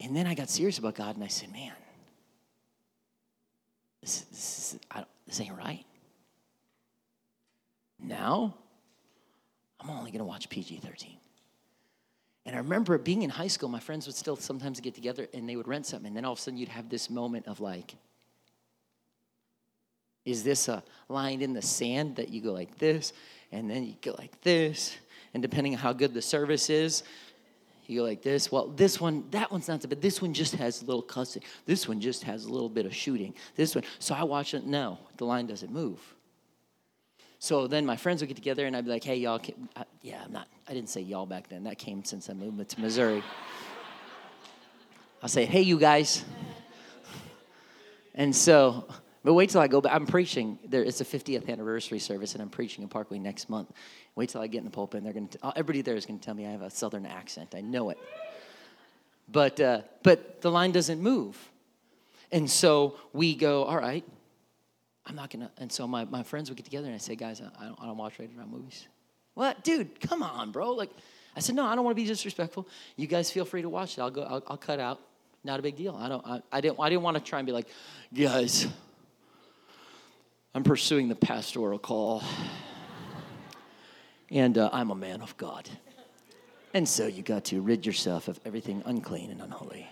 And 0.00 0.14
then 0.14 0.26
I 0.26 0.34
got 0.34 0.50
serious 0.50 0.78
about 0.78 0.96
God 0.96 1.14
and 1.14 1.24
I 1.24 1.28
said, 1.28 1.52
man, 1.52 1.72
this, 4.02 4.22
this, 4.22 4.78
this 5.24 5.40
ain't 5.40 5.56
right. 5.56 5.84
Now, 8.00 8.56
I'm 9.80 9.88
only 9.88 10.10
going 10.10 10.18
to 10.18 10.24
watch 10.24 10.48
PG 10.48 10.78
13. 10.78 11.16
And 12.46 12.54
I 12.54 12.58
remember 12.58 12.96
being 12.96 13.22
in 13.22 13.30
high 13.30 13.48
school, 13.48 13.68
my 13.68 13.80
friends 13.80 14.06
would 14.06 14.14
still 14.14 14.36
sometimes 14.36 14.80
get 14.80 14.94
together 14.94 15.26
and 15.34 15.48
they 15.48 15.56
would 15.56 15.66
rent 15.66 15.84
something. 15.84 16.06
And 16.06 16.16
then 16.16 16.24
all 16.24 16.32
of 16.32 16.38
a 16.38 16.42
sudden 16.42 16.58
you'd 16.58 16.68
have 16.68 16.88
this 16.88 17.10
moment 17.10 17.48
of 17.48 17.60
like, 17.60 17.96
is 20.24 20.44
this 20.44 20.68
a 20.68 20.82
line 21.08 21.42
in 21.42 21.52
the 21.52 21.62
sand 21.62 22.16
that 22.16 22.28
you 22.28 22.40
go 22.40 22.52
like 22.52 22.78
this 22.78 23.12
and 23.50 23.68
then 23.68 23.84
you 23.84 23.94
go 24.00 24.14
like 24.16 24.40
this? 24.42 24.96
And 25.34 25.42
depending 25.42 25.74
on 25.74 25.80
how 25.80 25.92
good 25.92 26.14
the 26.14 26.22
service 26.22 26.70
is, 26.70 27.02
you 27.88 28.00
go 28.00 28.04
like 28.04 28.22
this. 28.22 28.50
Well, 28.50 28.68
this 28.68 29.00
one, 29.00 29.24
that 29.32 29.50
one's 29.50 29.66
not 29.66 29.82
so 29.82 29.88
bad. 29.88 30.00
This 30.00 30.22
one 30.22 30.32
just 30.32 30.54
has 30.54 30.82
a 30.82 30.84
little 30.84 31.02
cussing. 31.02 31.42
This 31.66 31.88
one 31.88 32.00
just 32.00 32.22
has 32.24 32.44
a 32.44 32.48
little 32.48 32.68
bit 32.68 32.86
of 32.86 32.94
shooting. 32.94 33.34
This 33.56 33.74
one. 33.74 33.84
So 33.98 34.14
I 34.14 34.22
watch 34.22 34.54
it. 34.54 34.64
No, 34.64 34.98
the 35.16 35.24
line 35.24 35.46
doesn't 35.46 35.72
move. 35.72 36.00
So 37.38 37.66
then 37.66 37.84
my 37.84 37.96
friends 37.96 38.22
would 38.22 38.28
get 38.28 38.36
together 38.36 38.66
and 38.66 38.76
I'd 38.76 38.84
be 38.84 38.90
like, 38.90 39.04
hey, 39.04 39.16
y'all, 39.16 39.40
I, 39.76 39.84
yeah, 40.02 40.22
I'm 40.24 40.32
not, 40.32 40.48
I 40.68 40.74
didn't 40.74 40.88
say 40.88 41.00
y'all 41.00 41.26
back 41.26 41.48
then. 41.48 41.64
That 41.64 41.78
came 41.78 42.04
since 42.04 42.30
I 42.30 42.32
moved 42.32 42.68
to 42.70 42.80
Missouri. 42.80 43.22
I'll 45.22 45.28
say, 45.28 45.44
hey, 45.44 45.62
you 45.62 45.78
guys. 45.78 46.24
And 48.14 48.34
so 48.34 48.86
but 49.26 49.34
wait 49.34 49.50
till 49.50 49.60
I 49.60 49.66
go 49.66 49.80
back. 49.80 49.92
I'm 49.92 50.06
preaching. 50.06 50.56
There, 50.68 50.84
it's 50.84 51.00
a 51.00 51.04
50th 51.04 51.48
anniversary 51.48 51.98
service, 51.98 52.34
and 52.34 52.42
I'm 52.42 52.48
preaching 52.48 52.84
in 52.84 52.88
Parkway 52.88 53.18
next 53.18 53.50
month. 53.50 53.72
Wait 54.14 54.28
till 54.28 54.40
I 54.40 54.46
get 54.46 54.58
in 54.58 54.64
the 54.66 54.70
pulpit, 54.70 54.98
and 54.98 55.04
they're 55.04 55.12
going 55.12 55.26
to. 55.26 55.52
Everybody 55.56 55.82
there 55.82 55.96
is 55.96 56.06
going 56.06 56.20
to 56.20 56.24
tell 56.24 56.36
me 56.36 56.46
I 56.46 56.52
have 56.52 56.62
a 56.62 56.70
Southern 56.70 57.04
accent. 57.04 57.52
I 57.56 57.60
know 57.60 57.90
it. 57.90 57.98
But 59.28 59.60
uh, 59.60 59.80
but 60.04 60.42
the 60.42 60.50
line 60.52 60.70
doesn't 60.70 61.00
move, 61.00 61.36
and 62.30 62.48
so 62.48 62.98
we 63.12 63.34
go. 63.34 63.64
All 63.64 63.78
right, 63.78 64.04
I'm 65.06 65.14
not 65.14 65.30
gonna. 65.30 65.50
And 65.58 65.70
so 65.70 65.86
my, 65.86 66.04
my 66.04 66.22
friends 66.22 66.50
would 66.50 66.56
get 66.56 66.64
together, 66.64 66.86
and 66.86 66.94
I 66.94 66.98
say, 66.98 67.16
guys, 67.16 67.40
I 67.40 67.64
don't, 67.64 67.78
I 67.80 67.86
don't 67.86 67.96
watch 67.96 68.18
rated 68.18 68.38
R 68.38 68.46
movies. 68.46 68.86
What, 69.34 69.62
dude? 69.64 70.00
Come 70.00 70.22
on, 70.22 70.50
bro. 70.50 70.72
Like, 70.72 70.90
I 71.36 71.40
said, 71.40 71.54
no, 71.54 71.64
I 71.64 71.74
don't 71.74 71.84
want 71.84 71.96
to 71.96 72.02
be 72.02 72.08
disrespectful. 72.08 72.66
You 72.96 73.06
guys 73.06 73.30
feel 73.30 73.44
free 73.44 73.62
to 73.62 73.68
watch 73.68 73.98
it. 73.98 74.00
I'll 74.00 74.10
go. 74.10 74.22
I'll, 74.22 74.42
I'll 74.46 74.56
cut 74.56 74.80
out. 74.80 75.00
Not 75.44 75.60
a 75.60 75.62
big 75.62 75.76
deal. 75.76 75.96
I 75.98 76.08
don't. 76.08 76.26
I, 76.26 76.42
I 76.50 76.60
didn't. 76.60 76.80
I 76.80 76.88
didn't 76.88 77.02
want 77.02 77.16
to 77.16 77.22
try 77.22 77.38
and 77.38 77.46
be 77.46 77.52
like, 77.52 77.68
guys 78.12 78.66
I'm 80.56 80.64
pursuing 80.64 81.08
the 81.08 81.14
pastoral 81.14 81.78
call. 81.78 82.22
And 84.30 84.56
uh, 84.56 84.70
I'm 84.72 84.90
a 84.90 84.94
man 84.94 85.20
of 85.20 85.36
God. 85.36 85.68
And 86.72 86.88
so 86.88 87.06
you 87.06 87.22
got 87.22 87.44
to 87.46 87.60
rid 87.60 87.84
yourself 87.84 88.28
of 88.28 88.40
everything 88.46 88.82
unclean 88.86 89.30
and 89.30 89.42
unholy. 89.42 89.86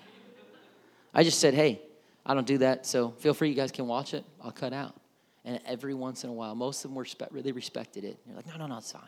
I 1.12 1.22
just 1.22 1.38
said, 1.38 1.52
hey, 1.52 1.82
I 2.24 2.32
don't 2.32 2.46
do 2.46 2.56
that, 2.58 2.86
so 2.86 3.10
feel 3.18 3.34
free, 3.34 3.50
you 3.50 3.54
guys 3.54 3.72
can 3.72 3.86
watch 3.86 4.14
it. 4.14 4.24
I'll 4.42 4.52
cut 4.52 4.72
out. 4.72 4.96
And 5.44 5.60
every 5.66 5.94
once 5.94 6.24
in 6.24 6.30
a 6.30 6.32
while, 6.32 6.54
most 6.54 6.84
of 6.84 6.90
them 6.90 6.96
were 6.96 7.06
really 7.30 7.52
respected 7.52 8.04
it. 8.04 8.18
they're 8.26 8.36
like, 8.36 8.46
no, 8.46 8.56
no, 8.56 8.66
no, 8.66 8.78
it's 8.78 8.92
fine. 8.92 9.02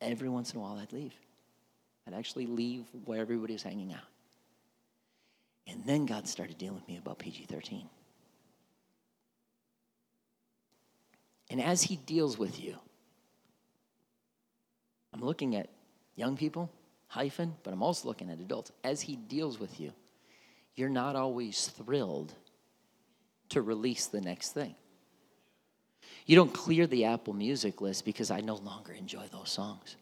Every 0.00 0.28
once 0.28 0.52
in 0.52 0.58
a 0.58 0.62
while, 0.62 0.76
I'd 0.78 0.92
leave. 0.92 1.14
I'd 2.06 2.14
actually 2.14 2.46
leave 2.46 2.84
where 3.04 3.20
everybody 3.20 3.52
was 3.52 3.62
hanging 3.62 3.92
out. 3.92 4.00
And 5.66 5.84
then 5.86 6.06
God 6.06 6.28
started 6.28 6.58
dealing 6.58 6.74
with 6.74 6.88
me 6.88 6.98
about 6.98 7.18
PG 7.18 7.46
13. 7.48 7.88
And 11.50 11.62
as 11.62 11.82
He 11.82 11.96
deals 11.96 12.36
with 12.36 12.60
you, 12.60 12.76
I'm 15.12 15.20
looking 15.20 15.54
at 15.54 15.68
young 16.16 16.36
people, 16.36 16.70
hyphen, 17.06 17.54
but 17.62 17.72
I'm 17.72 17.82
also 17.82 18.08
looking 18.08 18.28
at 18.28 18.40
adults. 18.40 18.72
As 18.82 19.00
He 19.00 19.16
deals 19.16 19.58
with 19.60 19.78
you, 19.78 19.92
you're 20.74 20.88
not 20.88 21.14
always 21.14 21.68
thrilled 21.68 22.34
to 23.50 23.62
release 23.62 24.06
the 24.06 24.20
next 24.20 24.52
thing. 24.52 24.74
You 26.26 26.36
don't 26.36 26.52
clear 26.52 26.86
the 26.86 27.04
Apple 27.04 27.34
Music 27.34 27.80
list 27.80 28.04
because 28.04 28.30
I 28.30 28.40
no 28.40 28.56
longer 28.56 28.92
enjoy 28.92 29.24
those 29.30 29.50
songs. 29.50 29.96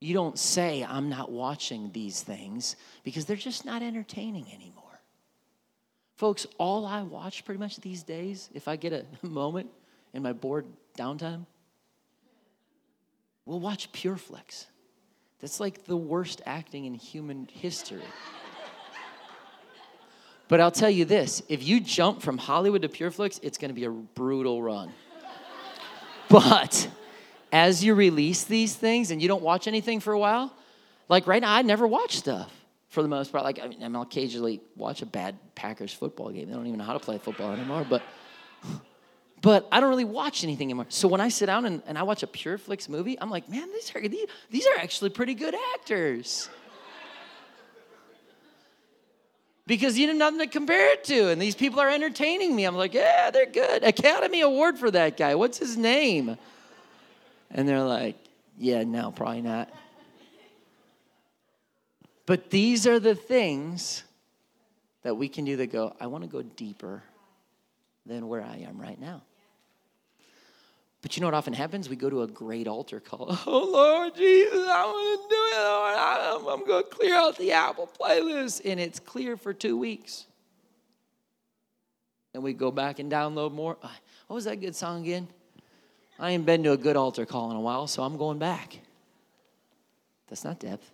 You 0.00 0.12
don't 0.12 0.38
say, 0.38 0.84
I'm 0.84 1.08
not 1.08 1.32
watching 1.32 1.90
these 1.92 2.20
things 2.20 2.76
because 3.04 3.24
they're 3.24 3.36
just 3.36 3.64
not 3.64 3.82
entertaining 3.82 4.46
anymore. 4.52 5.00
Folks, 6.16 6.46
all 6.58 6.84
I 6.84 7.02
watch 7.02 7.44
pretty 7.46 7.58
much 7.58 7.78
these 7.78 8.02
days, 8.02 8.50
if 8.52 8.68
I 8.68 8.76
get 8.76 8.92
a 8.92 9.04
moment 9.26 9.70
in 10.12 10.22
my 10.22 10.34
bored 10.34 10.66
downtime, 10.98 11.46
we'll 13.46 13.60
watch 13.60 13.90
Pureflix. 13.92 14.66
That's 15.40 15.58
like 15.58 15.84
the 15.86 15.96
worst 15.96 16.42
acting 16.44 16.84
in 16.84 16.94
human 16.94 17.48
history. 17.50 18.02
But 20.54 20.60
I'll 20.60 20.70
tell 20.70 20.88
you 20.88 21.04
this 21.04 21.42
if 21.48 21.66
you 21.66 21.80
jump 21.80 22.22
from 22.22 22.38
Hollywood 22.38 22.82
to 22.82 22.88
Pureflix, 22.88 23.40
it's 23.42 23.58
to 23.58 23.72
be 23.72 23.86
a 23.86 23.90
brutal 23.90 24.62
run. 24.62 24.92
but 26.28 26.88
as 27.50 27.82
you 27.82 27.96
release 27.96 28.44
these 28.44 28.72
things 28.72 29.10
and 29.10 29.20
you 29.20 29.26
don't 29.26 29.42
watch 29.42 29.66
anything 29.66 29.98
for 29.98 30.12
a 30.12 30.18
while, 30.20 30.54
like 31.08 31.26
right 31.26 31.42
now, 31.42 31.52
I 31.52 31.62
never 31.62 31.88
watch 31.88 32.18
stuff 32.18 32.52
for 32.86 33.02
the 33.02 33.08
most 33.08 33.32
part. 33.32 33.42
Like, 33.42 33.58
I 33.58 33.66
mean, 33.66 33.82
I'll 33.82 34.02
occasionally 34.02 34.60
watch 34.76 35.02
a 35.02 35.06
bad 35.06 35.36
Packers 35.56 35.92
football 35.92 36.30
game. 36.30 36.46
They 36.46 36.54
don't 36.54 36.68
even 36.68 36.78
know 36.78 36.84
how 36.84 36.92
to 36.92 37.00
play 37.00 37.18
football 37.18 37.50
anymore, 37.50 37.84
but. 37.90 38.02
But 39.42 39.66
I 39.72 39.80
don't 39.80 39.90
really 39.90 40.04
watch 40.04 40.44
anything 40.44 40.68
anymore. 40.68 40.86
So 40.88 41.08
when 41.08 41.20
I 41.20 41.30
sit 41.30 41.46
down 41.46 41.66
and, 41.66 41.82
and 41.86 41.98
I 41.98 42.04
watch 42.04 42.22
a 42.22 42.28
Pureflix 42.28 42.88
movie, 42.88 43.20
I'm 43.20 43.28
like, 43.28 43.46
man, 43.48 43.70
these 43.72 43.92
are, 43.94 44.08
these, 44.08 44.28
these 44.50 44.66
are 44.68 44.78
actually 44.78 45.10
pretty 45.10 45.34
good 45.34 45.56
actors. 45.74 46.48
Because 49.66 49.98
you 49.98 50.06
have 50.08 50.16
nothing 50.16 50.40
to 50.40 50.46
compare 50.46 50.92
it 50.92 51.04
to. 51.04 51.30
And 51.30 51.40
these 51.40 51.54
people 51.54 51.80
are 51.80 51.88
entertaining 51.88 52.54
me. 52.54 52.64
I'm 52.64 52.76
like, 52.76 52.94
yeah, 52.94 53.30
they're 53.30 53.46
good. 53.46 53.82
Academy 53.82 54.42
Award 54.42 54.78
for 54.78 54.90
that 54.90 55.16
guy. 55.16 55.34
What's 55.34 55.58
his 55.58 55.76
name? 55.76 56.36
And 57.50 57.68
they're 57.68 57.82
like, 57.82 58.16
yeah, 58.58 58.84
no, 58.84 59.10
probably 59.10 59.42
not. 59.42 59.70
But 62.26 62.50
these 62.50 62.86
are 62.86 62.98
the 62.98 63.14
things 63.14 64.02
that 65.02 65.16
we 65.16 65.28
can 65.28 65.44
do 65.44 65.56
that 65.56 65.70
go, 65.70 65.94
I 66.00 66.06
want 66.06 66.24
to 66.24 66.30
go 66.30 66.42
deeper 66.42 67.02
than 68.06 68.28
where 68.28 68.42
I 68.42 68.64
am 68.68 68.80
right 68.80 68.98
now. 69.00 69.22
But 71.04 71.18
you 71.18 71.20
know 71.20 71.26
what 71.26 71.34
often 71.34 71.52
happens? 71.52 71.90
We 71.90 71.96
go 71.96 72.08
to 72.08 72.22
a 72.22 72.26
great 72.26 72.66
altar 72.66 72.98
call. 72.98 73.38
Oh, 73.46 73.68
Lord 73.70 74.14
Jesus, 74.14 74.66
I 74.66 74.84
want 74.86 75.20
to 75.20 75.34
do 75.34 75.42
it, 75.52 75.62
Lord. 75.62 75.94
I'm, 75.98 76.60
I'm 76.60 76.66
going 76.66 76.82
to 76.82 76.88
clear 76.88 77.14
out 77.14 77.36
the 77.36 77.52
Apple 77.52 77.90
playlist. 78.00 78.62
And 78.64 78.80
it's 78.80 79.00
clear 79.00 79.36
for 79.36 79.52
two 79.52 79.76
weeks. 79.76 80.24
And 82.32 82.42
we 82.42 82.54
go 82.54 82.70
back 82.70 83.00
and 83.00 83.12
download 83.12 83.52
more. 83.52 83.76
What 83.82 84.34
was 84.34 84.46
that 84.46 84.62
good 84.62 84.74
song 84.74 85.02
again? 85.02 85.28
I 86.18 86.30
ain't 86.30 86.46
been 86.46 86.62
to 86.62 86.72
a 86.72 86.76
good 86.78 86.96
altar 86.96 87.26
call 87.26 87.50
in 87.50 87.58
a 87.58 87.60
while, 87.60 87.86
so 87.86 88.02
I'm 88.02 88.16
going 88.16 88.38
back. 88.38 88.78
That's 90.28 90.42
not 90.42 90.58
depth. 90.58 90.90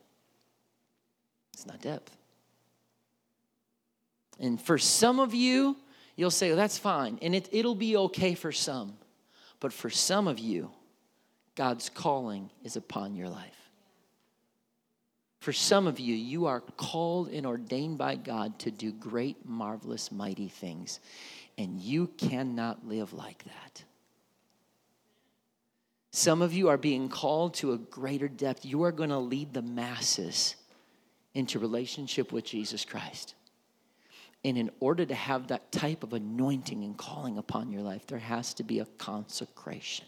It's 1.52 1.66
not 1.66 1.80
depth. 1.80 2.16
And 4.40 4.60
for 4.60 4.76
some 4.76 5.20
of 5.20 5.34
you, 5.34 5.76
you'll 6.16 6.32
say, 6.32 6.48
well, 6.48 6.56
that's 6.56 6.78
fine. 6.78 7.20
And 7.22 7.32
it, 7.32 7.48
it'll 7.52 7.76
be 7.76 7.96
okay 7.96 8.34
for 8.34 8.50
some. 8.50 8.94
But 9.60 9.72
for 9.72 9.90
some 9.90 10.26
of 10.26 10.38
you, 10.38 10.70
God's 11.54 11.90
calling 11.90 12.50
is 12.64 12.76
upon 12.76 13.14
your 13.14 13.28
life. 13.28 13.70
For 15.40 15.52
some 15.52 15.86
of 15.86 15.98
you, 15.98 16.14
you 16.14 16.46
are 16.46 16.60
called 16.60 17.28
and 17.28 17.46
ordained 17.46 17.98
by 17.98 18.16
God 18.16 18.58
to 18.60 18.70
do 18.70 18.92
great, 18.92 19.46
marvelous, 19.46 20.12
mighty 20.12 20.48
things. 20.48 21.00
And 21.56 21.78
you 21.80 22.08
cannot 22.18 22.86
live 22.86 23.12
like 23.12 23.44
that. 23.44 23.84
Some 26.12 26.42
of 26.42 26.52
you 26.52 26.68
are 26.68 26.76
being 26.76 27.08
called 27.08 27.54
to 27.54 27.72
a 27.72 27.78
greater 27.78 28.28
depth. 28.28 28.64
You 28.64 28.82
are 28.82 28.92
going 28.92 29.10
to 29.10 29.18
lead 29.18 29.54
the 29.54 29.62
masses 29.62 30.56
into 31.34 31.58
relationship 31.58 32.32
with 32.32 32.44
Jesus 32.44 32.84
Christ. 32.84 33.34
And 34.44 34.56
in 34.56 34.70
order 34.80 35.04
to 35.04 35.14
have 35.14 35.48
that 35.48 35.70
type 35.70 36.02
of 36.02 36.14
anointing 36.14 36.82
and 36.82 36.96
calling 36.96 37.36
upon 37.36 37.70
your 37.70 37.82
life, 37.82 38.06
there 38.06 38.18
has 38.18 38.54
to 38.54 38.62
be 38.62 38.78
a 38.78 38.86
consecration 38.86 40.06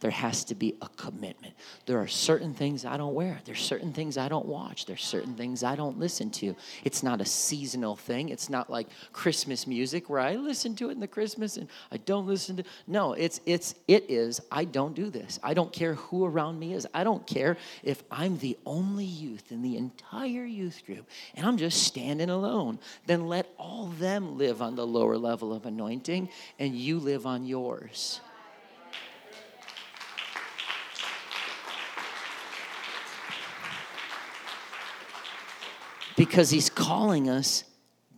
there 0.00 0.10
has 0.10 0.44
to 0.44 0.54
be 0.54 0.76
a 0.80 0.88
commitment. 0.90 1.54
There 1.86 1.98
are 1.98 2.06
certain 2.06 2.54
things 2.54 2.84
I 2.84 2.96
don't 2.96 3.14
wear. 3.14 3.40
There's 3.44 3.60
certain 3.60 3.92
things 3.92 4.16
I 4.16 4.28
don't 4.28 4.46
watch. 4.46 4.86
There's 4.86 5.04
certain 5.04 5.34
things 5.34 5.64
I 5.64 5.74
don't 5.74 5.98
listen 5.98 6.30
to. 6.30 6.54
It's 6.84 7.02
not 7.02 7.20
a 7.20 7.24
seasonal 7.24 7.96
thing. 7.96 8.28
It's 8.28 8.48
not 8.48 8.70
like 8.70 8.86
Christmas 9.12 9.66
music 9.66 10.08
where 10.08 10.20
I 10.20 10.36
listen 10.36 10.76
to 10.76 10.88
it 10.90 10.92
in 10.92 11.00
the 11.00 11.08
Christmas 11.08 11.56
and 11.56 11.68
I 11.90 11.96
don't 11.96 12.26
listen 12.26 12.56
to. 12.58 12.64
No, 12.86 13.12
it's 13.14 13.40
it's 13.44 13.74
it 13.88 14.08
is 14.08 14.40
I 14.52 14.64
don't 14.64 14.94
do 14.94 15.10
this. 15.10 15.40
I 15.42 15.54
don't 15.54 15.72
care 15.72 15.94
who 15.94 16.24
around 16.24 16.58
me 16.60 16.74
is. 16.74 16.86
I 16.94 17.02
don't 17.02 17.26
care 17.26 17.56
if 17.82 18.02
I'm 18.10 18.38
the 18.38 18.56
only 18.66 19.04
youth 19.04 19.50
in 19.50 19.62
the 19.62 19.76
entire 19.76 20.44
youth 20.44 20.82
group 20.86 21.08
and 21.34 21.44
I'm 21.44 21.56
just 21.56 21.82
standing 21.82 22.30
alone. 22.30 22.78
Then 23.06 23.26
let 23.26 23.52
all 23.58 23.86
them 23.86 24.38
live 24.38 24.62
on 24.62 24.76
the 24.76 24.86
lower 24.86 25.18
level 25.18 25.52
of 25.52 25.66
anointing 25.66 26.28
and 26.58 26.74
you 26.74 27.00
live 27.00 27.26
on 27.26 27.44
yours. 27.44 28.20
Because 36.18 36.50
he's 36.50 36.68
calling 36.68 37.30
us 37.30 37.62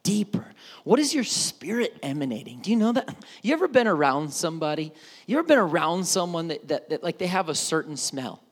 deeper. 0.03 0.47
What 0.85 0.99
is 0.99 1.15
your 1.15 1.23
spirit 1.23 1.95
emanating? 2.03 2.61
Do 2.61 2.71
you 2.71 2.77
know 2.77 2.93
that? 2.93 3.15
You 3.43 3.53
ever 3.53 3.69
been 3.69 3.87
around 3.87 4.33
somebody? 4.33 4.93
You 5.27 5.39
ever 5.39 5.47
been 5.47 5.59
around 5.59 6.05
someone 6.07 6.49
that, 6.49 6.67
that, 6.69 6.89
that 6.89 7.03
like 7.03 7.19
they 7.19 7.27
have 7.27 7.51
a 7.51 7.55
certain 7.55 7.99
smell? 7.99 8.43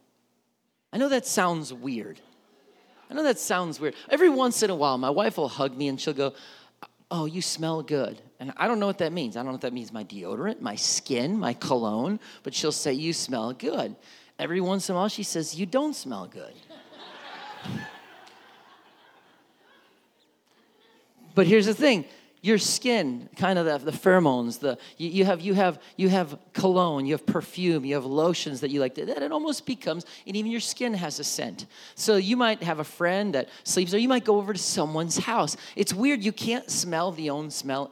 I 0.93 0.99
know 0.99 1.09
that 1.09 1.27
sounds 1.27 1.73
weird. 1.73 2.21
I 3.11 3.15
know 3.15 3.23
that 3.23 3.39
sounds 3.39 3.81
weird. 3.81 3.95
Every 4.11 4.29
once 4.29 4.63
in 4.63 4.69
a 4.69 4.75
while, 4.75 4.99
my 4.99 5.09
wife 5.09 5.39
will 5.39 5.49
hug 5.49 5.75
me 5.75 5.89
and 5.89 5.99
she'll 5.99 6.13
go, 6.13 6.35
Oh, 7.11 7.25
you 7.25 7.41
smell 7.41 7.83
good. 7.83 8.21
And 8.39 8.53
I 8.59 8.69
don't 8.69 8.79
know 8.79 8.87
what 8.87 8.99
that 8.99 9.15
means. 9.15 9.35
I 9.35 9.41
don't 9.41 9.53
know 9.53 9.55
if 9.55 9.63
that 9.63 9.73
means 9.73 9.95
my 9.95 10.05
deodorant, 10.05 10.61
my 10.61 10.75
skin, 10.75 11.39
my 11.39 11.55
cologne, 11.55 12.21
but 12.43 12.53
she'll 12.53 12.71
say, 12.71 12.93
You 12.93 13.15
smell 13.15 13.55
good. 13.55 13.97
Every 14.39 14.61
once 14.61 14.91
in 14.91 14.95
a 14.95 14.99
while, 14.99 15.09
she 15.09 15.23
says, 15.23 15.59
You 15.59 15.65
don't 15.65 15.95
smell 15.95 16.27
good. 16.27 16.53
But 21.39 21.47
here's 21.47 21.67
the 21.67 21.75
thing 21.75 22.05
your 22.43 22.59
skin 22.59 23.29
kind 23.37 23.61
of 23.61 23.65
the, 23.65 23.93
the 23.93 23.97
pheromones 23.97 24.59
the 24.59 24.77
you, 24.97 25.09
you, 25.09 25.25
have 25.25 25.41
you 25.41 25.55
have 25.55 25.79
you 25.97 26.09
have 26.09 26.37
cologne 26.53 27.07
you 27.07 27.15
have 27.15 27.25
perfume 27.25 27.85
you 27.85 27.95
have 27.95 28.05
lotions 28.05 28.61
that 28.63 28.71
you 28.71 28.81
like 28.81 28.97
that 28.97 29.09
it 29.09 29.31
almost 29.31 29.65
becomes 29.65 30.05
and 30.27 30.35
even 30.35 30.51
your 30.51 30.61
skin 30.61 30.95
has 30.95 31.21
a 31.21 31.25
scent. 31.25 31.67
So 31.95 32.17
you 32.17 32.37
might 32.37 32.65
have 32.65 32.81
a 32.81 32.85
friend 32.85 33.37
that 33.37 33.51
sleeps 33.63 33.95
or 33.95 33.99
you 33.99 34.09
might 34.09 34.25
go 34.25 34.39
over 34.39 34.53
to 34.53 34.59
someone's 34.59 35.17
house. 35.17 35.57
It's 35.77 35.95
weird 35.95 36.25
you 36.25 36.33
can't 36.33 36.69
smell 36.69 37.13
the 37.13 37.31
own 37.31 37.53
smell 37.53 37.89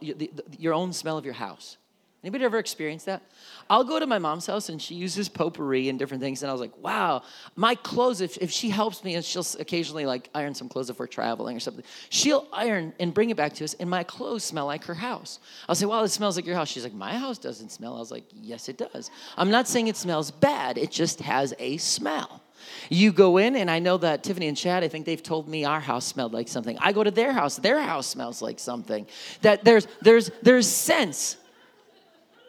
your 0.59 0.73
own 0.73 0.91
smell 0.91 1.17
of 1.17 1.23
your 1.23 1.35
house 1.35 1.77
anybody 2.23 2.43
ever 2.43 2.57
experienced 2.57 3.05
that 3.05 3.21
I'll 3.69 3.83
go 3.83 3.99
to 3.99 4.07
my 4.07 4.17
mom's 4.17 4.47
house 4.47 4.69
and 4.69 4.81
she 4.81 4.95
uses 4.95 5.27
potpourri 5.29 5.89
and 5.89 5.99
different 5.99 6.23
things. 6.23 6.41
And 6.41 6.49
I 6.49 6.53
was 6.53 6.61
like, 6.61 6.77
wow, 6.81 7.21
my 7.55 7.75
clothes, 7.75 8.21
if, 8.21 8.37
if 8.37 8.49
she 8.49 8.69
helps 8.69 9.03
me 9.03 9.15
and 9.15 9.23
she'll 9.23 9.45
occasionally 9.59 10.05
like 10.05 10.29
iron 10.33 10.55
some 10.55 10.69
clothes 10.69 10.89
if 10.89 10.99
we're 10.99 11.07
traveling 11.07 11.57
or 11.57 11.59
something, 11.59 11.83
she'll 12.09 12.47
iron 12.53 12.93
and 12.99 13.13
bring 13.13 13.29
it 13.29 13.37
back 13.37 13.53
to 13.53 13.63
us 13.63 13.73
and 13.75 13.89
my 13.89 14.03
clothes 14.03 14.43
smell 14.43 14.65
like 14.65 14.85
her 14.85 14.93
house. 14.93 15.39
I'll 15.67 15.75
say, 15.75 15.85
wow, 15.85 16.03
it 16.03 16.09
smells 16.09 16.35
like 16.37 16.45
your 16.45 16.55
house. 16.55 16.69
She's 16.69 16.83
like, 16.83 16.93
my 16.93 17.17
house 17.17 17.37
doesn't 17.37 17.71
smell. 17.71 17.95
I 17.95 17.99
was 17.99 18.11
like, 18.11 18.25
yes, 18.33 18.69
it 18.69 18.77
does. 18.77 19.11
I'm 19.35 19.51
not 19.51 19.67
saying 19.67 19.87
it 19.87 19.97
smells 19.97 20.31
bad, 20.31 20.77
it 20.77 20.91
just 20.91 21.21
has 21.21 21.53
a 21.59 21.77
smell. 21.77 22.41
You 22.89 23.11
go 23.11 23.37
in, 23.37 23.55
and 23.55 23.69
I 23.69 23.79
know 23.79 23.97
that 23.97 24.23
Tiffany 24.23 24.47
and 24.47 24.57
Chad, 24.57 24.83
I 24.83 24.87
think 24.87 25.05
they've 25.05 25.21
told 25.21 25.47
me 25.47 25.63
our 25.63 25.79
house 25.79 26.05
smelled 26.05 26.33
like 26.33 26.47
something. 26.47 26.77
I 26.79 26.91
go 26.91 27.03
to 27.03 27.11
their 27.11 27.31
house, 27.31 27.57
their 27.57 27.79
house 27.79 28.07
smells 28.07 28.41
like 28.41 28.59
something. 28.59 29.05
That 29.41 29.63
there's 29.63 29.87
there's 30.01 30.31
there's 30.41 30.67
scents 30.67 31.37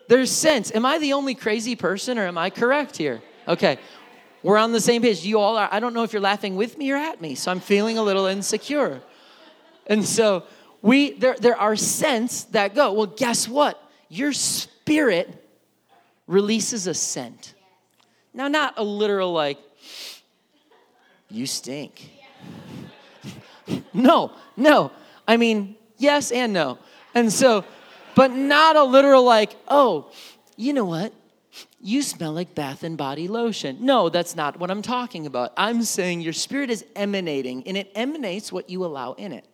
there's 0.09 0.31
scents. 0.31 0.75
Am 0.75 0.85
I 0.85 0.99
the 0.99 1.13
only 1.13 1.35
crazy 1.35 1.77
person 1.77 2.19
or 2.19 2.27
am 2.27 2.37
I 2.37 2.51
correct 2.51 2.97
here? 2.97 3.23
Okay. 3.47 3.79
We're 4.43 4.59
on 4.59 4.73
the 4.73 4.81
same 4.81 5.03
page. 5.03 5.25
You 5.25 5.39
all 5.39 5.57
are. 5.57 5.69
I 5.71 5.81
don't 5.81 5.95
know 5.95 6.05
if 6.05 6.13
you're 6.13 6.23
laughing 6.23 6.57
with 6.57 6.79
me 6.79 6.91
or 6.91 6.97
at 6.97 7.21
me, 7.21 7.35
so 7.35 7.51
I'm 7.51 7.61
feeling 7.61 7.99
a 7.99 8.03
little 8.03 8.27
insecure. 8.27 9.01
And 9.87 10.05
so 10.05 10.45
we 10.81 11.13
there 11.13 11.37
there 11.41 11.57
are 11.57 11.75
scents 11.75 12.45
that 12.45 12.75
go. 12.75 12.93
Well, 12.93 13.07
guess 13.07 13.49
what? 13.49 13.83
Your 14.09 14.33
spirit 14.33 15.45
releases 16.29 16.87
a 16.87 16.95
scent. 16.95 17.55
Now, 18.33 18.47
not 18.47 18.75
a 18.77 18.85
literal 18.85 19.33
like, 19.33 19.59
you 21.29 21.47
stink. 21.47 22.11
no, 23.93 24.33
no. 24.57 24.93
I 25.27 25.37
mean, 25.37 25.77
yes 25.97 26.31
and 26.31 26.53
no. 26.53 26.79
And 27.15 27.33
so, 27.33 27.65
but 28.19 28.33
not 28.33 28.75
a 28.75 28.83
literal 28.83 29.23
like, 29.23 29.55
oh, 29.69 30.11
you 30.57 30.73
know 30.73 30.85
what? 30.85 31.12
You 31.81 32.03
smell 32.03 32.33
like 32.33 32.53
bath 32.53 32.83
and 32.83 32.99
body 32.99 33.29
lotion. 33.29 33.79
No, 33.81 34.09
that's 34.09 34.35
not 34.35 34.59
what 34.59 34.73
I'm 34.73 34.83
talking 34.83 35.25
about. 35.25 35.53
I'm 35.57 35.85
saying 35.85 36.23
your 36.23 36.33
spirit 36.33 36.69
is 36.69 36.85
emanating, 36.97 37.64
and 37.69 37.77
it 37.77 37.93
emanates 37.95 38.51
what 38.51 38.69
you 38.69 38.85
allow 38.85 39.12
in 39.12 39.31
it. 39.31 39.45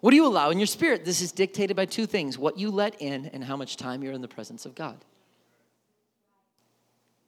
What 0.00 0.10
do 0.10 0.16
you 0.16 0.26
allow 0.26 0.50
in 0.50 0.58
your 0.58 0.66
spirit? 0.66 1.04
This 1.04 1.20
is 1.20 1.30
dictated 1.30 1.76
by 1.76 1.86
two 1.86 2.04
things 2.04 2.36
what 2.36 2.58
you 2.58 2.72
let 2.72 3.00
in 3.00 3.26
and 3.26 3.44
how 3.44 3.56
much 3.56 3.76
time 3.76 4.02
you're 4.02 4.12
in 4.12 4.20
the 4.20 4.26
presence 4.26 4.66
of 4.66 4.74
God. 4.74 4.96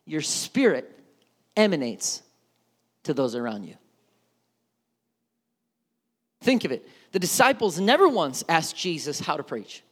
Your 0.05 0.21
spirit 0.21 0.99
emanates 1.57 2.23
to 3.05 3.15
those 3.15 3.37
around 3.37 3.63
you. 3.69 3.77
Think 6.41 6.65
of 6.65 6.73
it. 6.73 6.89
The 7.17 7.21
disciples 7.21 7.81
never 7.81 8.07
once 8.07 8.45
asked 8.47 8.77
Jesus 8.77 9.19
how 9.19 9.39
to 9.39 9.43
preach. 9.43 9.83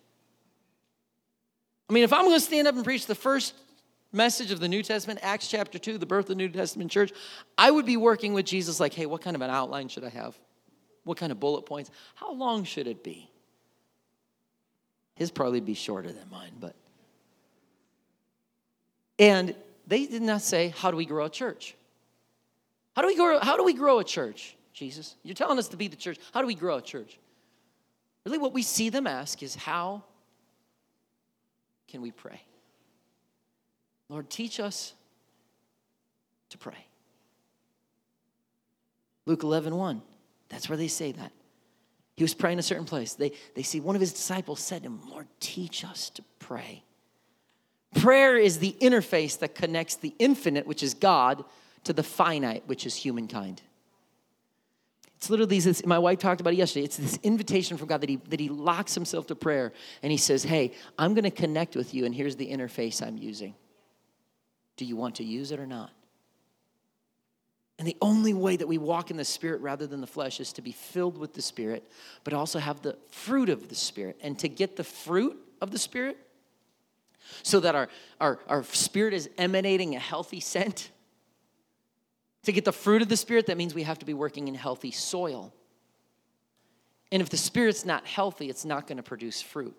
I 1.88 1.94
mean, 1.94 2.04
if 2.04 2.12
I'm 2.12 2.26
going 2.26 2.36
to 2.36 2.38
stand 2.38 2.68
up 2.68 2.74
and 2.74 2.84
preach 2.84 3.06
the 3.06 3.14
first 3.14 3.54
message 4.12 4.50
of 4.50 4.60
the 4.60 4.68
New 4.68 4.82
Testament, 4.82 5.20
Acts 5.22 5.48
chapter 5.48 5.78
2, 5.78 5.96
the 5.96 6.04
birth 6.04 6.26
of 6.26 6.28
the 6.28 6.34
New 6.34 6.50
Testament 6.50 6.90
church, 6.90 7.14
I 7.56 7.70
would 7.70 7.86
be 7.86 7.96
working 7.96 8.34
with 8.34 8.44
Jesus 8.44 8.78
like, 8.78 8.92
hey, 8.92 9.06
what 9.06 9.22
kind 9.22 9.34
of 9.34 9.40
an 9.40 9.48
outline 9.48 9.88
should 9.88 10.04
I 10.04 10.10
have? 10.10 10.38
What 11.04 11.16
kind 11.16 11.32
of 11.32 11.40
bullet 11.40 11.62
points? 11.62 11.90
How 12.14 12.30
long 12.34 12.64
should 12.64 12.86
it 12.86 13.02
be? 13.02 13.30
His 15.14 15.30
probably 15.30 15.60
be 15.60 15.72
shorter 15.72 16.12
than 16.12 16.28
mine, 16.30 16.52
but. 16.60 16.74
And 19.18 19.54
they 19.86 20.04
did 20.04 20.20
not 20.20 20.42
say, 20.42 20.74
how 20.76 20.90
do 20.90 20.98
we 20.98 21.06
grow 21.06 21.24
a 21.24 21.30
church? 21.30 21.74
How 22.94 23.00
do 23.00 23.08
we 23.08 23.16
grow, 23.16 23.38
how 23.40 23.56
do 23.56 23.64
we 23.64 23.72
grow 23.72 23.98
a 23.98 24.04
church, 24.04 24.58
Jesus? 24.74 25.14
You're 25.22 25.34
telling 25.34 25.58
us 25.58 25.68
to 25.68 25.76
be 25.76 25.88
the 25.88 25.96
church. 25.96 26.18
How 26.32 26.40
do 26.40 26.46
we 26.46 26.54
grow 26.54 26.76
a 26.76 26.82
church? 26.82 27.18
Really, 28.26 28.38
what 28.38 28.52
we 28.52 28.62
see 28.62 28.90
them 28.90 29.06
ask 29.06 29.42
is, 29.42 29.54
how 29.54 30.02
can 31.88 32.02
we 32.02 32.10
pray? 32.10 32.42
Lord, 34.08 34.28
teach 34.28 34.60
us 34.60 34.94
to 36.50 36.58
pray. 36.58 36.86
Luke 39.26 39.42
11, 39.42 39.74
1. 39.74 40.02
That's 40.48 40.68
where 40.68 40.76
they 40.76 40.88
say 40.88 41.12
that. 41.12 41.32
He 42.16 42.24
was 42.24 42.34
praying 42.34 42.58
a 42.58 42.62
certain 42.62 42.84
place. 42.84 43.14
They, 43.14 43.32
they 43.54 43.62
see 43.62 43.80
one 43.80 43.96
of 43.96 44.00
his 44.00 44.12
disciples 44.12 44.60
said 44.60 44.82
to 44.82 44.88
him, 44.88 45.00
Lord, 45.08 45.26
teach 45.40 45.84
us 45.84 46.10
to 46.10 46.22
pray. 46.38 46.84
Prayer 47.94 48.36
is 48.36 48.58
the 48.58 48.76
interface 48.80 49.38
that 49.38 49.54
connects 49.54 49.96
the 49.96 50.14
infinite, 50.18 50.66
which 50.66 50.82
is 50.82 50.94
God, 50.94 51.44
to 51.84 51.92
the 51.92 52.02
finite, 52.02 52.64
which 52.66 52.86
is 52.86 52.94
humankind. 52.94 53.62
It's 55.24 55.30
literally 55.30 55.58
this, 55.58 55.86
my 55.86 55.98
wife 55.98 56.18
talked 56.18 56.42
about 56.42 56.52
it 56.52 56.56
yesterday. 56.56 56.84
It's 56.84 56.98
this 56.98 57.18
invitation 57.22 57.78
from 57.78 57.88
God 57.88 58.02
that 58.02 58.10
he, 58.10 58.16
that 58.28 58.38
he 58.38 58.50
locks 58.50 58.94
himself 58.94 59.26
to 59.28 59.34
prayer 59.34 59.72
and 60.02 60.12
he 60.12 60.18
says, 60.18 60.44
Hey, 60.44 60.72
I'm 60.98 61.14
going 61.14 61.24
to 61.24 61.30
connect 61.30 61.76
with 61.76 61.94
you, 61.94 62.04
and 62.04 62.14
here's 62.14 62.36
the 62.36 62.46
interface 62.46 63.00
I'm 63.02 63.16
using. 63.16 63.54
Do 64.76 64.84
you 64.84 64.96
want 64.96 65.14
to 65.14 65.24
use 65.24 65.50
it 65.50 65.58
or 65.58 65.66
not? 65.66 65.92
And 67.78 67.88
the 67.88 67.96
only 68.02 68.34
way 68.34 68.54
that 68.58 68.68
we 68.68 68.76
walk 68.76 69.10
in 69.10 69.16
the 69.16 69.24
Spirit 69.24 69.62
rather 69.62 69.86
than 69.86 70.02
the 70.02 70.06
flesh 70.06 70.40
is 70.40 70.52
to 70.52 70.62
be 70.62 70.72
filled 70.72 71.16
with 71.16 71.32
the 71.32 71.40
Spirit, 71.40 71.90
but 72.22 72.34
also 72.34 72.58
have 72.58 72.82
the 72.82 72.98
fruit 73.08 73.48
of 73.48 73.70
the 73.70 73.74
Spirit. 73.74 74.18
And 74.20 74.38
to 74.40 74.48
get 74.50 74.76
the 74.76 74.84
fruit 74.84 75.38
of 75.62 75.70
the 75.70 75.78
Spirit, 75.78 76.18
so 77.42 77.60
that 77.60 77.74
our, 77.74 77.88
our, 78.20 78.40
our 78.46 78.62
spirit 78.64 79.14
is 79.14 79.30
emanating 79.38 79.96
a 79.96 79.98
healthy 79.98 80.40
scent, 80.40 80.90
to 82.44 82.52
get 82.52 82.64
the 82.64 82.72
fruit 82.72 83.02
of 83.02 83.08
the 83.08 83.16
Spirit, 83.16 83.46
that 83.46 83.56
means 83.56 83.74
we 83.74 83.82
have 83.82 83.98
to 83.98 84.06
be 84.06 84.14
working 84.14 84.48
in 84.48 84.54
healthy 84.54 84.90
soil. 84.90 85.52
And 87.12 87.22
if 87.22 87.28
the 87.28 87.36
Spirit's 87.36 87.84
not 87.84 88.06
healthy, 88.06 88.48
it's 88.48 88.64
not 88.64 88.86
going 88.86 88.96
to 88.96 89.02
produce 89.02 89.40
fruit. 89.40 89.76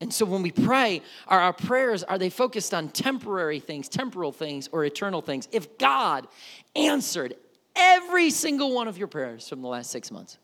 And 0.00 0.12
so 0.12 0.26
when 0.26 0.42
we 0.42 0.50
pray, 0.50 1.02
are 1.26 1.40
our 1.40 1.52
prayers, 1.52 2.02
are 2.04 2.18
they 2.18 2.28
focused 2.28 2.74
on 2.74 2.88
temporary 2.88 3.60
things, 3.60 3.88
temporal 3.88 4.32
things, 4.32 4.68
or 4.72 4.84
eternal 4.84 5.22
things? 5.22 5.48
If 5.52 5.78
God 5.78 6.26
answered 6.74 7.34
every 7.74 8.30
single 8.30 8.74
one 8.74 8.88
of 8.88 8.98
your 8.98 9.08
prayers 9.08 9.48
from 9.48 9.62
the 9.62 9.68
last 9.68 9.90
six 9.90 10.10
months, 10.10 10.36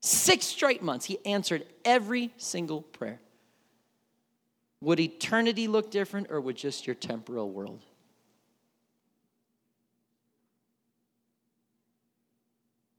six 0.00 0.44
straight 0.44 0.82
months, 0.82 1.06
He 1.06 1.18
answered 1.24 1.64
every 1.84 2.32
single 2.36 2.82
prayer. 2.82 3.20
Would 4.82 5.00
eternity 5.00 5.66
look 5.66 5.90
different, 5.90 6.26
or 6.30 6.42
would 6.42 6.56
just 6.56 6.86
your 6.86 6.94
temporal 6.94 7.50
world? 7.50 7.82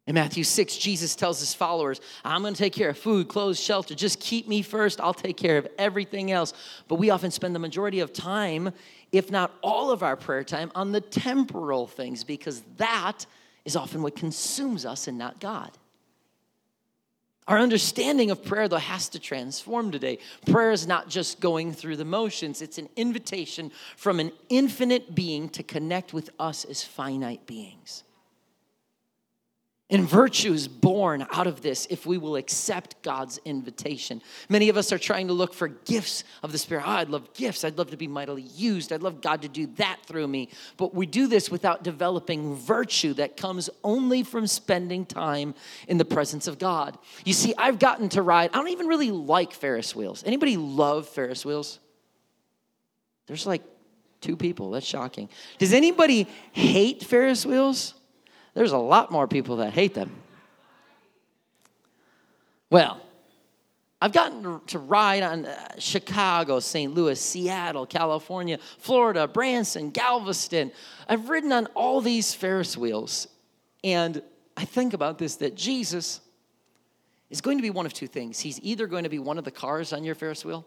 In 0.07 0.13
Matthew 0.13 0.43
6, 0.43 0.77
Jesus 0.77 1.15
tells 1.15 1.39
his 1.39 1.55
followers, 1.55 1.99
I'm 2.23 2.41
going 2.41 2.53
to 2.53 2.57
take 2.57 2.73
care 2.73 2.89
of 2.89 2.97
food, 2.97 3.27
clothes, 3.27 3.59
shelter. 3.59 3.95
Just 3.95 4.19
keep 4.19 4.47
me 4.47 4.61
first. 4.61 5.01
I'll 5.01 5.15
take 5.15 5.35
care 5.35 5.57
of 5.57 5.67
everything 5.79 6.31
else. 6.31 6.53
But 6.87 6.95
we 6.95 7.09
often 7.09 7.31
spend 7.31 7.55
the 7.55 7.59
majority 7.59 8.01
of 8.01 8.13
time, 8.13 8.71
if 9.11 9.31
not 9.31 9.51
all 9.63 9.89
of 9.89 10.03
our 10.03 10.15
prayer 10.15 10.43
time, 10.43 10.71
on 10.75 10.91
the 10.91 11.01
temporal 11.01 11.87
things 11.87 12.23
because 12.23 12.61
that 12.77 13.25
is 13.65 13.75
often 13.75 14.03
what 14.03 14.15
consumes 14.15 14.85
us 14.85 15.07
and 15.07 15.17
not 15.17 15.39
God. 15.39 15.71
Our 17.47 17.59
understanding 17.59 18.31
of 18.31 18.43
prayer, 18.43 18.67
though, 18.67 18.77
has 18.77 19.09
to 19.09 19.19
transform 19.19 19.91
today. 19.91 20.19
Prayer 20.47 20.71
is 20.71 20.87
not 20.87 21.09
just 21.09 21.39
going 21.39 21.73
through 21.73 21.97
the 21.97 22.05
motions, 22.05 22.61
it's 22.61 22.77
an 22.79 22.89
invitation 22.95 23.71
from 23.97 24.19
an 24.19 24.31
infinite 24.49 25.13
being 25.13 25.49
to 25.49 25.61
connect 25.61 26.13
with 26.13 26.29
us 26.39 26.65
as 26.65 26.83
finite 26.83 27.45
beings. 27.45 28.03
And 29.91 30.09
virtue 30.09 30.51
is 30.51 30.67
born 30.67 31.27
out 31.31 31.45
of 31.45 31.61
this 31.61 31.85
if 31.91 32.07
we 32.07 32.17
will 32.17 32.37
accept 32.37 33.03
God's 33.03 33.39
invitation. 33.45 34.19
Many 34.49 34.69
of 34.69 34.77
us 34.77 34.91
are 34.91 34.97
trying 34.97 35.27
to 35.27 35.33
look 35.33 35.53
for 35.53 35.67
gifts 35.67 36.23
of 36.41 36.51
the 36.51 36.57
Spirit. 36.57 36.85
Oh, 36.87 36.91
I'd 36.91 37.09
love 37.09 37.31
gifts. 37.35 37.63
I'd 37.63 37.77
love 37.77 37.91
to 37.91 37.97
be 37.97 38.07
mightily 38.07 38.41
used. 38.41 38.91
I'd 38.91 39.03
love 39.03 39.21
God 39.21 39.43
to 39.43 39.47
do 39.47 39.67
that 39.75 39.99
through 40.07 40.27
me. 40.27 40.49
But 40.77 40.95
we 40.95 41.05
do 41.05 41.27
this 41.27 41.51
without 41.51 41.83
developing 41.83 42.55
virtue 42.55 43.13
that 43.13 43.37
comes 43.37 43.69
only 43.83 44.23
from 44.23 44.47
spending 44.47 45.05
time 45.05 45.53
in 45.87 45.99
the 45.99 46.05
presence 46.05 46.47
of 46.47 46.57
God. 46.57 46.97
You 47.23 47.33
see, 47.33 47.53
I've 47.55 47.77
gotten 47.77 48.09
to 48.09 48.23
ride, 48.23 48.49
I 48.53 48.57
don't 48.57 48.69
even 48.69 48.87
really 48.87 49.11
like 49.11 49.53
Ferris 49.53 49.95
wheels. 49.95 50.23
Anybody 50.25 50.57
love 50.57 51.07
Ferris 51.07 51.45
wheels? 51.45 51.79
There's 53.27 53.45
like 53.45 53.61
two 54.19 54.35
people. 54.35 54.71
That's 54.71 54.85
shocking. 54.85 55.29
Does 55.59 55.73
anybody 55.73 56.27
hate 56.53 57.03
Ferris 57.03 57.45
wheels? 57.45 57.93
There's 58.55 58.71
a 58.71 58.77
lot 58.77 59.11
more 59.11 59.27
people 59.27 59.57
that 59.57 59.73
hate 59.73 59.93
them. 59.93 60.09
Well, 62.71 62.99
I've 64.01 64.11
gotten 64.11 64.61
to 64.67 64.79
ride 64.79 65.23
on 65.23 65.45
uh, 65.45 65.67
Chicago, 65.77 66.59
St. 66.59 66.93
Louis, 66.93 67.19
Seattle, 67.19 67.85
California, 67.85 68.59
Florida, 68.79 69.27
Branson, 69.27 69.91
Galveston. 69.91 70.71
I've 71.07 71.29
ridden 71.29 71.51
on 71.51 71.67
all 71.67 72.01
these 72.01 72.33
Ferris 72.33 72.77
wheels. 72.77 73.27
And 73.83 74.21
I 74.57 74.65
think 74.65 74.93
about 74.93 75.17
this 75.17 75.35
that 75.37 75.55
Jesus 75.55 76.21
is 77.29 77.41
going 77.41 77.57
to 77.57 77.61
be 77.61 77.69
one 77.69 77.85
of 77.85 77.93
two 77.93 78.07
things. 78.07 78.39
He's 78.39 78.59
either 78.61 78.87
going 78.87 79.03
to 79.03 79.09
be 79.09 79.19
one 79.19 79.37
of 79.37 79.43
the 79.43 79.51
cars 79.51 79.93
on 79.93 80.03
your 80.03 80.15
Ferris 80.15 80.45
wheel, 80.45 80.65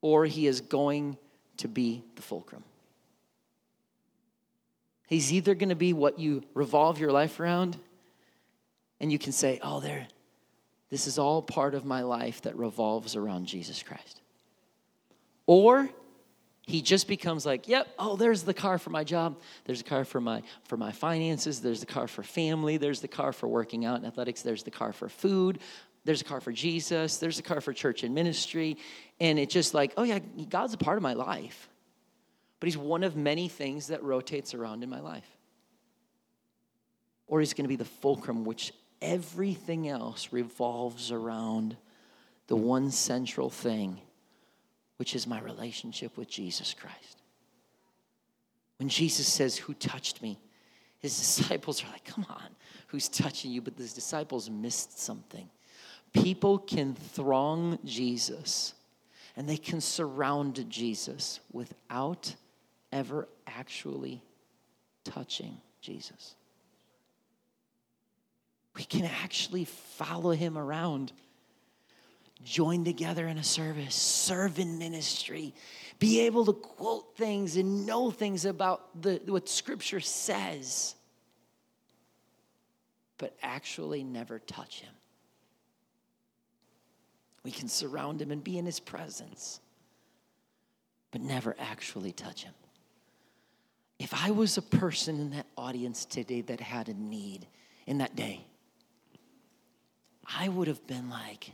or 0.00 0.24
he 0.24 0.46
is 0.46 0.60
going 0.60 1.18
to 1.58 1.68
be 1.68 2.02
the 2.16 2.22
fulcrum. 2.22 2.64
He's 5.06 5.32
either 5.32 5.54
going 5.54 5.68
to 5.68 5.74
be 5.74 5.92
what 5.92 6.18
you 6.18 6.42
revolve 6.54 6.98
your 6.98 7.12
life 7.12 7.38
around, 7.38 7.78
and 9.00 9.12
you 9.12 9.18
can 9.18 9.32
say, 9.32 9.60
oh, 9.62 9.80
there, 9.80 10.06
this 10.90 11.06
is 11.06 11.18
all 11.18 11.42
part 11.42 11.74
of 11.74 11.84
my 11.84 12.02
life 12.02 12.42
that 12.42 12.56
revolves 12.56 13.16
around 13.16 13.46
Jesus 13.46 13.82
Christ. 13.82 14.20
Or 15.46 15.90
he 16.66 16.80
just 16.80 17.06
becomes 17.06 17.44
like, 17.44 17.68
yep, 17.68 17.88
oh, 17.98 18.16
there's 18.16 18.42
the 18.42 18.54
car 18.54 18.78
for 18.78 18.90
my 18.90 19.04
job. 19.04 19.38
There's 19.66 19.82
a 19.82 19.84
car 19.84 20.04
for 20.04 20.20
my 20.20 20.42
for 20.64 20.78
my 20.78 20.92
finances. 20.92 21.60
There's 21.60 21.80
the 21.80 21.86
car 21.86 22.08
for 22.08 22.22
family. 22.22 22.78
There's 22.78 23.00
the 23.00 23.08
car 23.08 23.32
for 23.32 23.46
working 23.48 23.84
out 23.84 24.00
in 24.00 24.06
athletics. 24.06 24.40
There's 24.40 24.62
the 24.62 24.70
car 24.70 24.92
for 24.92 25.10
food. 25.10 25.58
There's 26.04 26.22
a 26.22 26.24
car 26.24 26.40
for 26.40 26.52
Jesus. 26.52 27.18
There's 27.18 27.38
a 27.38 27.42
car 27.42 27.60
for 27.60 27.74
church 27.74 28.02
and 28.02 28.14
ministry. 28.14 28.78
And 29.20 29.38
it's 29.38 29.52
just 29.52 29.74
like, 29.74 29.92
oh 29.98 30.04
yeah, 30.04 30.20
God's 30.48 30.72
a 30.72 30.78
part 30.78 30.96
of 30.96 31.02
my 31.02 31.14
life 31.14 31.68
but 32.64 32.68
he's 32.68 32.78
one 32.78 33.04
of 33.04 33.14
many 33.14 33.46
things 33.46 33.88
that 33.88 34.02
rotates 34.02 34.54
around 34.54 34.82
in 34.82 34.88
my 34.88 35.00
life. 35.00 35.28
Or 37.26 37.40
he's 37.40 37.52
going 37.52 37.66
to 37.66 37.68
be 37.68 37.76
the 37.76 37.84
fulcrum, 37.84 38.46
which 38.46 38.72
everything 39.02 39.86
else 39.86 40.32
revolves 40.32 41.12
around 41.12 41.76
the 42.46 42.56
one 42.56 42.90
central 42.90 43.50
thing, 43.50 44.00
which 44.96 45.14
is 45.14 45.26
my 45.26 45.38
relationship 45.42 46.16
with 46.16 46.26
Jesus 46.26 46.72
Christ. 46.72 47.20
When 48.78 48.88
Jesus 48.88 49.30
says, 49.30 49.58
Who 49.58 49.74
touched 49.74 50.22
me? 50.22 50.38
His 51.00 51.18
disciples 51.18 51.84
are 51.84 51.92
like, 51.92 52.06
Come 52.06 52.24
on, 52.30 52.48
who's 52.86 53.10
touching 53.10 53.50
you? 53.50 53.60
But 53.60 53.76
the 53.76 53.82
disciples 53.82 54.48
missed 54.48 54.98
something. 54.98 55.50
People 56.14 56.56
can 56.56 56.94
throng 56.94 57.78
Jesus 57.84 58.72
and 59.36 59.46
they 59.46 59.58
can 59.58 59.82
surround 59.82 60.64
Jesus 60.70 61.40
without 61.52 62.34
ever 62.94 63.28
actually 63.46 64.22
touching 65.02 65.58
Jesus. 65.82 66.36
We 68.76 68.84
can 68.84 69.04
actually 69.04 69.64
follow 69.64 70.30
him 70.30 70.56
around, 70.56 71.12
join 72.44 72.84
together 72.84 73.26
in 73.26 73.36
a 73.36 73.44
service, 73.44 73.94
serve 73.94 74.58
in 74.58 74.78
ministry, 74.78 75.54
be 75.98 76.20
able 76.20 76.46
to 76.46 76.52
quote 76.52 77.16
things 77.16 77.56
and 77.56 77.84
know 77.84 78.10
things 78.10 78.44
about 78.44 79.02
the, 79.02 79.20
what 79.26 79.48
Scripture 79.48 80.00
says, 80.00 80.94
but 83.18 83.36
actually 83.42 84.04
never 84.04 84.38
touch 84.38 84.80
him. 84.80 84.92
We 87.42 87.50
can 87.50 87.68
surround 87.68 88.22
him 88.22 88.30
and 88.30 88.42
be 88.42 88.56
in 88.56 88.66
his 88.66 88.80
presence, 88.80 89.60
but 91.10 91.20
never 91.20 91.54
actually 91.58 92.12
touch 92.12 92.44
him. 92.44 92.54
If 93.98 94.12
I 94.12 94.30
was 94.30 94.56
a 94.56 94.62
person 94.62 95.20
in 95.20 95.30
that 95.30 95.46
audience 95.56 96.04
today 96.04 96.40
that 96.42 96.60
had 96.60 96.88
a 96.88 96.94
need 96.94 97.46
in 97.86 97.98
that 97.98 98.16
day, 98.16 98.44
I 100.26 100.48
would 100.48 100.68
have 100.68 100.86
been 100.86 101.10
like, 101.10 101.52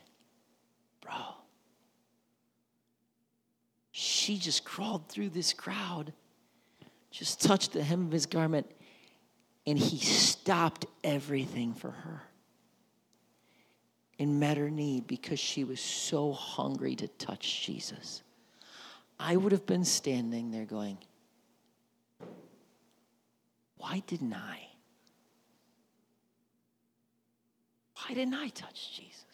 bro, 1.01 1.13
she 3.91 4.39
just 4.39 4.65
crawled 4.65 5.09
through 5.09 5.31
this 5.31 5.53
crowd, 5.53 6.13
just 7.11 7.43
touched 7.43 7.73
the 7.73 7.83
hem 7.83 8.07
of 8.07 8.13
his 8.13 8.27
garment, 8.27 8.71
and 9.67 9.79
he 9.79 9.99
stopped 9.99 10.87
everything 11.05 11.75
for 11.75 11.91
her 11.91 12.23
and 14.19 14.41
met 14.41 14.57
her 14.57 14.71
need 14.71 15.07
because 15.07 15.41
she 15.41 15.65
was 15.65 15.81
so 15.81 16.33
hungry 16.33 16.95
to 16.95 17.09
touch 17.09 17.65
Jesus. 17.67 18.23
I 19.19 19.37
would 19.37 19.53
have 19.53 19.67
been 19.67 19.85
standing 19.85 20.51
there 20.51 20.65
going, 20.65 20.99
Why 23.81 24.03
didn't 24.07 24.35
I? 24.35 24.69
Why 27.97 28.15
didn't 28.15 28.35
I 28.35 28.49
touch 28.49 28.97
Jesus? 28.97 29.25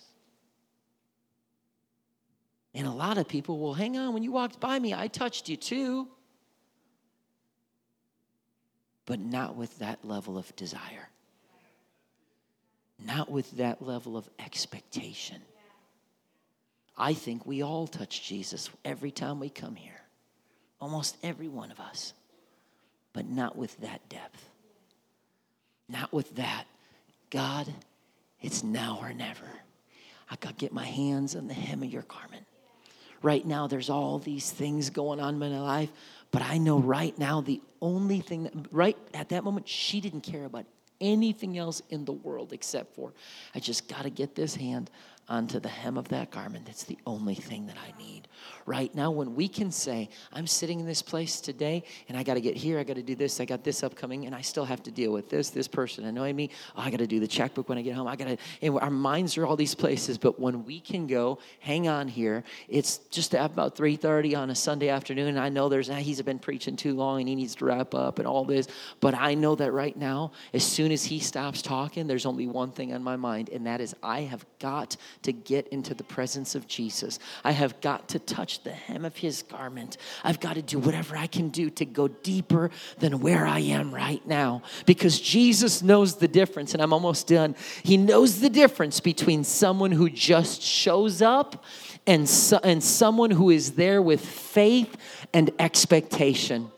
And 2.73 2.87
a 2.87 2.93
lot 2.93 3.19
of 3.19 3.27
people 3.27 3.59
will 3.59 3.75
hang 3.75 3.97
on, 3.97 4.15
when 4.15 4.23
you 4.23 4.31
walked 4.31 4.61
by 4.61 4.79
me, 4.79 4.95
I 4.95 5.09
touched 5.09 5.49
you 5.49 5.57
too. 5.57 6.09
But 9.05 9.19
not 9.19 9.57
with 9.57 9.79
that 9.81 10.05
level 10.05 10.39
of 10.39 10.55
desire, 10.57 11.09
not 13.05 13.31
with 13.31 13.51
that 13.53 13.83
level 13.83 14.17
of 14.17 14.29
expectation. 14.39 15.41
I 16.97 17.15
think 17.15 17.47
we 17.47 17.63
all 17.63 17.87
touch 17.87 18.27
Jesus 18.29 18.71
every 18.85 19.11
time 19.11 19.41
we 19.41 19.49
come 19.49 19.75
here, 19.75 20.01
almost 20.81 21.17
every 21.23 21.49
one 21.49 21.71
of 21.71 21.81
us, 21.81 22.15
but 23.17 23.27
not 23.27 23.57
with 23.57 23.75
that 23.81 24.07
depth, 24.11 24.45
not 25.89 26.13
with 26.13 26.37
that. 26.37 26.65
God, 27.31 27.67
it's 28.43 28.63
now 28.63 28.99
or 29.01 29.15
never. 29.15 29.49
I 30.31 30.37
got 30.37 30.51
to 30.51 30.55
get 30.57 30.71
my 30.71 30.85
hands 30.85 31.35
on 31.35 31.49
the 31.49 31.55
hem 31.55 31.83
of 31.83 31.91
your 31.91 32.03
garment. 32.03 32.45
Right 33.23 33.45
now, 33.47 33.69
there's 33.69 33.89
all 33.89 34.19
these 34.19 34.51
things 34.51 34.91
going 34.91 35.19
on 35.19 35.33
in 35.33 35.41
my 35.41 35.59
life, 35.59 35.91
but 36.31 36.43
I 36.43 36.59
know 36.59 36.79
right 36.79 37.19
now 37.19 37.41
the 37.41 37.63
only 37.81 38.21
thing 38.21 38.43
that, 38.45 38.53
right 38.71 38.99
at 39.15 39.31
that 39.31 39.45
moment, 39.45 39.67
she 39.67 40.03
didn't 40.03 40.21
care 40.21 40.45
about 40.45 40.67
anything 41.01 41.57
else 41.57 41.81
in 41.89 42.05
the 42.05 42.13
world 42.13 42.53
except 42.53 42.95
for, 42.95 43.15
I 43.55 43.61
just 43.61 43.89
got 43.89 44.03
to 44.03 44.11
get 44.11 44.35
this 44.35 44.57
hand 44.57 44.91
onto 45.27 45.59
the 45.59 45.71
hem 45.71 45.97
of 45.97 46.09
that 46.09 46.31
garment. 46.31 46.67
That's 46.67 46.85
the 46.85 46.99
only 47.07 47.35
thing 47.35 47.67
that 47.69 47.77
I 47.79 47.99
need. 47.99 48.26
Right 48.67 48.93
now, 48.97 49.13
when 49.13 49.37
we 49.37 49.47
can 49.47 49.71
say, 49.71 50.09
I'm 50.33 50.49
sitting 50.49 50.81
in 50.81 50.87
this 50.87 51.01
place 51.01 51.41
today 51.41 51.85
and 52.09 52.19
I 52.19 52.25
got 52.25 52.35
to 52.35 52.41
get 52.41 52.57
here, 52.57 52.81
I 52.81 52.83
got 52.83 52.97
to 52.97 53.03
do 53.03 53.15
this, 53.15 53.41
I 53.41 53.45
got 53.45 53.63
this 53.63 53.85
upcoming, 53.85 54.27
and 54.27 54.35
I 54.35 54.41
still 54.41 54.65
have 54.65 54.83
to 54.83 54.91
deal 54.91 55.13
with 55.13 55.31
this, 55.31 55.51
this 55.51 55.69
person 55.69 56.05
annoying 56.05 56.35
me. 56.35 56.51
Oh, 56.77 56.83
I 56.83 56.91
got 56.91 56.99
to 56.99 57.07
do 57.07 57.21
the 57.21 57.29
checkbook 57.29 57.69
when 57.69 57.79
I 57.79 57.83
get 57.83 57.95
home. 57.95 58.09
I 58.09 58.17
got 58.17 58.27
to, 58.27 58.37
and 58.63 58.77
our 58.81 58.91
minds 58.91 59.39
are 59.39 59.47
all 59.47 59.55
these 59.55 59.77
places, 59.77 60.19
but 60.19 60.41
when 60.41 60.65
we 60.65 60.81
can 60.81 61.07
go, 61.07 61.39
hang 61.61 61.87
on 61.87 62.09
here, 62.09 62.43
it's 62.69 62.99
just 63.11 63.35
about 63.35 63.77
3.30 63.77 64.37
on 64.37 64.51
a 64.51 64.55
Sunday 64.57 64.89
afternoon, 64.89 65.29
and 65.29 65.39
I 65.39 65.49
know 65.49 65.69
there's, 65.69 65.89
ah, 65.89 65.95
he's 65.95 66.21
been 66.23 66.41
preaching 66.41 66.75
too 66.75 66.95
long 66.95 67.21
and 67.21 67.29
he 67.29 67.37
needs 67.37 67.55
to 67.57 67.67
wrap 67.67 67.95
up 67.95 68.19
and 68.19 68.27
all 68.27 68.45
this, 68.45 68.67
but 69.01 69.15
I 69.15 69.35
know 69.35 69.55
that 69.55 69.71
right 69.71 69.97
now, 69.97 70.33
as 70.53 70.65
soon 70.65 70.91
as 70.91 71.05
he 71.05 71.21
stops 71.21 71.63
talking, 71.63 72.09
there's 72.09 72.27
only 72.27 72.49
one 72.49 72.73
thing 72.73 72.93
on 72.93 73.03
my 73.05 73.15
mind, 73.15 73.49
and 73.51 73.65
that 73.67 73.81
is 73.81 73.95
I 74.03 74.23
have 74.23 74.45
got 74.59 74.97
to 75.23 75.33
get 75.33 75.69
into 75.69 75.95
the 75.95 76.05
presence 76.05 76.57
of 76.57 76.67
Jesus. 76.67 77.21
I 77.45 77.53
have 77.53 77.81
got 77.81 78.09
to 78.09 78.19
touch 78.19 78.56
the 78.59 78.73
hem 78.73 79.05
of 79.05 79.17
his 79.17 79.43
garment. 79.43 79.97
I've 80.25 80.41
got 80.41 80.55
to 80.55 80.63
do 80.63 80.79
whatever 80.79 81.17
I 81.17 81.27
can 81.27 81.49
do 81.49 81.71
to 81.71 81.85
go 81.85 82.09
deeper 82.09 82.71
than 82.99 83.21
where 83.21 83.47
I 83.47 83.61
am 83.61 83.95
right 83.95 84.27
now 84.27 84.63
because 84.87 85.21
Jesus 85.21 85.83
knows 85.83 86.17
the 86.17 86.29
difference, 86.29 86.75
and 86.75 86.83
I'm 86.83 86.93
almost 86.93 87.27
done. 87.29 87.55
He 87.83 87.97
knows 87.97 88.41
the 88.41 88.51
difference 88.51 89.01
between 89.01 89.45
someone 89.45 89.93
who 89.93 90.11
just 90.11 90.63
shows 90.63 91.23
up 91.23 91.65
and, 92.07 92.29
so, 92.29 92.61
and 92.63 92.83
someone 92.83 93.31
who 93.31 93.51
is 93.51 93.73
there 93.73 94.01
with 94.01 94.25
faith 94.25 94.97
and 95.33 95.51
expectation. 95.59 96.71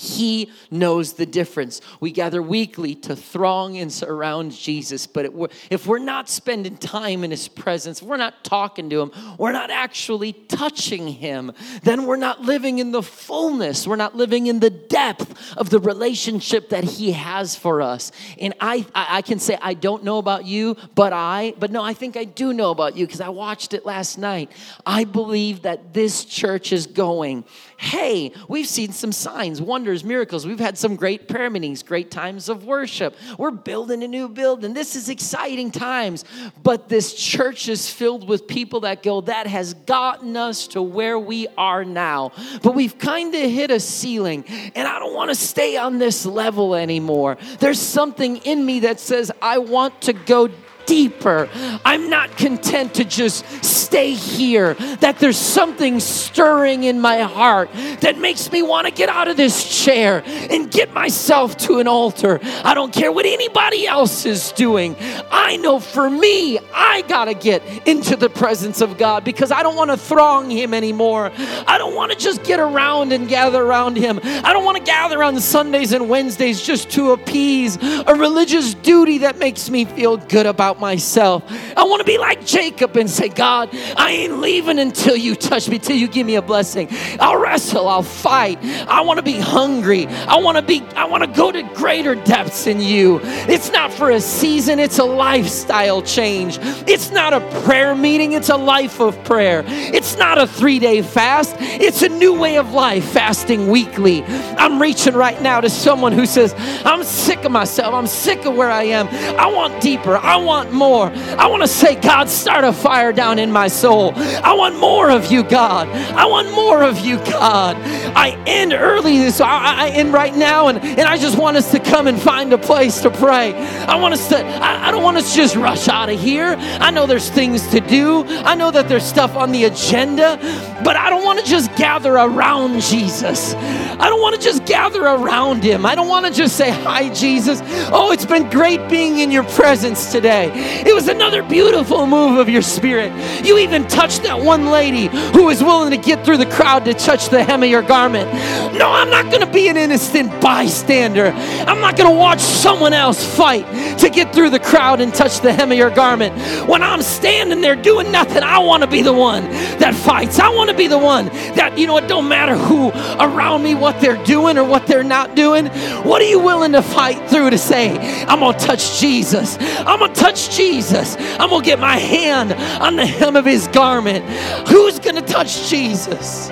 He 0.00 0.50
knows 0.70 1.12
the 1.12 1.26
difference. 1.26 1.82
We 2.00 2.10
gather 2.10 2.40
weekly 2.40 2.94
to 2.94 3.14
throng 3.14 3.76
and 3.76 3.92
surround 3.92 4.52
Jesus, 4.52 5.06
but 5.06 5.30
if 5.68 5.86
we're 5.86 5.98
not 5.98 6.30
spending 6.30 6.78
time 6.78 7.22
in 7.22 7.30
His 7.30 7.48
presence, 7.48 8.02
we're 8.02 8.16
not 8.16 8.42
talking 8.42 8.88
to 8.88 9.02
Him, 9.02 9.12
we're 9.36 9.52
not 9.52 9.70
actually 9.70 10.32
touching 10.32 11.06
Him, 11.06 11.52
then 11.82 12.06
we're 12.06 12.16
not 12.16 12.40
living 12.40 12.78
in 12.78 12.92
the 12.92 13.02
fullness, 13.02 13.86
we're 13.86 13.96
not 13.96 14.16
living 14.16 14.46
in 14.46 14.60
the 14.60 14.70
depth 14.70 15.54
of 15.58 15.68
the 15.68 15.78
relationship 15.78 16.70
that 16.70 16.84
He 16.84 17.12
has 17.12 17.54
for 17.54 17.82
us. 17.82 18.10
And 18.40 18.54
I, 18.58 18.86
I 18.94 19.20
can 19.20 19.38
say, 19.38 19.58
I 19.60 19.74
don't 19.74 20.02
know 20.02 20.16
about 20.16 20.46
you, 20.46 20.78
but 20.94 21.12
I, 21.12 21.52
but 21.58 21.70
no, 21.70 21.82
I 21.82 21.92
think 21.92 22.16
I 22.16 22.24
do 22.24 22.54
know 22.54 22.70
about 22.70 22.96
you 22.96 23.06
because 23.06 23.20
I 23.20 23.28
watched 23.28 23.74
it 23.74 23.84
last 23.84 24.16
night. 24.16 24.50
I 24.86 25.04
believe 25.04 25.60
that 25.62 25.92
this 25.92 26.24
church 26.24 26.72
is 26.72 26.86
going 26.86 27.44
hey, 27.80 28.30
we've 28.46 28.66
seen 28.66 28.92
some 28.92 29.10
signs, 29.10 29.60
wonders, 29.62 29.89
miracles. 30.04 30.46
We've 30.46 30.60
had 30.60 30.78
some 30.78 30.96
great 30.96 31.28
prayer 31.28 31.50
meetings, 31.50 31.82
great 31.82 32.10
times 32.10 32.48
of 32.48 32.64
worship. 32.64 33.16
We're 33.38 33.50
building 33.50 34.02
a 34.02 34.08
new 34.08 34.28
building. 34.28 34.74
This 34.74 34.96
is 34.96 35.08
exciting 35.08 35.70
times. 35.70 36.24
But 36.62 36.88
this 36.88 37.14
church 37.14 37.68
is 37.68 37.90
filled 37.90 38.28
with 38.28 38.46
people 38.46 38.80
that 38.80 39.02
go, 39.02 39.20
that 39.22 39.46
has 39.46 39.74
gotten 39.74 40.36
us 40.36 40.68
to 40.68 40.82
where 40.82 41.18
we 41.18 41.48
are 41.58 41.84
now. 41.84 42.32
But 42.62 42.74
we've 42.74 42.98
kind 42.98 43.34
of 43.34 43.50
hit 43.50 43.70
a 43.70 43.80
ceiling, 43.80 44.44
and 44.74 44.86
I 44.86 44.98
don't 44.98 45.14
want 45.14 45.30
to 45.30 45.34
stay 45.34 45.76
on 45.76 45.98
this 45.98 46.24
level 46.24 46.74
anymore. 46.74 47.36
There's 47.58 47.80
something 47.80 48.36
in 48.38 48.64
me 48.64 48.80
that 48.80 49.00
says, 49.00 49.32
I 49.42 49.58
want 49.58 50.00
to 50.02 50.12
go 50.12 50.48
deeper. 50.90 51.48
I'm 51.84 52.10
not 52.10 52.36
content 52.36 52.94
to 52.94 53.04
just 53.04 53.44
stay 53.64 54.12
here, 54.12 54.74
that 54.98 55.20
there's 55.20 55.38
something 55.38 56.00
stirring 56.00 56.82
in 56.82 57.00
my 57.00 57.20
heart 57.20 57.70
that 58.00 58.18
makes 58.18 58.50
me 58.50 58.60
want 58.62 58.88
to 58.88 58.92
get 58.92 59.08
out 59.08 59.28
of 59.28 59.36
this 59.36 59.84
chair 59.84 60.24
and 60.26 60.68
get 60.68 60.92
myself 60.92 61.56
to 61.58 61.78
an 61.78 61.86
altar. 61.86 62.40
I 62.64 62.74
don't 62.74 62.92
care 62.92 63.12
what 63.12 63.24
anybody 63.24 63.86
else 63.86 64.26
is 64.26 64.50
doing. 64.52 64.96
I 65.30 65.58
know 65.58 65.78
for 65.78 66.10
me, 66.10 66.58
I 66.74 67.02
got 67.02 67.26
to 67.26 67.34
get 67.34 67.62
into 67.86 68.16
the 68.16 68.28
presence 68.28 68.80
of 68.80 68.98
God 68.98 69.24
because 69.24 69.52
I 69.52 69.62
don't 69.62 69.76
want 69.76 69.92
to 69.92 69.96
throng 69.96 70.50
Him 70.50 70.74
anymore. 70.74 71.30
I 71.68 71.78
don't 71.78 71.94
want 71.94 72.10
to 72.10 72.18
just 72.18 72.42
get 72.42 72.58
around 72.58 73.12
and 73.12 73.28
gather 73.28 73.62
around 73.62 73.96
Him. 73.96 74.18
I 74.24 74.52
don't 74.52 74.64
want 74.64 74.76
to 74.78 74.82
gather 74.82 75.22
on 75.22 75.38
Sundays 75.38 75.92
and 75.92 76.08
Wednesdays 76.08 76.60
just 76.60 76.90
to 76.90 77.12
appease 77.12 77.78
a 77.80 78.14
religious 78.16 78.74
duty 78.74 79.18
that 79.18 79.38
makes 79.38 79.70
me 79.70 79.84
feel 79.84 80.16
good 80.16 80.46
about 80.46 80.79
myself. 80.80 81.44
I 81.76 81.84
want 81.84 82.00
to 82.00 82.06
be 82.06 82.18
like 82.18 82.44
Jacob 82.44 82.96
and 82.96 83.08
say, 83.08 83.28
God, 83.28 83.68
I 83.96 84.10
ain't 84.10 84.38
leaving 84.38 84.78
until 84.78 85.16
you 85.16 85.34
touch 85.34 85.68
me, 85.68 85.78
till 85.78 85.96
you 85.96 86.08
give 86.08 86.26
me 86.26 86.34
a 86.34 86.42
blessing. 86.42 86.88
I'll 87.20 87.38
wrestle, 87.38 87.86
I'll 87.88 88.02
fight. 88.02 88.58
I 88.88 89.02
want 89.02 89.18
to 89.18 89.22
be 89.22 89.38
hungry. 89.38 90.06
I 90.06 90.36
want 90.36 90.56
to 90.56 90.62
be, 90.62 90.80
I 90.96 91.04
want 91.04 91.22
to 91.22 91.30
go 91.30 91.52
to 91.52 91.62
greater 91.74 92.14
depths 92.14 92.66
in 92.66 92.80
you. 92.80 93.20
It's 93.22 93.70
not 93.70 93.92
for 93.92 94.10
a 94.10 94.20
season, 94.20 94.78
it's 94.78 94.98
a 94.98 95.04
lifestyle 95.04 96.02
change. 96.02 96.58
It's 96.88 97.10
not 97.10 97.32
a 97.32 97.40
prayer 97.62 97.94
meeting, 97.94 98.32
it's 98.32 98.48
a 98.48 98.56
life 98.56 99.00
of 99.00 99.22
prayer. 99.24 99.62
It's 99.66 100.16
not 100.16 100.38
a 100.38 100.46
three 100.46 100.78
day 100.78 101.02
fast, 101.02 101.54
it's 101.60 102.02
a 102.02 102.08
new 102.08 102.38
way 102.38 102.56
of 102.56 102.72
life, 102.72 103.04
fasting 103.04 103.68
weekly. 103.68 104.24
I'm 104.58 104.80
reaching 104.80 105.14
right 105.14 105.40
now 105.40 105.60
to 105.60 105.70
someone 105.70 106.12
who 106.12 106.26
says, 106.26 106.54
I'm 106.84 107.04
sick 107.04 107.44
of 107.44 107.52
myself, 107.52 107.94
I'm 107.94 108.06
sick 108.06 108.44
of 108.46 108.54
where 108.54 108.70
I 108.70 108.84
am. 108.84 109.08
I 109.38 109.46
want 109.46 109.80
deeper, 109.80 110.16
I 110.16 110.36
want 110.36 110.59
want 110.60 110.72
more. 110.74 111.06
I 111.38 111.46
want 111.46 111.62
to 111.62 111.68
say, 111.68 111.94
God, 111.94 112.28
start 112.28 112.64
a 112.64 112.72
fire 112.72 113.12
down 113.12 113.38
in 113.38 113.50
my 113.50 113.68
soul. 113.68 114.12
I 114.14 114.52
want 114.52 114.78
more 114.78 115.10
of 115.10 115.32
you, 115.32 115.42
God. 115.42 115.88
I 115.88 116.26
want 116.26 116.50
more 116.52 116.82
of 116.82 116.98
you, 116.98 117.16
God. 117.16 117.76
I 118.14 118.36
end 118.46 118.74
early, 118.74 119.30
so 119.30 119.44
I, 119.44 119.86
I 119.86 119.88
end 119.90 120.12
right 120.12 120.36
now, 120.36 120.68
and, 120.68 120.78
and 120.78 121.00
I 121.00 121.16
just 121.16 121.38
want 121.38 121.56
us 121.56 121.70
to 121.70 121.80
come 121.80 122.06
and 122.06 122.20
find 122.20 122.52
a 122.52 122.58
place 122.58 123.00
to 123.02 123.10
pray. 123.10 123.54
I 123.54 123.96
want 123.96 124.12
us 124.12 124.28
to, 124.28 124.38
I, 124.38 124.88
I 124.88 124.90
don't 124.90 125.02
want 125.02 125.16
us 125.16 125.30
to 125.30 125.36
just 125.36 125.56
rush 125.56 125.88
out 125.88 126.10
of 126.10 126.20
here. 126.20 126.56
I 126.58 126.90
know 126.90 127.06
there's 127.06 127.30
things 127.30 127.66
to 127.68 127.80
do, 127.80 128.24
I 128.26 128.54
know 128.54 128.70
that 128.70 128.86
there's 128.86 129.04
stuff 129.04 129.36
on 129.36 129.52
the 129.52 129.64
agenda, 129.64 130.38
but 130.84 130.96
I 130.96 131.10
don't 131.10 131.24
want 131.24 131.38
to 131.40 131.44
just 131.44 131.74
gather 131.76 132.14
around 132.14 132.80
Jesus. 132.80 133.54
I 133.54 134.08
don't 134.08 134.20
want 134.20 134.34
to 134.34 134.40
just 134.40 134.64
gather 134.64 135.02
around 135.02 135.62
him. 135.62 135.84
I 135.84 135.94
don't 135.94 136.08
want 136.08 136.26
to 136.26 136.32
just 136.32 136.56
say, 136.56 136.70
Hi, 136.70 137.12
Jesus. 137.12 137.60
Oh, 137.92 138.12
it's 138.12 138.24
been 138.24 138.48
great 138.48 138.88
being 138.88 139.18
in 139.18 139.30
your 139.30 139.44
presence 139.44 140.10
today. 140.10 140.50
It 140.86 140.94
was 140.94 141.08
another 141.08 141.42
beautiful 141.42 142.06
move 142.06 142.38
of 142.38 142.48
your 142.48 142.62
spirit. 142.62 143.12
You 143.44 143.58
even 143.58 143.86
touched 143.88 144.22
that 144.22 144.40
one 144.40 144.66
lady 144.66 145.06
who 145.32 145.44
was 145.44 145.62
willing 145.62 145.90
to 145.90 145.96
get 145.96 146.24
through 146.24 146.38
the 146.38 146.46
crowd 146.46 146.84
to 146.86 146.94
touch 146.94 147.28
the 147.28 147.44
hem 147.44 147.62
of 147.62 147.68
your 147.68 147.82
garment. 147.82 148.32
No, 148.78 148.90
I'm 148.90 149.10
not 149.10 149.26
going 149.26 149.44
to 149.44 149.52
be 149.52 149.68
an 149.68 149.76
innocent 149.76 150.40
bystander. 150.40 151.26
I'm 151.66 151.80
not 151.80 151.96
going 151.96 152.10
to 152.10 152.16
watch 152.16 152.40
someone 152.40 152.92
else 152.92 153.24
fight 153.36 153.66
to 153.98 154.08
get 154.08 154.34
through 154.34 154.50
the 154.50 154.58
crowd 154.58 155.00
and 155.00 155.14
touch 155.14 155.40
the 155.40 155.52
hem 155.52 155.72
of 155.72 155.78
your 155.78 155.90
garment. 155.90 156.34
When 156.66 156.82
I'm 156.82 157.02
standing 157.02 157.60
there 157.60 157.76
doing 157.76 158.10
nothing, 158.10 158.42
I 158.42 158.58
want 158.58 158.82
to 158.82 158.88
be 158.88 159.02
the 159.02 159.12
one 159.12 159.44
that 159.78 159.94
fights. 159.94 160.38
I 160.38 160.48
want 160.48 160.69
to 160.70 160.76
be 160.76 160.86
the 160.86 160.98
one 160.98 161.26
that, 161.56 161.78
you 161.78 161.86
know, 161.86 161.96
it 161.96 162.08
don't 162.08 162.28
matter 162.28 162.56
who 162.56 162.90
around 163.18 163.62
me, 163.62 163.74
what 163.74 164.00
they're 164.00 164.22
doing 164.24 164.58
or 164.58 164.64
what 164.64 164.86
they're 164.86 165.02
not 165.02 165.34
doing. 165.34 165.66
What 166.04 166.22
are 166.22 166.28
you 166.28 166.38
willing 166.38 166.72
to 166.72 166.82
fight 166.82 167.28
through 167.30 167.50
to 167.50 167.58
say, 167.58 167.96
I'm 168.26 168.40
going 168.40 168.58
to 168.58 168.66
touch 168.66 169.00
Jesus? 169.00 169.56
I'm 169.60 169.98
going 169.98 170.12
to 170.12 170.20
touch 170.20 170.50
Jesus. 170.56 171.16
I'm 171.38 171.50
going 171.50 171.62
to 171.62 171.66
get 171.66 171.78
my 171.78 171.96
hand 171.96 172.52
on 172.82 172.96
the 172.96 173.06
hem 173.06 173.36
of 173.36 173.44
his 173.44 173.66
garment. 173.68 174.24
Who's 174.68 174.98
going 174.98 175.16
to 175.16 175.22
touch 175.22 175.68
Jesus? 175.68 176.50